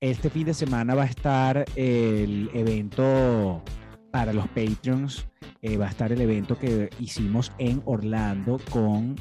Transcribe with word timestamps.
este 0.00 0.30
fin 0.30 0.46
de 0.46 0.54
semana 0.54 0.94
va 0.94 1.02
a 1.02 1.06
estar 1.06 1.64
el 1.76 2.50
evento 2.54 3.62
para 4.10 4.32
los 4.32 4.48
Patreons. 4.48 5.26
eh, 5.62 5.76
va 5.76 5.86
a 5.86 5.90
estar 5.90 6.10
el 6.10 6.20
evento 6.22 6.58
que 6.58 6.88
hicimos 6.98 7.52
en 7.58 7.82
Orlando 7.84 8.58
con 8.70 9.14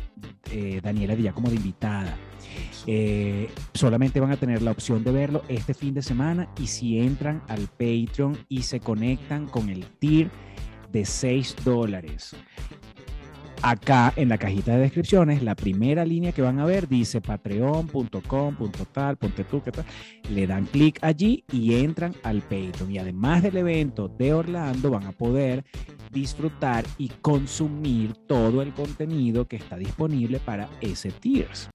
eh, 0.51 0.79
Daniela 0.81 1.15
Díaz 1.15 1.33
como 1.33 1.49
de 1.49 1.57
invitada. 1.57 2.15
Eh, 2.87 3.49
solamente 3.73 4.21
van 4.21 4.31
a 4.31 4.37
tener 4.37 4.61
la 4.61 4.71
opción 4.71 5.03
de 5.03 5.11
verlo 5.11 5.43
este 5.49 5.73
fin 5.73 5.93
de 5.93 6.01
semana 6.01 6.47
y 6.57 6.67
si 6.67 6.97
entran 6.99 7.43
al 7.49 7.67
Patreon 7.67 8.37
y 8.47 8.61
se 8.61 8.79
conectan 8.79 9.47
con 9.47 9.69
el 9.69 9.85
tier 9.85 10.29
de 10.91 11.03
6 11.03 11.57
dólares. 11.65 12.35
Acá 13.61 14.13
en 14.15 14.29
la 14.29 14.37
cajita 14.37 14.73
de 14.73 14.79
descripciones, 14.79 15.43
la 15.43 15.55
primera 15.55 16.05
línea 16.05 16.31
que 16.31 16.41
van 16.41 16.59
a 16.59 16.65
ver 16.65 16.87
dice 16.87 17.19
patreon.com, 17.19 18.55
tal, 18.93 19.17
qué 19.17 19.71
tal. 19.71 19.85
Le 20.29 20.47
dan 20.47 20.65
clic 20.65 20.97
allí 21.01 21.43
y 21.51 21.75
entran 21.75 22.15
al 22.23 22.41
Patreon. 22.41 22.91
Y 22.91 22.99
además 22.99 23.43
del 23.43 23.57
evento 23.57 24.07
de 24.07 24.33
Orlando, 24.33 24.91
van 24.91 25.05
a 25.05 25.11
poder 25.11 25.65
disfrutar 26.11 26.85
y 26.97 27.09
consumir 27.21 28.13
todo 28.27 28.61
el 28.61 28.73
contenido 28.73 29.47
que 29.47 29.57
está 29.57 29.77
disponible 29.77 30.39
para 30.39 30.69
ese 30.81 31.11
tiers. 31.11 31.69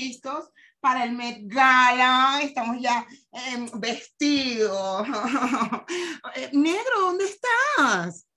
Listos 0.00 0.50
para 0.80 1.04
el 1.04 1.12
Met 1.12 1.42
Gala. 1.42 2.40
Estamos 2.42 2.76
ya 2.80 3.06
em, 3.32 3.68
vestidos. 3.80 5.06
Eh, 6.36 6.50
Negro, 6.52 7.00
¿dónde 7.00 7.24
estás? 7.24 8.28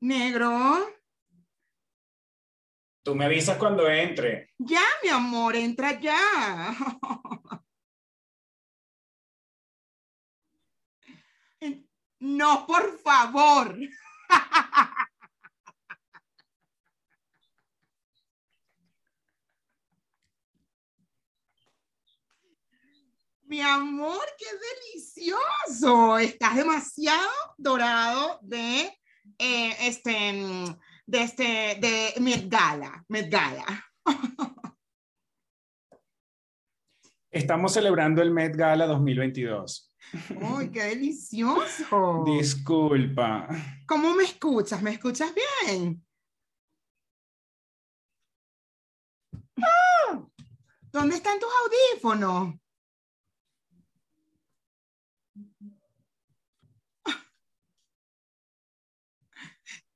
Negro. 0.00 0.88
Tú 3.04 3.14
me 3.14 3.26
avisas 3.26 3.58
cuando 3.58 3.86
entre. 3.88 4.50
Ya, 4.58 4.82
mi 5.02 5.10
amor, 5.10 5.56
entra 5.56 6.00
ya. 6.00 6.74
No, 12.24 12.66
por 12.68 13.00
favor. 13.00 13.76
Mi 23.52 23.60
amor, 23.60 24.24
qué 24.38 24.46
delicioso. 24.46 26.16
Estás 26.16 26.56
demasiado 26.56 27.28
dorado 27.58 28.38
de 28.40 28.84
eh, 29.38 29.76
este, 29.78 30.10
de 31.04 31.22
este, 31.22 31.42
de 31.78 32.14
Met 32.22 32.48
Gala, 32.48 33.04
Met 33.08 33.30
Gala. 33.30 33.66
Estamos 37.30 37.74
celebrando 37.74 38.22
el 38.22 38.30
Met 38.30 38.56
Gala 38.56 38.86
2022. 38.86 39.94
¡Ay, 40.40 40.70
qué 40.70 40.84
delicioso! 40.84 42.24
Disculpa. 42.24 43.48
¿Cómo 43.86 44.14
me 44.14 44.24
escuchas? 44.24 44.80
¿Me 44.80 44.92
escuchas 44.92 45.30
bien? 45.66 46.02
¡Ah! 49.60 50.26
¿Dónde 50.90 51.16
están 51.16 51.38
tus 51.38 51.50
audífonos? 51.66 52.61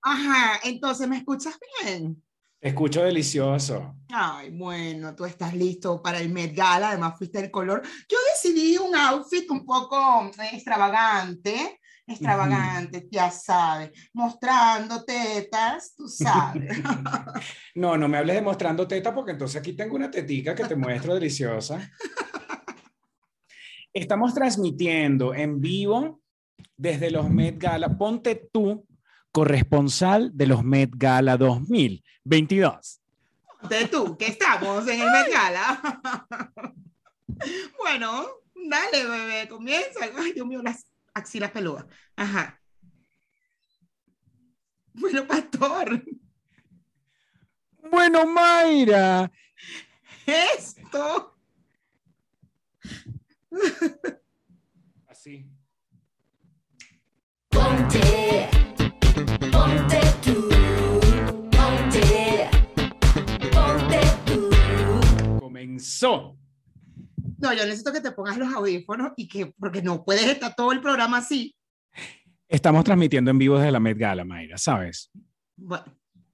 Ajá, 0.09 0.61
entonces, 0.62 1.09
¿me 1.09 1.17
escuchas 1.17 1.59
bien? 1.83 2.22
Te 2.61 2.69
escucho 2.69 3.03
delicioso. 3.03 3.97
Ay, 4.09 4.50
bueno, 4.50 5.17
tú 5.17 5.25
estás 5.25 5.53
listo 5.53 6.00
para 6.00 6.21
el 6.21 6.28
Met 6.28 6.55
Gala, 6.55 6.91
además 6.91 7.19
fuiste 7.19 7.41
el 7.41 7.50
color. 7.50 7.83
Yo 8.09 8.16
decidí 8.33 8.78
un 8.78 8.95
outfit 8.95 9.50
un 9.50 9.66
poco 9.66 10.31
extravagante, 10.53 11.81
extravagante, 12.06 13.09
ya 13.11 13.33
sabes, 13.33 13.91
mostrando 14.12 15.05
tetas, 15.05 15.97
tú 15.97 16.06
sabes. 16.06 16.71
No, 17.75 17.97
no 17.97 18.06
me 18.06 18.19
hables 18.19 18.37
de 18.37 18.43
mostrando 18.43 18.87
teta 18.87 19.12
porque 19.12 19.33
entonces 19.33 19.61
aquí 19.61 19.72
tengo 19.72 19.97
una 19.97 20.09
tetica 20.09 20.55
que 20.55 20.66
te 20.66 20.77
muestro 20.77 21.15
deliciosa. 21.15 21.91
Estamos 23.93 24.33
transmitiendo 24.34 25.34
en 25.34 25.61
vivo 25.61 26.21
desde 26.77 27.11
los 27.11 27.28
Met 27.28 27.59
Gala. 27.59 27.99
Ponte 27.99 28.49
tú 28.53 28.87
corresponsal 29.33 30.31
de 30.35 30.47
los 30.47 30.65
Met 30.65 30.91
Gala 30.95 31.37
2022. 31.37 33.01
De 33.69 33.87
tú, 33.89 34.17
que 34.17 34.29
estamos 34.29 34.87
en 34.89 35.01
el 35.01 35.11
Met 35.11 35.33
Gala. 35.33 36.01
Bueno, 37.79 38.27
dale, 38.55 39.05
bebé, 39.05 39.49
comienza. 39.49 40.01
Ay, 40.17 40.33
Dios 40.33 40.47
mío, 40.47 40.63
las 40.63 40.87
axilas 41.13 41.51
peludas. 41.51 41.85
Ajá. 42.17 42.61
Bueno, 44.95 45.27
pastor, 45.27 46.03
Bueno, 47.91 48.27
Mayra, 48.27 49.31
esto. 50.27 51.39
Así. 55.09 55.47
Ponte, 57.51 58.49
Comenzó. 65.41 66.37
No, 67.39 67.53
yo 67.53 67.65
necesito 67.65 67.93
que 67.93 68.01
te 68.01 68.13
pongas 68.13 68.39
los 68.39 68.53
audífonos 68.55 69.13
y 69.17 69.29
que, 69.29 69.47
porque 69.59 69.83
no 69.83 70.05
puedes 70.05 70.25
estar 70.27 70.55
todo 70.55 70.73
el 70.73 70.81
programa 70.81 71.19
así. 71.19 71.55
estamos 72.49 72.85
transmitiendo 72.85 73.31
en 73.31 73.39
vivo 73.39 73.59
desde 73.59 73.73
la 73.73 73.81
Met 73.81 73.99
Gala, 73.99 74.25
Mayra, 74.25 74.57
¿sabes? 74.57 75.11
Bueno, 75.57 75.85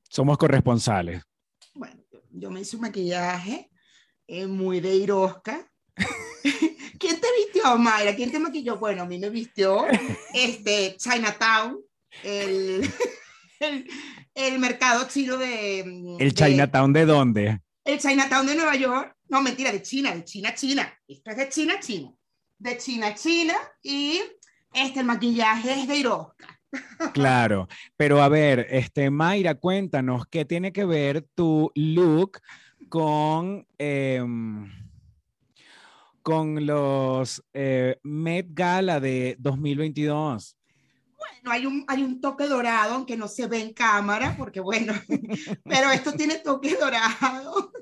Somos 0.09 0.39
corresponsales. 0.39 1.23
bueno, 1.75 1.97
yo 2.31 2.51
me 2.51 2.61
hice 2.61 2.77
un 2.77 2.83
maquillaje 2.83 3.71
eh, 4.27 4.47
muy 4.47 4.81
de 4.81 4.95
Irosca. 4.95 5.69
¿Quién 6.99 7.21
te 7.21 7.27
vistió, 7.45 7.77
Mayra? 7.79 8.15
¿Quién 8.15 8.31
te 8.31 8.39
maquilló? 8.39 8.79
Bueno, 8.79 9.03
a 9.03 9.07
mí 9.07 9.19
me 9.19 9.31
vistió 9.31 9.87
este 10.35 10.97
Chinatown, 10.99 11.79
el, 12.25 12.89
el, 13.61 13.89
el 14.35 14.59
mercado 14.59 15.07
chino 15.09 15.37
de... 15.37 15.81
¿El 15.81 16.19
de- 16.19 16.33
Chinatown 16.33 16.93
de 16.93 17.07
dónde? 17.07 17.61
El 17.85 17.99
Chinatown 17.99 18.47
de 18.47 18.55
Nueva 18.55 18.77
York. 18.77 19.17
No, 19.29 19.43
mentira, 19.43 19.73
de 19.73 19.83
China, 19.83 20.15
de 20.15 20.25
China, 20.25 20.55
China. 20.55 20.93
Esto 21.09 21.31
es 21.31 21.37
de 21.37 21.49
China, 21.49 21.75
China. 21.81 22.13
De 22.59 22.79
China, 22.79 23.15
China. 23.15 23.55
Y 23.83 24.21
este, 24.73 25.01
el 25.01 25.07
maquillaje 25.07 25.81
es 25.81 25.89
de 25.89 25.97
Irosca. 25.97 26.59
Claro, 27.13 27.69
pero 27.99 28.23
a 28.23 28.29
ver, 28.31 28.67
este, 28.71 29.11
Mayra, 29.11 29.57
cuéntanos, 29.57 30.25
¿qué 30.31 30.47
tiene 30.47 30.73
que 30.73 30.87
ver 30.87 31.27
tu 31.35 31.71
look 31.75 32.39
con, 32.89 33.67
em, 33.77 34.71
con 36.23 36.65
los 36.65 37.43
eh, 37.53 37.99
Met 38.03 38.47
Gala 38.51 39.01
de 39.01 39.37
2022? 39.39 40.57
Bueno, 41.23 41.51
hay 41.53 41.67
un, 41.67 41.85
hay 41.89 42.03
un 42.03 42.21
toque 42.21 42.47
dorado, 42.47 42.95
aunque 42.95 43.17
no 43.17 43.29
se 43.29 43.47
ve 43.47 43.61
en 43.61 43.73
cámara, 43.73 44.35
porque 44.37 44.61
bueno, 44.61 44.93
pero 45.65 45.91
esto 45.91 46.13
tiene 46.13 46.39
toque 46.39 46.77
dorado. 46.77 47.73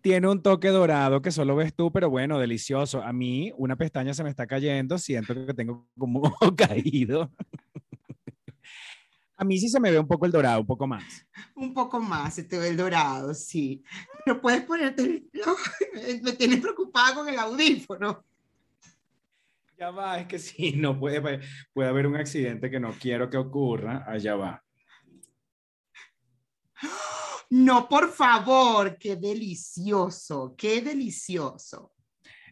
Tiene 0.00 0.28
un 0.28 0.42
toque 0.42 0.68
dorado 0.68 1.20
que 1.20 1.30
solo 1.32 1.56
ves 1.56 1.74
tú, 1.74 1.90
pero 1.90 2.08
bueno, 2.08 2.38
delicioso. 2.38 3.02
A 3.02 3.12
mí 3.12 3.52
una 3.56 3.76
pestaña 3.76 4.14
se 4.14 4.22
me 4.22 4.30
está 4.30 4.46
cayendo, 4.46 4.96
siento 4.98 5.34
que 5.46 5.54
tengo 5.54 5.88
como 5.98 6.22
caído. 6.56 7.30
A 9.36 9.44
mí 9.44 9.58
sí 9.58 9.68
se 9.68 9.78
me 9.80 9.90
ve 9.90 9.98
un 9.98 10.06
poco 10.08 10.26
el 10.26 10.32
dorado, 10.32 10.60
un 10.60 10.66
poco 10.66 10.86
más. 10.86 11.04
Un 11.54 11.72
poco 11.74 12.00
más, 12.00 12.34
se 12.34 12.44
te 12.44 12.58
ve 12.58 12.68
el 12.68 12.76
dorado, 12.76 13.34
sí. 13.34 13.82
Pero 14.24 14.40
puedes 14.40 14.62
ponerte, 14.62 15.02
el- 15.02 15.30
me 16.22 16.32
tienes 16.32 16.60
preocupada 16.60 17.14
con 17.14 17.28
el 17.28 17.38
audífono. 17.38 18.24
Ya 19.78 19.92
va, 19.92 20.18
es 20.18 20.26
que 20.26 20.38
sí, 20.40 20.72
no 20.76 20.98
puede, 20.98 21.40
puede 21.72 21.88
haber 21.88 22.06
un 22.06 22.16
accidente 22.16 22.70
que 22.70 22.80
no 22.80 22.92
quiero 22.98 23.30
que 23.30 23.36
ocurra. 23.36 24.04
Allá 24.06 24.34
va. 24.34 24.64
No, 27.50 27.88
por 27.88 28.12
favor, 28.12 28.98
qué 28.98 29.16
delicioso, 29.16 30.54
qué 30.54 30.82
delicioso. 30.82 31.94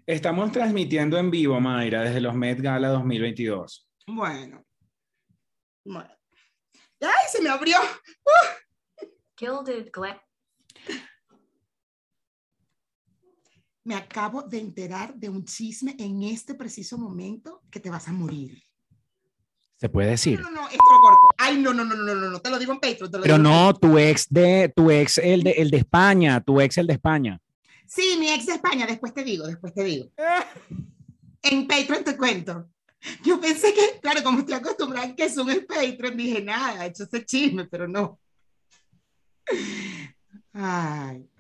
Estamos 0.07 0.51
transmitiendo 0.51 1.19
en 1.19 1.31
vivo, 1.31 1.61
Mayra, 1.61 2.01
desde 2.01 2.23
los 2.23 2.35
Met 2.35 2.63
Gala 2.63 2.89
2022. 2.89 3.87
Bueno. 4.07 4.65
Bueno. 5.85 6.17
¡Ay, 7.03 7.29
se 7.31 7.43
me 7.43 7.51
abrió! 7.51 7.77
Gilded 9.37 9.91
glass. 9.93 10.26
Me 13.87 13.95
acabo 13.95 14.43
de 14.43 14.59
enterar 14.59 15.15
de 15.15 15.29
un 15.29 15.45
chisme 15.45 15.95
en 16.01 16.25
este 16.25 16.57
preciso 16.57 16.99
momento 16.99 17.63
que 17.71 17.79
te 17.79 17.89
vas 17.89 18.09
a 18.09 18.13
morir. 18.13 18.61
Se 19.77 19.89
puede 19.89 20.11
decir. 20.11 20.41
No, 20.41 20.51
no, 20.51 20.63
no, 20.63 20.67
esto 20.67 20.93
lo 20.93 21.01
corto. 21.01 21.29
Ay, 21.39 21.59
no, 21.59 21.73
no, 21.73 21.85
no, 21.85 21.95
no, 21.95 22.15
no, 22.17 22.31
no, 22.31 22.41
te 22.41 22.51
lo 22.51 22.59
digo 22.59 22.73
en 22.73 22.81
Patreon. 22.81 23.09
te 23.13 23.17
lo 23.19 23.23
Pero 23.23 23.37
digo 23.39 23.49
en 23.49 23.55
no, 23.55 23.75
tu 23.75 23.97
ex 23.97 24.27
de, 24.29 24.73
tu 24.75 24.91
ex, 24.91 25.19
el 25.19 25.45
de, 25.45 25.53
el 25.53 25.71
de 25.71 25.77
España, 25.77 26.41
tu 26.41 26.61
ex, 26.61 26.79
el 26.79 26.89
de 26.89 26.95
España. 26.95 27.41
Sí, 27.87 28.17
mi 28.19 28.29
ex 28.31 28.47
de 28.47 28.55
España, 28.55 28.89
después 28.89 29.15
te 29.15 29.23
digo, 29.23 29.47
después 29.47 29.73
te 29.73 29.85
digo. 29.85 30.11
En 31.43 31.69
Patreon 31.69 32.03
te 32.03 32.17
cuento. 32.17 32.69
Yo 33.23 33.41
pensé 33.41 33.73
que, 33.73 34.01
claro, 34.01 34.25
como 34.25 34.41
estoy 34.41 34.55
acostumbrada 34.55 35.15
que 35.15 35.27
es 35.27 35.37
Patreon, 35.37 36.17
dije 36.17 36.43
nada, 36.43 36.85
he 36.85 36.89
hecho 36.89 37.05
ese 37.05 37.25
chisme, 37.25 37.67
pero 37.67 37.87
no. 37.87 38.19
Ay, 40.53 41.31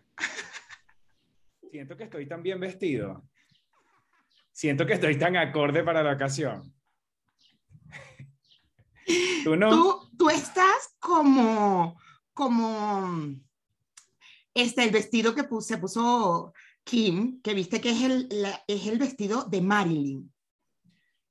Siento 1.71 1.97
que 1.97 2.05
estoy 2.05 2.27
tan 2.29 2.43
bien 2.43 2.61
vestido. 2.61 3.29
Siento 4.53 4.87
que 4.87 4.95
estoy 4.95 5.19
tan 5.19 5.37
acorde 5.37 5.83
para 5.83 6.03
la 6.03 6.13
ocasión. 6.13 6.73
Tú 9.45 9.57
no. 9.57 9.71
tú, 9.71 10.11
tú 10.19 10.31
estás 10.31 10.97
como, 10.99 12.01
como, 12.33 13.37
este, 14.55 14.83
el 14.85 14.91
vestido 14.91 15.35
que 15.35 15.47
se 15.61 15.79
puso 15.79 16.53
Kim, 16.83 17.41
que 17.43 17.55
viste 17.55 17.81
que 17.81 17.91
es 17.91 18.03
el, 18.03 18.29
la- 18.31 18.65
es 18.67 18.87
el 18.87 18.99
vestido 18.99 19.45
de 19.45 19.61
Marilyn. 19.61 20.33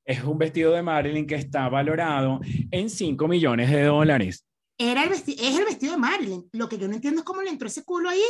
Es 0.06 0.24
un 0.24 0.38
vestido 0.38 0.72
de 0.72 0.84
Marilyn 0.84 1.26
que 1.26 1.36
está 1.36 1.68
valorado 1.68 2.40
en 2.72 2.90
5 2.90 3.28
millones 3.28 3.72
de 3.72 3.84
dólares. 3.84 4.46
Era 4.78 5.04
el 5.04 5.12
es 5.12 5.28
el 5.28 5.66
vestido 5.66 5.94
de 5.94 5.98
Marilyn. 5.98 6.48
Lo 6.52 6.70
que 6.70 6.78
yo 6.78 6.88
no 6.88 6.94
entiendo 6.94 7.22
es 7.22 7.26
cómo 7.26 7.42
le 7.42 7.50
entró 7.50 7.68
ese 7.68 7.84
culo 7.84 8.10
ahí. 8.10 8.22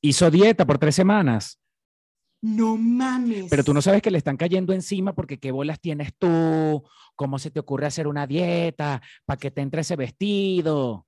Hizo 0.00 0.30
dieta 0.30 0.64
por 0.66 0.78
tres 0.78 0.94
semanas, 0.94 1.60
No 2.40 2.76
mames. 2.76 3.46
pero 3.50 3.64
tú 3.64 3.74
no 3.74 3.82
sabes 3.82 4.00
que 4.00 4.10
le 4.10 4.18
están 4.18 4.36
cayendo 4.36 4.72
encima 4.72 5.12
porque 5.14 5.38
qué 5.38 5.50
bolas 5.50 5.80
tienes 5.80 6.12
tú, 6.18 6.84
cómo 7.16 7.38
se 7.38 7.50
te 7.50 7.58
ocurre 7.60 7.86
hacer 7.86 8.06
una 8.06 8.26
dieta 8.26 9.02
para 9.24 9.38
que 9.38 9.50
te 9.50 9.60
entre 9.60 9.80
ese 9.80 9.96
vestido. 9.96 11.04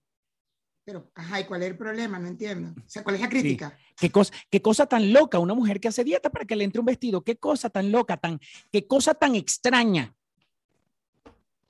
Pero, 0.84 1.10
ajá, 1.14 1.40
¿y 1.40 1.44
cuál 1.44 1.62
es 1.62 1.68
el 1.70 1.76
problema? 1.76 2.18
No 2.18 2.26
entiendo. 2.26 2.70
O 2.76 2.88
sea, 2.88 3.04
¿cuál 3.04 3.14
es 3.14 3.20
la 3.20 3.28
crítica? 3.28 3.78
¿Qué 3.96 4.10
cosa, 4.10 4.34
qué 4.50 4.60
cosa 4.60 4.86
tan 4.86 5.12
loca 5.12 5.38
una 5.38 5.54
mujer 5.54 5.78
que 5.78 5.86
hace 5.88 6.02
dieta 6.02 6.30
para 6.30 6.44
que 6.44 6.56
le 6.56 6.64
entre 6.64 6.80
un 6.80 6.86
vestido. 6.86 7.22
Qué 7.22 7.36
cosa 7.36 7.70
tan 7.70 7.92
loca, 7.92 8.16
tan, 8.16 8.40
qué 8.72 8.88
cosa 8.88 9.14
tan 9.14 9.36
extraña. 9.36 10.12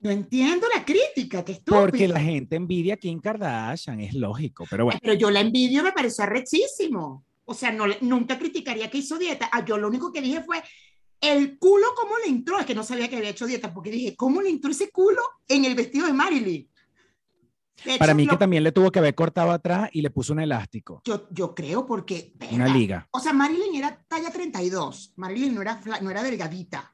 No 0.01 0.11
entiendo 0.11 0.67
la 0.75 0.85
crítica, 0.85 1.45
que 1.45 1.53
estúpido. 1.53 1.81
Porque 1.81 2.09
la 2.09 2.21
gente 2.21 2.57
envidia 2.57 2.95
a 2.95 2.97
Kim 2.97 3.21
Kardashian, 3.21 4.01
es 4.01 4.15
lógico, 4.15 4.65
pero 4.71 4.85
bueno. 4.87 4.99
Pero 5.03 5.15
yo 5.15 5.31
la 5.31 5.41
envidio, 5.41 5.83
me 5.83 5.93
pareció 5.93 6.25
arrechísimo. 6.25 7.25
O 7.45 7.53
sea, 7.55 7.71
no, 7.71 7.85
nunca 8.01 8.39
criticaría 8.39 8.89
que 8.91 8.99
hizo 8.99 9.19
dieta. 9.19 9.51
Ah, 9.53 9.65
yo 9.65 9.77
lo 9.77 9.89
único 9.89 10.11
que 10.13 10.23
dije 10.23 10.43
fue, 10.43 10.63
el 11.21 11.59
culo, 11.59 11.87
¿cómo 11.97 12.15
le 12.25 12.31
entró? 12.31 12.59
Es 12.59 12.65
que 12.65 12.75
no 12.75 12.83
sabía 12.83 13.09
que 13.09 13.17
había 13.17 13.31
hecho 13.31 13.47
dieta, 13.47 13.75
porque 13.75 13.91
dije, 13.91 14.17
¿cómo 14.17 14.41
le 14.41 14.49
entró 14.49 14.71
ese 14.71 14.91
culo 14.91 15.21
en 15.49 15.67
el 15.67 15.75
vestido 15.75 16.07
de 16.07 16.13
Marilyn? 16.15 16.67
De 17.85 17.99
Para 17.99 18.15
mí 18.15 18.25
lo- 18.25 18.33
que 18.33 18.37
también 18.39 18.63
le 18.63 18.73
tuvo 18.73 18.91
que 18.91 18.99
haber 18.99 19.15
cortado 19.15 19.51
atrás 19.51 19.89
y 19.93 20.03
le 20.03 20.11
puso 20.11 20.33
un 20.35 20.41
elástico, 20.41 21.03
Yo, 21.05 21.27
yo 21.31 21.55
creo 21.55 21.87
porque... 21.87 22.35
una 22.53 22.69
liga. 22.69 23.07
O 23.11 23.21
sea, 23.21 23.33
Marilyn 23.33 23.75
era 23.75 24.03
talla 24.07 24.31
32. 24.31 25.15
Marilyn 25.17 25.55
no 25.55 25.63
era, 25.63 25.81
fla- 25.81 26.01
no 26.01 26.11
era 26.11 26.23
delgadita. 26.23 26.90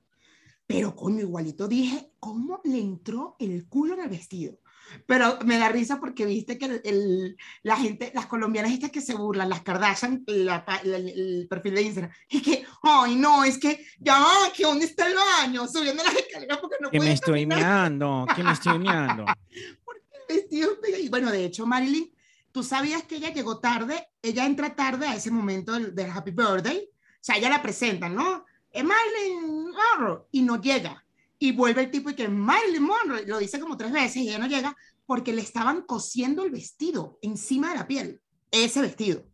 Pero 0.66 0.96
coño, 0.96 1.20
igualito 1.20 1.68
dije, 1.68 2.10
¿cómo 2.18 2.60
le 2.64 2.78
entró 2.80 3.36
el 3.38 3.66
culo 3.68 3.94
en 3.94 4.00
el 4.00 4.08
vestido? 4.08 4.58
Pero 5.06 5.38
me 5.44 5.58
da 5.58 5.68
risa 5.68 5.98
porque 5.98 6.24
viste 6.26 6.58
que 6.58 6.66
el, 6.66 6.80
el- 6.84 7.36
la 7.62 7.76
gente, 7.76 8.12
las 8.14 8.26
colombianas 8.26 8.72
estas 8.72 8.90
que 8.90 9.00
se 9.00 9.14
burlan, 9.14 9.48
las 9.48 9.62
Kardashian, 9.62 10.22
la 10.26 10.64
la- 10.84 10.96
el 10.98 11.46
perfil 11.48 11.74
de 11.74 11.82
Instagram, 11.82 12.12
es 12.28 12.42
que, 12.42 12.64
ay, 12.82 13.16
no, 13.16 13.42
es 13.44 13.58
que 13.58 13.84
ya, 13.98 14.24
que 14.56 14.62
dónde 14.64 14.86
está 14.86 15.06
el 15.08 15.14
baño, 15.16 15.66
subiendo 15.66 16.04
las 16.04 16.14
escaleras 16.14 16.58
porque 16.58 16.76
no 16.80 16.90
Que 16.90 16.98
puede 16.98 17.10
me 17.10 17.14
estoy 17.14 17.42
caminar 17.48 17.58
meando, 17.58 18.26
que 18.34 18.42
me 18.44 18.52
estoy 18.52 18.78
meando. 18.78 19.24
el 20.28 20.36
vestido 20.36 20.70
Y 21.00 21.08
bueno, 21.08 21.30
de 21.32 21.44
hecho, 21.44 21.66
Marilyn, 21.66 22.12
tú 22.52 22.62
sabías 22.62 23.02
que 23.04 23.16
ella 23.16 23.32
llegó 23.32 23.58
tarde, 23.58 24.08
ella 24.22 24.46
entra 24.46 24.74
tarde 24.74 25.06
a 25.06 25.14
ese 25.16 25.30
momento 25.30 25.72
del, 25.72 25.94
del 25.94 26.10
Happy 26.10 26.30
Birthday, 26.30 26.78
o 26.78 27.18
sea, 27.20 27.36
ella 27.36 27.50
la 27.50 27.62
presentan, 27.62 28.14
¿no? 28.14 28.44
Es 28.76 28.84
Marilyn 28.84 29.72
Monroe, 29.72 30.22
y 30.32 30.42
no 30.42 30.60
llega. 30.60 31.02
Y 31.38 31.52
vuelve 31.52 31.82
el 31.84 31.90
tipo 31.90 32.10
y 32.10 32.14
que 32.14 32.28
Marilyn 32.28 32.82
Monroe, 32.82 33.26
lo 33.26 33.38
dice 33.38 33.58
como 33.60 33.76
tres 33.76 33.92
veces 33.92 34.16
y 34.16 34.28
ella 34.28 34.38
no 34.38 34.46
llega 34.46 34.76
porque 35.06 35.32
le 35.32 35.42
estaban 35.42 35.82
cosiendo 35.82 36.44
el 36.44 36.50
vestido 36.50 37.18
encima 37.22 37.70
de 37.70 37.76
la 37.76 37.86
piel, 37.86 38.20
ese 38.50 38.80
vestido. 38.82 39.24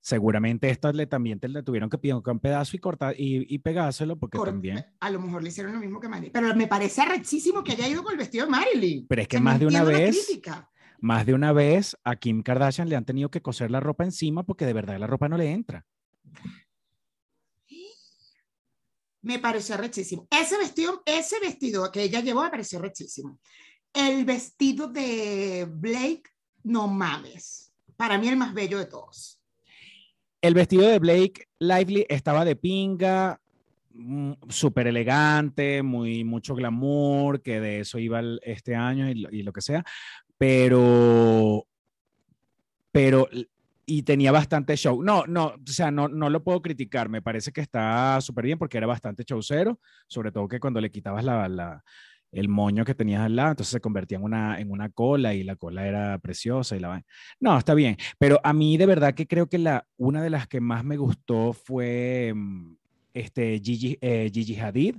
Seguramente 0.00 0.68
esto 0.68 0.92
le 0.92 1.06
también 1.06 1.40
te 1.40 1.48
le 1.48 1.62
tuvieron 1.62 1.88
que 1.88 1.96
pedir 1.96 2.14
un 2.14 2.38
pedazo 2.40 2.76
y 2.76 2.78
cortar 2.78 3.14
y, 3.18 3.46
y 3.54 3.58
pegárselo 3.58 4.18
porque 4.18 4.36
Cor- 4.36 4.48
también. 4.48 4.84
A 5.00 5.08
lo 5.08 5.18
mejor 5.20 5.42
le 5.42 5.48
hicieron 5.48 5.72
lo 5.72 5.80
mismo 5.80 5.98
que 5.98 6.08
Marilyn, 6.08 6.32
pero 6.32 6.54
me 6.54 6.66
parece 6.66 7.00
arrechísimo 7.00 7.64
que 7.64 7.72
haya 7.72 7.88
ido 7.88 8.02
con 8.02 8.12
el 8.12 8.18
vestido 8.18 8.44
de 8.44 8.50
Marilyn. 8.50 9.06
Pero 9.08 9.22
es 9.22 9.28
que 9.28 9.36
O 9.36 9.38
sea, 9.38 9.44
no 9.44 9.50
más 9.50 9.60
de 9.60 9.66
una 9.66 9.84
vez, 9.84 10.26
crítica. 10.26 10.70
más 11.00 11.24
de 11.24 11.32
una 11.32 11.52
vez 11.52 11.96
a 12.04 12.16
Kim 12.16 12.42
Kardashian 12.42 12.88
le 12.90 12.96
han 12.96 13.06
tenido 13.06 13.30
que 13.30 13.40
coser 13.40 13.70
la 13.70 13.80
ropa 13.80 14.04
encima 14.04 14.42
porque 14.42 14.66
de 14.66 14.74
verdad 14.74 14.98
la 14.98 15.06
ropa 15.06 15.28
no 15.30 15.38
le 15.38 15.50
entra. 15.50 15.86
Me 19.24 19.38
pareció 19.38 19.78
rechísimo. 19.78 20.28
Ese 20.30 20.58
vestido, 20.58 21.02
ese 21.06 21.40
vestido 21.40 21.90
que 21.90 22.02
ella 22.02 22.20
llevó 22.20 22.42
me 22.42 22.50
pareció 22.50 22.78
rechísimo. 22.78 23.40
El 23.92 24.26
vestido 24.26 24.86
de 24.86 25.66
Blake, 25.66 26.24
no 26.62 26.88
mames. 26.88 27.72
Para 27.96 28.18
mí 28.18 28.28
el 28.28 28.36
más 28.36 28.52
bello 28.52 28.78
de 28.78 28.84
todos. 28.84 29.40
El 30.42 30.52
vestido 30.52 30.86
de 30.86 30.98
Blake 30.98 31.48
Lively 31.58 32.04
estaba 32.06 32.44
de 32.44 32.54
pinga, 32.54 33.40
mm, 33.94 34.32
súper 34.50 34.88
elegante, 34.88 35.82
muy 35.82 36.22
mucho 36.22 36.54
glamour, 36.54 37.40
que 37.40 37.60
de 37.60 37.80
eso 37.80 37.98
iba 37.98 38.20
este 38.42 38.76
año 38.76 39.08
y 39.08 39.14
lo, 39.14 39.30
y 39.30 39.42
lo 39.42 39.54
que 39.54 39.62
sea, 39.62 39.82
pero, 40.36 41.66
pero, 42.92 43.26
y 43.86 44.02
tenía 44.02 44.32
bastante 44.32 44.76
show. 44.76 45.02
No, 45.02 45.24
no, 45.26 45.46
o 45.48 45.60
sea, 45.66 45.90
no, 45.90 46.08
no 46.08 46.30
lo 46.30 46.42
puedo 46.42 46.62
criticar, 46.62 47.08
me 47.08 47.22
parece 47.22 47.52
que 47.52 47.60
está 47.60 48.20
súper 48.20 48.44
bien 48.46 48.58
porque 48.58 48.78
era 48.78 48.86
bastante 48.86 49.24
showcero, 49.24 49.78
sobre 50.08 50.32
todo 50.32 50.48
que 50.48 50.60
cuando 50.60 50.80
le 50.80 50.90
quitabas 50.90 51.24
la, 51.24 51.48
la- 51.48 51.84
el 52.32 52.48
moño 52.48 52.84
que 52.84 52.96
tenías 52.96 53.20
al 53.22 53.36
lado, 53.36 53.50
entonces 53.50 53.70
se 53.70 53.80
convertía 53.80 54.18
en 54.18 54.24
una, 54.24 54.58
en 54.58 54.70
una 54.72 54.88
cola 54.88 55.34
y 55.34 55.44
la 55.44 55.54
cola 55.54 55.86
era 55.86 56.18
preciosa 56.18 56.74
y 56.76 56.80
la. 56.80 57.00
No, 57.38 57.56
está 57.56 57.74
bien. 57.74 57.96
Pero 58.18 58.40
a 58.42 58.52
mí 58.52 58.76
de 58.76 58.86
verdad 58.86 59.14
que 59.14 59.28
creo 59.28 59.48
que 59.48 59.58
la, 59.58 59.86
una 59.96 60.20
de 60.20 60.30
las 60.30 60.48
que 60.48 60.60
más 60.60 60.82
me 60.84 60.96
gustó 60.96 61.52
fue 61.52 62.32
mm, 62.34 62.74
este, 63.12 63.60
Gigi, 63.62 63.96
eh, 64.00 64.30
Gigi 64.34 64.56
Hadid. 64.58 64.96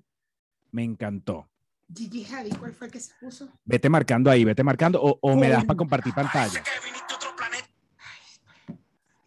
Me 0.72 0.84
encantó. 0.84 1.50
Gigi 1.94 2.24
Hadid, 2.26 2.56
¿cuál 2.58 2.72
fue 2.72 2.88
el 2.88 2.94
que 2.94 3.00
se 3.02 3.12
puso? 3.20 3.50
Vete 3.66 3.90
marcando 3.90 4.32
ahí, 4.32 4.46
vete 4.46 4.64
marcando 4.64 5.02
o, 5.04 5.20
o 5.22 5.36
me 5.36 5.50
das 5.50 5.66
para 5.66 5.76
compartir 5.78 6.14
pantalla. 6.14 6.64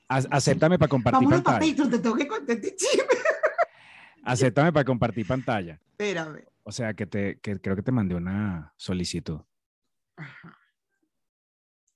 Acéptame 0.09 0.79
para 0.79 0.89
compartir 0.89 1.29
para 1.29 1.43
pantalla. 1.43 1.91
Te 1.91 1.99
tengo 1.99 2.17
que 2.17 2.27
contar 2.27 2.57
este. 2.57 2.87
Acéptame 4.25 4.73
para 4.73 4.85
compartir 4.85 5.27
pantalla. 5.27 5.81
Espérame. 5.91 6.45
O 6.63 6.73
sea, 6.73 6.95
que, 6.95 7.07
te, 7.07 7.39
que 7.41 7.61
creo 7.61 7.77
que 7.77 7.83
te 7.83 7.93
mandé 7.93 8.15
una 8.15 8.73
solicitud. 8.77 9.41
Ajá. 10.17 10.59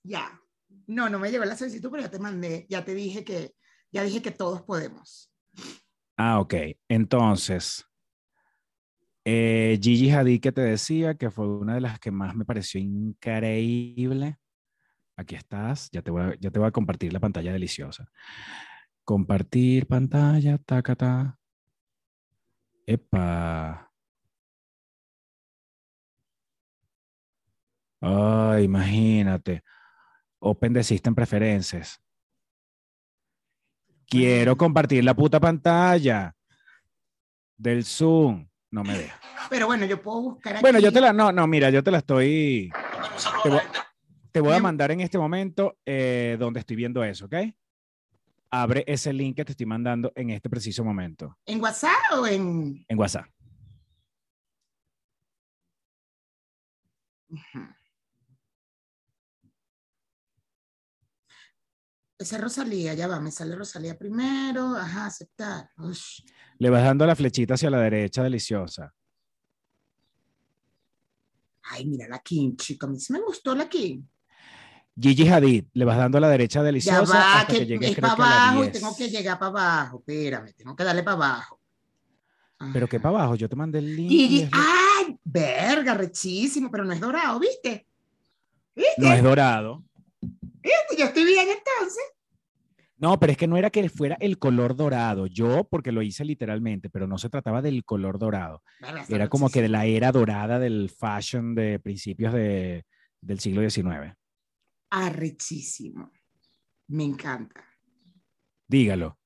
Ya. 0.05 0.41
No, 0.87 1.09
no 1.09 1.19
me 1.19 1.31
llegó 1.31 1.45
la 1.45 1.57
solicitud, 1.57 1.91
pero 1.91 2.03
ya 2.03 2.11
te 2.11 2.19
mandé, 2.19 2.67
ya 2.69 2.85
te 2.85 2.95
dije 2.95 3.25
que, 3.25 3.55
ya 3.93 4.03
dije 4.03 4.23
que 4.23 4.31
todos 4.31 4.63
podemos. 4.63 5.31
Ah, 6.17 6.41
ok. 6.41 6.55
Entonces, 6.89 7.85
eh, 9.25 9.79
Gigi 9.81 10.11
Hadid 10.11 10.41
que 10.41 10.53
te 10.53 10.63
decía 10.63 11.15
que 11.15 11.31
fue 11.31 11.47
una 11.47 11.75
de 11.75 11.81
las 11.81 12.01
que 12.01 12.11
más 12.11 12.35
me 12.35 12.45
pareció 12.45 12.81
increíble. 12.81 14.39
Aquí 15.17 15.35
estás, 15.35 15.91
ya 15.93 16.03
te 16.03 16.11
voy 16.11 16.23
a, 16.23 16.35
ya 16.41 16.51
te 16.51 16.59
voy 16.59 16.69
a 16.69 16.73
compartir 16.73 17.13
la 17.13 17.21
pantalla 17.21 17.53
deliciosa. 17.53 18.11
Compartir 19.05 19.87
pantalla, 19.87 20.59
tacata. 20.59 21.39
Epa. 22.87 23.91
Ay, 28.01 28.65
imagínate. 28.65 29.63
Open 30.41 30.73
the 30.73 30.83
System 30.83 31.15
Preferences. 31.15 32.01
Quiero 34.07 34.57
compartir 34.57 35.05
la 35.05 35.15
puta 35.15 35.39
pantalla 35.39 36.35
del 37.57 37.85
Zoom. 37.85 38.49
No 38.71 38.83
me 38.83 38.99
deja. 38.99 39.21
Pero 39.49 39.67
bueno, 39.67 39.87
yo 39.87 40.03
puedo 40.03 40.21
buscar 40.21 40.55
aquí. 40.55 40.63
Bueno, 40.63 40.79
yo 40.81 40.93
te 40.93 41.01
la, 41.01 41.13
no, 41.13 41.31
no, 41.31 41.47
mira, 41.47 41.71
yo 41.71 41.83
te 41.83 41.91
la 41.91 41.99
estoy, 41.99 42.73
te 43.43 43.49
voy, 43.49 43.61
te 44.33 44.41
voy 44.41 44.55
a 44.55 44.61
mandar 44.61 44.91
en 44.91 45.01
este 45.01 45.19
momento 45.19 45.79
eh, 45.85 46.37
donde 46.39 46.61
estoy 46.61 46.77
viendo 46.77 47.05
eso, 47.05 47.27
¿ok? 47.27 47.35
Abre 48.51 48.85
ese 48.87 49.13
link 49.13 49.37
que 49.37 49.45
te 49.45 49.53
estoy 49.53 49.67
mandando 49.67 50.13
en 50.15 50.31
este 50.31 50.51
preciso 50.51 50.85
momento 50.85 51.39
¿En 51.47 51.61
WhatsApp 51.61 52.19
o 52.19 52.27
en...? 52.27 52.85
en 52.89 52.99
WhatsApp. 52.99 53.27
Esa 62.19 62.37
es 62.37 62.43
Rosalía, 62.43 62.95
ya 62.95 63.09
va, 63.09 63.21
me 63.21 63.31
sale 63.33 63.57
Rosalía 63.57 63.99
primero, 63.99 64.77
ajá, 64.77 65.07
aceptar. 65.07 65.71
Ush. 65.79 66.23
Le 66.59 66.71
vas 66.71 66.85
dando 66.85 67.05
la 67.05 67.17
flechita 67.17 67.55
hacia 67.55 67.71
la 67.71 67.81
derecha, 67.81 68.23
deliciosa. 68.23 68.95
Ay, 71.65 71.87
mira 71.87 72.07
la 72.07 72.19
Kim, 72.21 72.55
chico, 72.57 72.87
a 72.87 72.91
mí 72.91 73.01
sí 73.01 73.13
me 73.13 73.21
gustó 73.21 73.55
la 73.55 73.69
Kim. 73.69 74.07
Gigi 75.01 75.29
Hadid, 75.29 75.65
le 75.73 75.85
vas 75.85 75.97
dando 75.97 76.19
a 76.19 76.21
la 76.21 76.29
derecha 76.29 76.63
deliciosa 76.63 77.19
va, 77.19 77.41
hasta 77.41 77.53
que, 77.53 77.61
que, 77.61 77.67
llegues 77.67 77.91
es 77.91 77.97
creo 77.97 78.09
para 78.09 78.17
que 78.17 78.23
a 78.23 78.27
la 78.27 78.43
abajo 78.43 78.59
y 78.59 78.63
10. 78.63 78.73
tengo 78.73 78.97
que 78.97 79.09
llegar 79.09 79.39
para 79.39 79.49
abajo, 79.51 79.99
espérame, 79.99 80.53
tengo 80.55 80.77
que 80.77 80.85
darle 80.85 81.03
para 81.03 81.17
abajo. 81.17 81.61
Pero 82.73 82.87
que 82.87 82.97
Ajá. 82.97 83.03
para 83.03 83.19
abajo, 83.19 83.35
yo 83.37 83.49
te 83.49 83.57
mandé 83.57 83.79
el 83.79 83.97
link. 83.97 84.11
Gigi, 84.11 84.49
ay, 84.53 85.19
verga, 85.25 85.95
rechísimo, 85.95 86.71
pero 86.71 86.85
no 86.85 86.93
es 86.93 87.01
dorado, 87.01 87.41
¿viste? 87.41 87.87
¿Viste? 88.75 88.95
No 88.99 89.13
es 89.13 89.23
dorado. 89.23 89.83
Yo 90.97 91.05
estoy 91.07 91.25
bien 91.25 91.47
entonces. 91.49 92.05
No, 93.03 93.19
pero 93.19 93.33
es 93.33 93.39
que 93.39 93.49
no 93.49 93.57
era 93.57 93.71
que 93.71 93.89
fuera 93.89 94.17
el 94.21 94.39
color 94.39 94.77
dorado. 94.77 95.27
Yo, 95.27 95.65
porque 95.65 95.91
lo 95.91 96.03
hice 96.03 96.25
literalmente, 96.25 96.89
pero 96.89 97.09
no 97.09 97.19
se 97.19 97.29
trataba 97.29 97.61
del 97.61 97.85
color 97.85 98.19
dorado. 98.21 98.63
Era 99.09 99.29
como 99.29 99.51
que 99.51 99.61
de 99.61 99.69
la 99.69 99.87
era 99.87 100.13
dorada 100.13 100.61
del 100.61 100.89
fashion 100.89 101.57
de 101.57 101.81
principios 101.81 102.33
de, 102.33 102.85
del 103.21 103.41
siglo 103.41 103.69
XIX. 103.69 104.15
Arrechísimo. 104.95 106.13
Me 106.89 107.05
encanta. 107.05 107.65
Dígalo. 108.69 109.19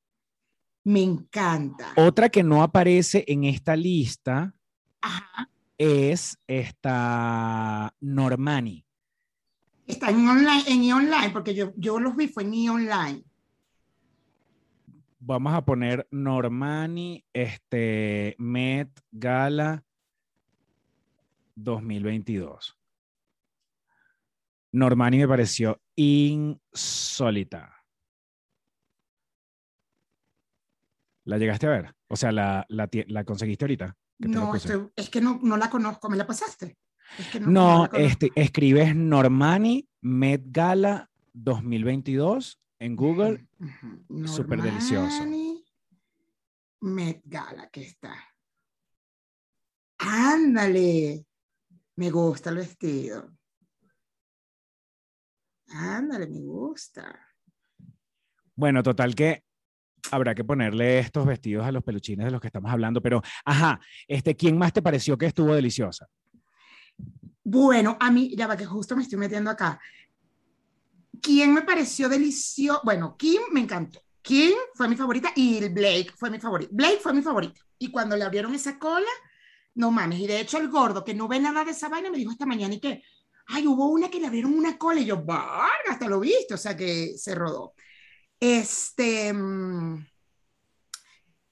Me 0.85 1.03
encanta. 1.03 1.93
Otra 1.97 2.29
que 2.29 2.45
no 2.45 2.63
aparece 2.63 3.25
en 3.27 3.43
esta 3.43 3.75
lista 3.75 4.55
Ajá. 5.01 5.51
es 5.77 6.39
esta 6.47 7.93
Normani. 7.99 8.87
Está 9.89 10.11
en 10.11 10.29
online, 10.29 10.63
en 10.69 10.85
e-online, 10.85 11.31
porque 11.31 11.53
yo, 11.53 11.73
yo 11.77 11.99
los 11.99 12.15
vi, 12.15 12.29
fue 12.29 12.45
en 12.45 12.55
e-online. 12.55 13.25
Vamos 15.19 15.53
a 15.53 15.65
poner 15.65 16.07
Normani, 16.13 17.25
este, 17.33 18.37
Met 18.39 18.91
Gala 19.11 19.85
2022. 21.57 22.76
Normani 24.77 25.17
me 25.17 25.27
pareció 25.27 25.81
insólita. 25.97 27.83
¿La 31.25 31.39
llegaste 31.39 31.67
a 31.67 31.71
ver? 31.71 31.95
O 32.09 32.17
sea, 32.17 32.31
¿la, 32.31 32.67
la, 32.69 33.25
conseguiste 33.25 33.65
ahorita? 33.65 33.97
que 34.21 34.29
No, 34.29 34.55
estoy- 34.55 34.91
es 34.95 35.09
que 35.09 35.23
no, 35.23 35.41
no 35.43 35.57
la 35.57 35.71
conozco, 35.71 36.11
¿me 36.11 36.17
la 36.19 36.27
pasaste? 36.27 36.77
Es 37.19 37.27
que 37.29 37.41
no, 37.41 37.87
este, 37.93 38.31
escribes 38.35 38.95
Normani 38.95 39.89
Met 40.03 40.43
Gala 40.47 41.11
2022 41.33 42.61
en 42.79 42.97
Google. 42.97 43.49
Ujú. 43.59 44.27
súper 44.29 44.61
delicioso. 44.61 45.19
Normani 45.21 45.65
Met 46.83 47.23
Gala, 47.25 47.71
que 47.71 47.81
está. 47.81 48.15
Ándale. 49.99 51.25
Me 51.97 52.11
gusta 52.11 52.51
el 52.51 52.57
vestido. 52.57 53.36
Ándale, 55.69 56.27
me 56.27 56.41
gusta. 56.41 57.19
Bueno, 58.55 58.83
total 58.83 59.15
que 59.15 59.45
habrá 60.11 60.35
que 60.35 60.45
ponerle 60.45 60.99
estos 60.99 61.27
vestidos 61.27 61.67
a 61.67 61.73
los 61.73 61.83
peluchines 61.83 62.27
de 62.27 62.31
los 62.31 62.41
que 62.41 62.47
estamos 62.47 62.71
hablando, 62.71 63.03
pero, 63.03 63.23
ajá, 63.45 63.81
este, 64.07 64.37
¿quién 64.37 64.57
más 64.57 64.73
te 64.73 64.83
pareció 64.83 65.19
que 65.19 65.27
estuvo 65.27 65.55
deliciosa? 65.55 66.07
Bueno, 67.43 67.97
a 68.01 68.11
mí, 68.11 68.35
ya 68.37 68.47
va 68.47 68.57
que 68.57 68.67
justo 68.67 68.97
me 68.97 69.03
estoy 69.03 69.19
metiendo 69.19 69.51
acá. 69.51 69.81
¿Quién 71.21 71.55
me 71.55 71.63
pareció 71.63 72.09
delicioso? 72.09 72.81
Bueno, 72.85 73.17
Kim 73.17 73.41
me 73.53 73.61
encantó. 73.61 74.01
Kim 74.23 74.55
fue 74.75 74.89
mi 74.89 74.97
favorita 74.97 75.31
y 75.37 75.69
Blake 75.69 76.13
fue 76.17 76.31
mi 76.31 76.41
favorito. 76.41 76.71
Blake 76.73 76.99
fue 77.01 77.13
mi 77.13 77.23
favorito. 77.23 77.61
Y 77.79 77.91
cuando 77.91 78.17
le 78.17 78.25
abrieron 78.25 78.55
esa 78.55 78.79
cola, 78.79 79.07
no 79.75 79.91
mames. 79.93 80.19
Y 80.19 80.27
de 80.27 80.41
hecho, 80.41 80.59
el 80.59 80.69
gordo 80.69 81.05
que 81.05 81.15
no 81.15 81.29
ve 81.29 81.39
nada 81.39 81.65
de 81.65 81.71
esa 81.71 81.89
vaina 81.89 82.11
me 82.11 82.19
dijo 82.19 82.33
esta 82.33 82.47
mañana 82.47 82.75
y 82.75 82.81
que, 82.81 83.03
ay, 83.47 83.67
hubo 83.67 83.89
una 83.89 84.09
que 84.11 84.21
le 84.21 84.27
abrieron 84.27 84.55
una 84.55 84.77
cola 84.79 85.01
y 85.01 85.07
yo, 85.07 85.23
varga, 85.25 85.91
hasta 85.91 86.09
lo 86.09 86.21
viste. 86.21 86.55
O 86.55 86.59
sea 86.59 86.77
que 86.77 87.15
se 87.17 87.35
rodó. 87.35 87.75
Este. 88.41 89.33
mm, 89.33 90.07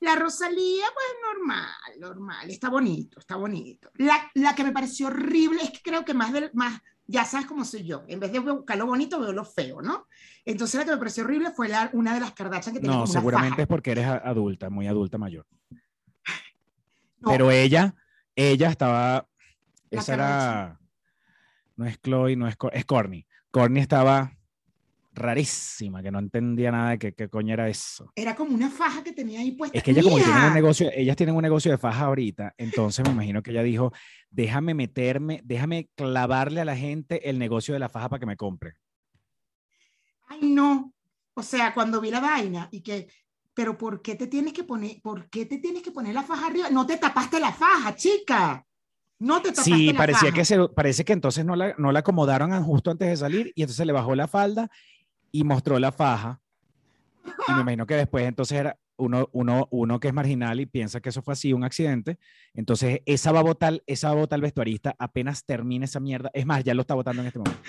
La 0.00 0.16
Rosalía, 0.16 0.84
pues 0.92 1.06
normal, 1.34 1.74
normal, 1.98 2.50
está 2.50 2.68
bonito, 2.68 3.18
está 3.20 3.36
bonito. 3.36 3.90
La, 3.94 4.30
la 4.34 4.54
que 4.54 4.64
me 4.64 4.72
pareció 4.72 5.06
horrible 5.06 5.62
es 5.62 5.70
que 5.70 5.80
creo 5.82 6.04
que 6.04 6.12
más, 6.12 6.30
del, 6.32 6.50
más, 6.52 6.78
ya 7.06 7.24
sabes 7.24 7.46
cómo 7.46 7.64
soy 7.64 7.84
yo, 7.84 8.04
en 8.06 8.20
vez 8.20 8.30
de 8.32 8.38
buscar 8.40 8.76
lo 8.76 8.84
bonito, 8.86 9.18
veo 9.18 9.32
lo 9.32 9.44
feo, 9.46 9.80
¿no? 9.80 10.06
Entonces 10.44 10.78
la 10.78 10.84
que 10.84 10.90
me 10.92 10.98
pareció 10.98 11.24
horrible 11.24 11.52
fue 11.52 11.68
la, 11.68 11.88
una 11.94 12.12
de 12.12 12.20
las 12.20 12.32
Kardashian 12.34 12.74
que 12.74 12.80
tenía 12.80 12.96
No, 12.96 13.02
como 13.02 13.12
una 13.12 13.20
seguramente 13.20 13.52
faja. 13.54 13.62
es 13.62 13.68
porque 13.68 13.92
eres 13.92 14.06
adulta, 14.06 14.68
muy 14.68 14.86
adulta 14.86 15.16
mayor. 15.16 15.46
No, 17.20 17.30
Pero 17.30 17.50
ella, 17.50 17.94
ella 18.36 18.68
estaba, 18.68 19.26
La 19.90 20.00
esa 20.00 20.12
era, 20.14 20.80
no 21.76 21.86
es 21.86 22.00
Chloe, 22.00 22.36
no 22.36 22.48
es, 22.48 22.56
es 22.72 22.84
Corny. 22.84 23.26
Corny 23.50 23.80
estaba 23.80 24.32
rarísima, 25.14 26.02
que 26.02 26.10
no 26.10 26.18
entendía 26.18 26.72
nada 26.72 26.90
de 26.90 26.98
qué, 26.98 27.14
qué 27.14 27.28
coño 27.28 27.54
era 27.54 27.68
eso. 27.68 28.12
Era 28.16 28.34
como 28.34 28.54
una 28.54 28.68
faja 28.68 29.02
que 29.02 29.12
tenía 29.12 29.40
ahí 29.40 29.52
puesta. 29.52 29.76
Es 29.78 29.84
que 29.84 29.92
ella 29.92 30.02
como 30.02 30.16
que 30.16 30.24
tienen 30.24 30.44
un 30.44 30.54
negocio, 30.54 30.90
ellas 30.92 31.16
tienen 31.16 31.36
un 31.36 31.42
negocio 31.42 31.70
de 31.70 31.78
faja 31.78 32.06
ahorita, 32.06 32.54
entonces 32.58 33.04
me 33.04 33.12
imagino 33.12 33.42
que 33.42 33.52
ella 33.52 33.62
dijo, 33.62 33.92
déjame 34.30 34.74
meterme, 34.74 35.40
déjame 35.44 35.88
clavarle 35.94 36.60
a 36.60 36.64
la 36.64 36.76
gente 36.76 37.30
el 37.30 37.38
negocio 37.38 37.74
de 37.74 37.80
la 37.80 37.88
faja 37.88 38.08
para 38.08 38.20
que 38.20 38.26
me 38.26 38.36
compre. 38.36 38.74
Ay, 40.26 40.40
no. 40.42 40.92
O 41.34 41.42
sea, 41.42 41.74
cuando 41.74 42.00
vi 42.00 42.10
la 42.10 42.20
vaina 42.20 42.68
y 42.72 42.80
que, 42.80 43.08
pero 43.54 43.78
¿por 43.78 44.02
qué 44.02 44.16
te 44.16 44.26
tienes 44.26 44.52
que 44.52 44.64
poner, 44.64 45.00
por 45.00 45.28
qué 45.30 45.46
te 45.46 45.58
tienes 45.58 45.82
que 45.82 45.92
poner 45.92 46.14
la 46.14 46.22
faja 46.22 46.46
arriba? 46.46 46.70
No 46.70 46.86
te 46.86 46.96
tapaste 46.96 47.38
la 47.38 47.52
faja, 47.52 47.94
chica. 47.94 48.64
No 49.24 49.40
te 49.40 49.54
Sí, 49.54 49.92
la 49.92 49.96
parecía 49.98 50.20
faja. 50.28 50.32
que 50.34 50.44
se, 50.44 50.68
parece 50.68 51.04
que 51.04 51.14
entonces 51.14 51.44
no 51.46 51.56
la, 51.56 51.74
no 51.78 51.92
la 51.92 52.00
acomodaron 52.00 52.62
justo 52.62 52.90
antes 52.90 53.08
de 53.08 53.16
salir 53.16 53.52
y 53.54 53.62
entonces 53.62 53.86
le 53.86 53.92
bajó 53.92 54.14
la 54.14 54.28
falda 54.28 54.70
y 55.32 55.44
mostró 55.44 55.78
la 55.78 55.92
faja. 55.92 56.40
Y 57.48 57.52
me 57.52 57.60
imagino 57.62 57.86
que 57.86 57.94
después 57.94 58.26
entonces 58.26 58.58
era 58.60 58.78
uno, 58.96 59.28
uno, 59.32 59.66
uno 59.70 59.98
que 59.98 60.08
es 60.08 60.14
marginal 60.14 60.60
y 60.60 60.66
piensa 60.66 61.00
que 61.00 61.08
eso 61.08 61.22
fue 61.22 61.32
así, 61.32 61.52
un 61.54 61.64
accidente. 61.64 62.18
Entonces 62.52 63.00
esa 63.06 63.32
va 63.32 63.40
a 63.40 63.44
votar, 63.44 63.82
esa 63.86 64.08
va 64.08 64.12
a 64.14 64.18
votar 64.18 64.36
el 64.36 64.42
vestuarista 64.42 64.94
apenas 64.98 65.44
termine 65.44 65.86
esa 65.86 66.00
mierda. 66.00 66.30
Es 66.34 66.44
más, 66.44 66.62
ya 66.62 66.74
lo 66.74 66.82
está 66.82 66.94
votando 66.94 67.22
en 67.22 67.28
este 67.28 67.38
momento. 67.38 67.60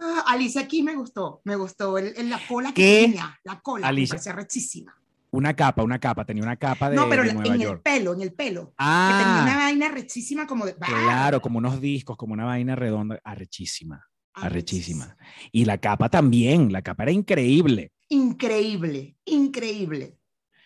Ah, 0.00 0.24
Alicia 0.28 0.62
aquí 0.62 0.82
me 0.82 0.94
gustó, 0.94 1.42
me 1.44 1.56
gustó 1.56 1.98
el, 1.98 2.14
el- 2.16 2.30
la 2.30 2.40
cola 2.48 2.68
que 2.72 2.74
¿Qué? 2.82 3.02
tenía, 3.08 3.38
la 3.44 3.60
cola, 3.60 3.88
Alicia. 3.88 4.18
me 4.24 4.32
rechísima. 4.32 4.94
Una 5.30 5.54
capa, 5.54 5.82
una 5.82 5.98
capa, 5.98 6.24
tenía 6.24 6.42
una 6.42 6.56
capa 6.56 6.88
de, 6.88 6.96
no, 6.96 7.08
pero 7.08 7.22
de 7.22 7.34
Nueva 7.34 7.48
en 7.48 7.54
el 7.54 7.60
York. 7.60 7.82
pelo, 7.82 8.14
en 8.14 8.22
el 8.22 8.32
pelo. 8.32 8.68
Que 8.78 8.84
tenía 8.84 9.42
una 9.42 9.52
Ah, 9.54 9.56
vaina 9.58 9.88
rechísima 9.90 10.46
como 10.46 10.64
de... 10.64 10.74
claro, 10.74 11.40
como 11.42 11.58
unos 11.58 11.80
discos, 11.80 12.16
como 12.16 12.32
una 12.32 12.44
vaina 12.46 12.74
redonda, 12.74 13.20
arrechísima, 13.24 14.04
Ah, 14.32 14.46
arrechísima. 14.46 15.16
Y 15.52 15.64
la 15.66 15.78
capa 15.78 16.08
también, 16.08 16.72
la 16.72 16.80
capa 16.80 17.02
era 17.02 17.12
increíble. 17.12 17.92
Increíble, 18.08 19.16
increíble. 19.26 20.16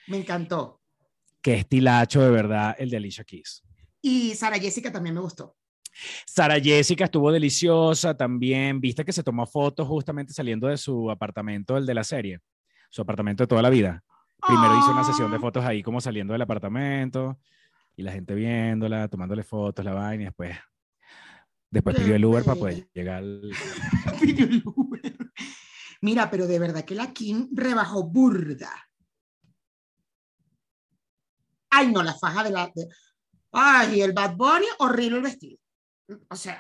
Me 0.07 0.19
encantó. 0.19 0.81
Qué 1.41 1.55
estilacho 1.55 2.21
de 2.23 2.31
verdad 2.31 2.77
el 2.79 2.91
de 2.91 2.99
Alicia 2.99 3.25
Keys. 3.25 3.63
Y 4.01 4.35
Sara 4.35 4.59
Jessica 4.59 4.93
también 4.93 5.15
me 5.17 5.21
gustó. 5.23 5.57
Sara 6.27 6.61
Jessica 6.61 7.05
estuvo 7.05 7.33
deliciosa 7.33 8.17
también. 8.17 8.81
Viste 8.81 9.05
que 9.05 9.13
se 9.13 9.23
tomó 9.23 9.47
fotos 9.47 9.89
justamente 9.89 10.33
saliendo 10.33 10.69
de 10.69 10.77
su 10.77 11.11
apartamento, 11.11 11.77
el 11.77 11.85
de 11.87 11.95
la 11.95 12.05
serie, 12.05 12.39
su 12.91 13.03
apartamento 13.03 13.43
de 13.43 13.49
toda 13.49 13.63
la 13.63 13.71
vida. 13.71 14.05
Primero 14.47 14.79
hizo 14.79 14.91
una 14.93 15.05
sesión 15.05 15.31
de 15.31 15.37
Ah, 15.37 15.41
fotos 15.41 15.65
ahí 15.65 15.83
como 15.83 16.01
saliendo 16.01 16.33
del 16.33 16.43
apartamento 16.43 17.39
y 17.97 18.03
la 18.03 18.13
gente 18.13 18.35
viéndola, 18.35 19.09
tomándole 19.09 19.43
fotos, 19.43 19.85
la 19.85 19.93
vaina 19.95 20.23
y 20.23 20.27
después, 20.27 20.57
después 21.71 21.97
pidió 21.97 22.15
el 22.17 22.25
Uber 22.25 22.45
para 22.45 22.59
poder 22.59 22.89
llegar 22.93 23.19
al... 23.19 23.51
pidió 24.21 24.45
el 24.47 24.63
Uber. 24.65 25.17
Mira, 26.01 26.31
pero 26.31 26.47
de 26.47 26.59
verdad 26.59 26.85
que 26.85 26.95
la 26.95 27.13
Kim 27.13 27.49
rebajó 27.53 28.03
burda. 28.05 28.71
Ay, 31.71 31.93
no, 31.93 32.03
la 32.03 32.15
faja 32.15 32.45
de 32.45 32.51
la... 32.51 32.71
de- 32.75 32.89
Ay, 33.53 34.01
el 34.01 34.13
Bad 34.13 34.35
Bunny, 34.37 34.67
horrible 34.79 35.19
el 35.19 35.23
vestido. 35.23 35.59
O 36.31 36.37
sea, 36.37 36.59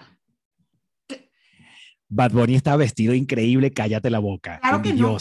Bad 2.08 2.32
Bunny 2.32 2.54
estaba 2.54 2.76
vestido 2.76 3.14
increíble, 3.14 3.72
cállate 3.72 4.10
la 4.10 4.18
boca, 4.18 4.60
Claro 4.60 4.82
que 4.82 4.92
no. 4.92 5.16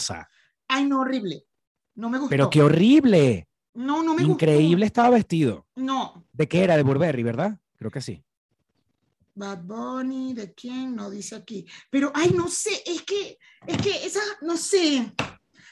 ay, 0.68 0.84
no, 0.86 1.00
horrible. 1.00 1.44
No 1.94 2.08
me 2.10 2.18
gustó. 2.18 2.30
Pero 2.30 2.50
qué 2.50 2.62
horrible, 2.62 3.48
No, 3.74 4.02
no 4.02 4.14
me 4.14 4.22
gustó. 4.24 4.32
increíble 4.32 4.86
estaba 4.86 5.10
vestido. 5.10 5.66
No, 5.76 6.24
¿De 6.32 6.48
qué 6.48 6.64
era? 6.64 6.76
De 6.76 6.82
Burberry, 6.82 7.22
¿verdad? 7.22 7.58
Creo 7.76 7.90
que 7.90 8.00
sí. 8.00 8.24
Bad 9.34 9.62
Bunny, 9.64 10.34
¿de 10.34 10.52
quién? 10.52 10.94
No 10.94 11.08
dice 11.10 11.36
aquí. 11.36 11.66
Pero, 11.90 12.10
ay, 12.14 12.32
no 12.36 12.48
sé, 12.48 12.70
es 12.86 13.02
que, 13.02 13.38
es 13.66 13.76
que 13.78 14.04
esas, 14.06 14.22
no 14.42 14.56
sé, 14.56 15.12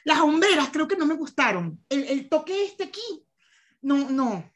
las 0.05 0.21
hombreras 0.21 0.71
creo 0.73 0.89
que 0.89 0.97
no 0.97 1.07
me 1.07 1.15
gustaron. 1.15 1.79
El, 1.89 2.05
el 2.05 2.29
toque 2.29 2.65
este 2.65 2.85
aquí, 2.85 3.25
no, 3.83 4.11
no. 4.11 4.51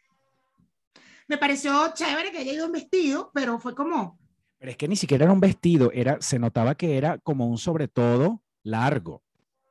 Me 1.28 1.38
pareció 1.38 1.92
chévere 1.94 2.30
que 2.30 2.38
haya 2.38 2.52
ido 2.52 2.66
en 2.66 2.72
vestido, 2.72 3.30
pero 3.34 3.58
fue 3.58 3.74
como, 3.74 4.18
Pero 4.58 4.70
es 4.70 4.76
que 4.76 4.88
ni 4.88 4.96
siquiera 4.96 5.24
era 5.24 5.32
un 5.32 5.40
vestido, 5.40 5.90
era, 5.92 6.20
se 6.20 6.38
notaba 6.38 6.74
que 6.74 6.96
era 6.98 7.18
como 7.18 7.46
un 7.46 7.56
sobre 7.58 7.88
todo 7.88 8.42
largo. 8.62 9.22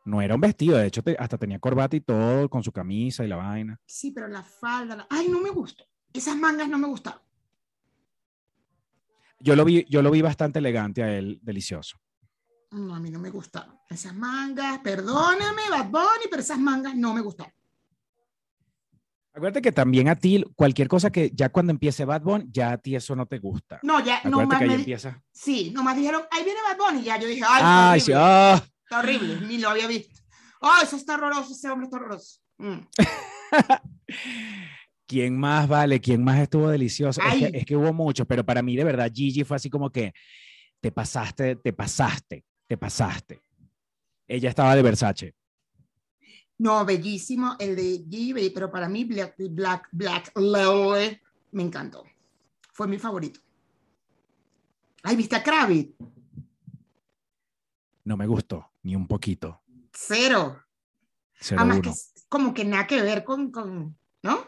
No 0.05 0.21
era 0.21 0.35
un 0.35 0.41
vestido, 0.41 0.77
de 0.77 0.87
hecho 0.87 1.01
te- 1.01 1.15
hasta 1.17 1.37
tenía 1.37 1.59
corbata 1.59 1.95
y 1.95 2.01
todo, 2.01 2.49
con 2.49 2.63
su 2.63 2.71
camisa 2.71 3.23
y 3.23 3.27
la 3.27 3.37
vaina. 3.37 3.79
sí, 3.85 4.11
pero 4.11 4.27
la 4.27 4.43
falda, 4.43 4.95
la- 4.97 5.07
ay, 5.09 5.27
no 5.29 5.39
me 5.39 5.49
gustó. 5.49 5.85
Esas 6.11 6.35
mangas 6.35 6.67
no 6.67 6.77
me 6.77 6.87
gustaron. 6.87 7.21
Yo 9.39 9.55
lo 9.55 9.65
vi, 9.65 9.85
yo 9.89 10.01
lo 10.01 10.11
vi 10.11 10.21
bastante 10.21 10.59
elegante 10.59 11.03
a 11.03 11.13
él, 11.17 11.39
delicioso. 11.41 11.97
No, 12.71 12.95
a 12.95 12.99
mí 12.99 13.09
no 13.09 13.19
me 13.19 13.29
gustaron. 13.29 13.77
Esas 13.89 14.15
mangas, 14.15 14.79
perdóname, 14.79 15.61
Bad 15.69 15.89
Bunny, 15.89 16.25
pero 16.29 16.41
esas 16.41 16.59
mangas 16.59 16.95
no 16.95 17.13
me 17.13 17.21
gustaron. 17.21 17.53
Acuérdate 19.35 19.61
que 19.63 19.71
también 19.71 20.09
a 20.09 20.15
ti, 20.15 20.43
cualquier 20.55 20.87
cosa 20.87 21.11
que 21.11 21.31
ya 21.33 21.49
cuando 21.49 21.71
empiece 21.71 22.05
Bad 22.05 22.21
Bunny, 22.21 22.45
ya 22.51 22.71
a 22.73 22.77
ti 22.77 22.95
eso 22.95 23.15
no 23.15 23.25
te 23.25 23.39
gusta. 23.39 23.79
No, 23.83 23.99
ya, 23.99 24.21
no 24.23 24.29
Acuérdate 24.29 24.45
más 24.47 24.57
que 24.59 24.63
ahí 24.63 24.69
me 24.69 24.75
empieza. 24.75 25.23
Sí, 25.31 25.71
nomás 25.71 25.97
dijeron, 25.97 26.21
ahí 26.31 26.43
viene 26.43 26.59
Bad 26.61 26.77
Bunny, 26.77 27.01
y 27.01 27.03
ya 27.05 27.19
yo 27.19 27.27
dije, 27.27 27.41
ay, 27.47 27.61
Ay, 27.65 27.99
sí, 27.99 28.11
ah. 28.15 28.63
Está 28.83 28.99
horrible, 28.99 29.47
ni 29.47 29.57
lo 29.57 29.69
había 29.69 29.87
visto. 29.87 30.21
Ay, 30.61 30.83
eso 30.83 30.95
está 30.95 31.15
horroroso, 31.15 31.53
ese 31.53 31.69
hombre 31.69 31.85
está 31.85 31.97
horroroso. 31.97 32.39
Mm. 32.57 32.79
¿Quién 35.07 35.37
más 35.37 35.67
vale? 35.67 35.99
¿Quién 35.99 36.23
más 36.23 36.39
estuvo 36.39 36.69
delicioso? 36.69 37.21
Es 37.21 37.35
que, 37.35 37.57
es 37.57 37.65
que 37.65 37.75
hubo 37.75 37.93
muchos, 37.93 38.25
pero 38.25 38.45
para 38.45 38.61
mí 38.61 38.75
de 38.75 38.83
verdad 38.83 39.11
Gigi 39.13 39.43
fue 39.43 39.57
así 39.57 39.69
como 39.69 39.89
que 39.89 40.13
te 40.79 40.91
pasaste, 40.91 41.57
te 41.57 41.73
pasaste, 41.73 42.45
te 42.67 42.77
pasaste. 42.77 43.41
Ella 44.27 44.49
estaba 44.49 44.75
de 44.75 44.81
Versace. 44.81 45.35
No, 46.57 46.85
bellísimo 46.85 47.55
el 47.59 47.75
de 47.75 48.05
G, 48.05 48.51
pero 48.53 48.71
para 48.71 48.87
mí 48.87 49.03
Black, 49.03 49.35
Black, 49.37 49.89
Black 49.91 50.31
Lily 50.35 51.19
me 51.51 51.63
encantó. 51.63 52.05
Fue 52.71 52.87
mi 52.87 52.97
favorito. 52.97 53.39
Ay, 55.03 55.15
¿viste 55.15 55.35
a 55.35 55.43
Kravitz? 55.43 55.95
No 58.05 58.17
me 58.17 58.27
gustó, 58.27 58.71
ni 58.83 58.95
un 58.95 59.07
poquito. 59.07 59.61
Cero. 59.93 60.59
Cero 61.39 61.59
Además 61.61 61.77
uno. 61.77 61.83
que 61.83 61.89
es 61.89 62.25
como 62.29 62.53
que 62.53 62.65
nada 62.65 62.87
que 62.87 63.01
ver 63.01 63.23
con, 63.23 63.51
con 63.51 63.97
¿no? 64.23 64.39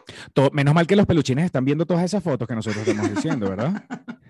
Menos 0.52 0.74
mal 0.74 0.86
que 0.86 0.96
los 0.96 1.06
peluchines 1.06 1.44
están 1.44 1.64
viendo 1.64 1.84
todas 1.86 2.04
esas 2.04 2.22
fotos 2.22 2.46
que 2.48 2.54
nosotros 2.54 2.86
estamos 2.86 3.14
diciendo, 3.14 3.48
¿verdad? 3.50 3.84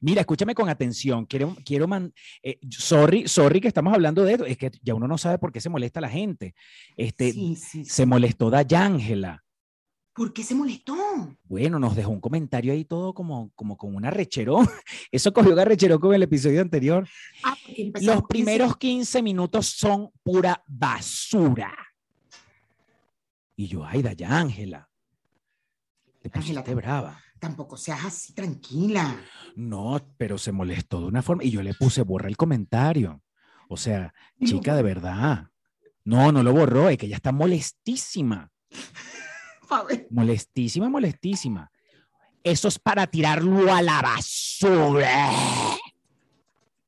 Mira, 0.00 0.20
escúchame 0.22 0.54
con 0.54 0.68
atención. 0.68 1.24
Quiero, 1.24 1.56
quiero 1.64 1.86
man- 1.86 2.12
eh, 2.42 2.58
sorry, 2.70 3.28
sorry 3.28 3.60
que 3.60 3.68
estamos 3.68 3.94
hablando 3.94 4.24
de 4.24 4.32
esto. 4.32 4.44
Es 4.44 4.58
que 4.58 4.70
ya 4.82 4.94
uno 4.94 5.06
no 5.06 5.16
sabe 5.18 5.38
por 5.38 5.52
qué 5.52 5.60
se 5.60 5.68
molesta 5.68 6.00
la 6.00 6.08
gente. 6.08 6.54
Este, 6.96 7.32
sí, 7.32 7.54
sí, 7.56 7.84
sí. 7.84 7.90
Se 7.90 8.06
molestó 8.06 8.50
Dayángela. 8.50 9.44
¿Por 10.16 10.32
qué 10.32 10.42
se 10.42 10.54
molestó? 10.54 10.96
Bueno, 11.44 11.78
nos 11.78 11.94
dejó 11.94 12.10
un 12.10 12.22
comentario 12.22 12.72
ahí 12.72 12.86
todo 12.86 13.12
como, 13.12 13.52
como 13.54 13.76
con 13.76 13.94
una 13.94 14.10
recherón. 14.10 14.66
Eso 15.12 15.30
cogió 15.30 15.54
recherón 15.62 16.00
con 16.00 16.14
el 16.14 16.22
episodio 16.22 16.62
anterior. 16.62 17.06
Ah, 17.44 17.54
Los 18.00 18.22
primeros 18.22 18.78
15 18.78 19.22
minutos 19.22 19.66
son 19.66 20.10
pura 20.22 20.64
basura. 20.66 21.76
Y 23.56 23.68
yo, 23.68 23.84
ay. 23.84 24.02
Te 24.02 24.24
Ángela, 24.24 24.88
pusiste 26.32 26.74
brava. 26.74 27.20
Tampoco 27.38 27.76
seas 27.76 28.06
así, 28.06 28.32
tranquila. 28.32 29.20
No, 29.54 30.00
pero 30.16 30.38
se 30.38 30.50
molestó 30.50 31.00
de 31.00 31.06
una 31.08 31.20
forma 31.20 31.44
y 31.44 31.50
yo 31.50 31.62
le 31.62 31.74
puse 31.74 32.00
borra 32.00 32.28
el 32.28 32.38
comentario. 32.38 33.22
O 33.68 33.76
sea, 33.76 34.14
chica, 34.42 34.74
de 34.74 34.82
verdad. 34.82 35.50
No, 36.04 36.32
no 36.32 36.42
lo 36.42 36.54
borró, 36.54 36.88
es 36.88 36.96
que 36.96 37.04
ella 37.04 37.16
está 37.16 37.32
molestísima. 37.32 38.50
Molestísima, 40.10 40.88
molestísima. 40.88 41.70
Eso 42.42 42.68
es 42.68 42.78
para 42.78 43.06
tirarlo 43.06 43.72
a 43.72 43.82
la 43.82 44.00
basura. 44.00 45.30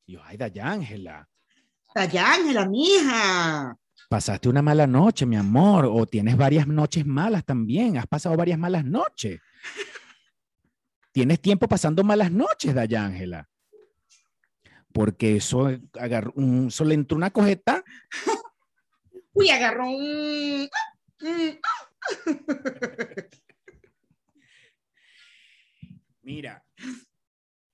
Y 0.05 0.13
yo, 0.13 0.21
ay, 0.23 0.37
Dayángela, 0.37 1.27
Allá, 1.95 2.33
Ángela, 2.33 2.65
mija. 2.67 3.77
pasaste 4.09 4.47
una 4.47 4.61
mala 4.61 4.87
noche, 4.87 5.25
mi 5.25 5.35
amor, 5.35 5.85
o 5.85 6.05
tienes 6.05 6.37
varias 6.37 6.67
noches 6.67 7.05
malas 7.05 7.43
también. 7.43 7.97
Has 7.97 8.07
pasado 8.07 8.37
varias 8.37 8.59
malas 8.59 8.85
noches. 8.85 9.39
Tienes 11.11 11.41
tiempo 11.41 11.67
pasando 11.67 12.03
malas 12.03 12.31
noches, 12.31 12.73
Dayángela. 12.73 13.49
Porque 14.93 15.35
eso, 15.35 15.69
agarró 15.99 16.31
un, 16.35 16.67
eso 16.67 16.85
le 16.85 16.95
entró 16.95 17.17
una 17.17 17.31
cojeta 17.31 17.83
Uy, 19.33 19.49
agarró 19.49 19.87
un... 19.87 20.69
Mira, 26.21 26.63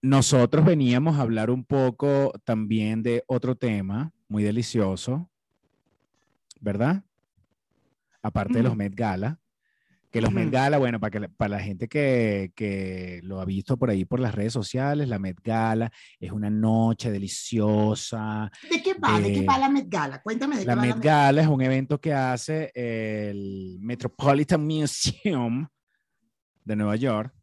nosotros 0.01 0.63
veníamos 0.65 1.17
a 1.17 1.21
hablar 1.21 1.49
un 1.49 1.65
poco 1.65 2.31
también 2.43 3.03
de 3.03 3.23
otro 3.27 3.55
tema 3.55 4.13
muy 4.27 4.43
delicioso, 4.43 5.29
¿verdad? 6.61 7.03
Aparte 8.21 8.59
de 8.59 8.63
los 8.63 8.71
Ujú. 8.71 8.77
Met 8.77 8.95
Gala, 8.95 9.39
que 10.15 10.21
los 10.21 10.31
Met. 10.31 10.49
Gala, 10.51 10.77
bueno, 10.77 10.99
para, 10.99 11.11
que, 11.11 11.19
la- 11.19 11.27
para 11.27 11.57
la 11.57 11.59
gente 11.63 11.87
que, 11.87 12.51
que 12.55 13.19
lo 13.23 13.41
ha 13.41 13.45
visto 13.45 13.77
por 13.77 13.89
ahí 13.89 14.05
por 14.05 14.19
las 14.19 14.33
redes 14.33 14.53
sociales, 14.53 15.07
la 15.09 15.19
Met 15.19 15.39
Gala 15.43 15.91
es 16.19 16.31
una 16.31 16.49
noche 16.49 17.11
deliciosa. 17.11 18.51
¿De 18.71 18.81
qué 18.81 18.93
va? 18.93 19.19
¿De 19.19 19.33
qué 19.33 19.39
Eh, 19.41 19.45
va 19.45 19.57
la 19.57 19.69
Met 19.69 19.87
Gala? 19.89 20.21
Cuéntame 20.21 20.57
de 20.57 20.65
La 20.65 20.73
qué 20.73 20.75
va 20.77 20.81
Met 20.81 20.89
la 20.91 20.95
Met 20.95 21.03
Gala 21.05 21.41
es 21.41 21.47
un 21.47 21.61
evento 21.61 21.99
que 21.99 22.13
hace 22.13 22.71
el 22.73 23.77
Metropolitan 23.81 24.65
Museum 24.65 25.67
de 26.63 26.75
Nueva 26.75 26.95
York. 26.95 27.33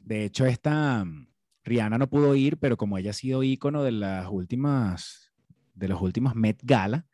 De 0.00 0.24
hecho, 0.24 0.46
esta 0.46 1.04
mm, 1.04 1.28
Rihanna 1.64 1.98
no 1.98 2.08
pudo 2.10 2.34
ir, 2.34 2.58
pero 2.58 2.76
como 2.76 2.98
ella 2.98 3.10
ha 3.10 3.14
sido 3.14 3.42
ícono 3.42 3.82
de 3.82 3.92
las 3.92 4.28
últimas, 4.30 5.32
de 5.74 5.88
los 5.88 6.00
últimos 6.02 6.34
Met 6.34 6.58
Gala, 6.62 7.06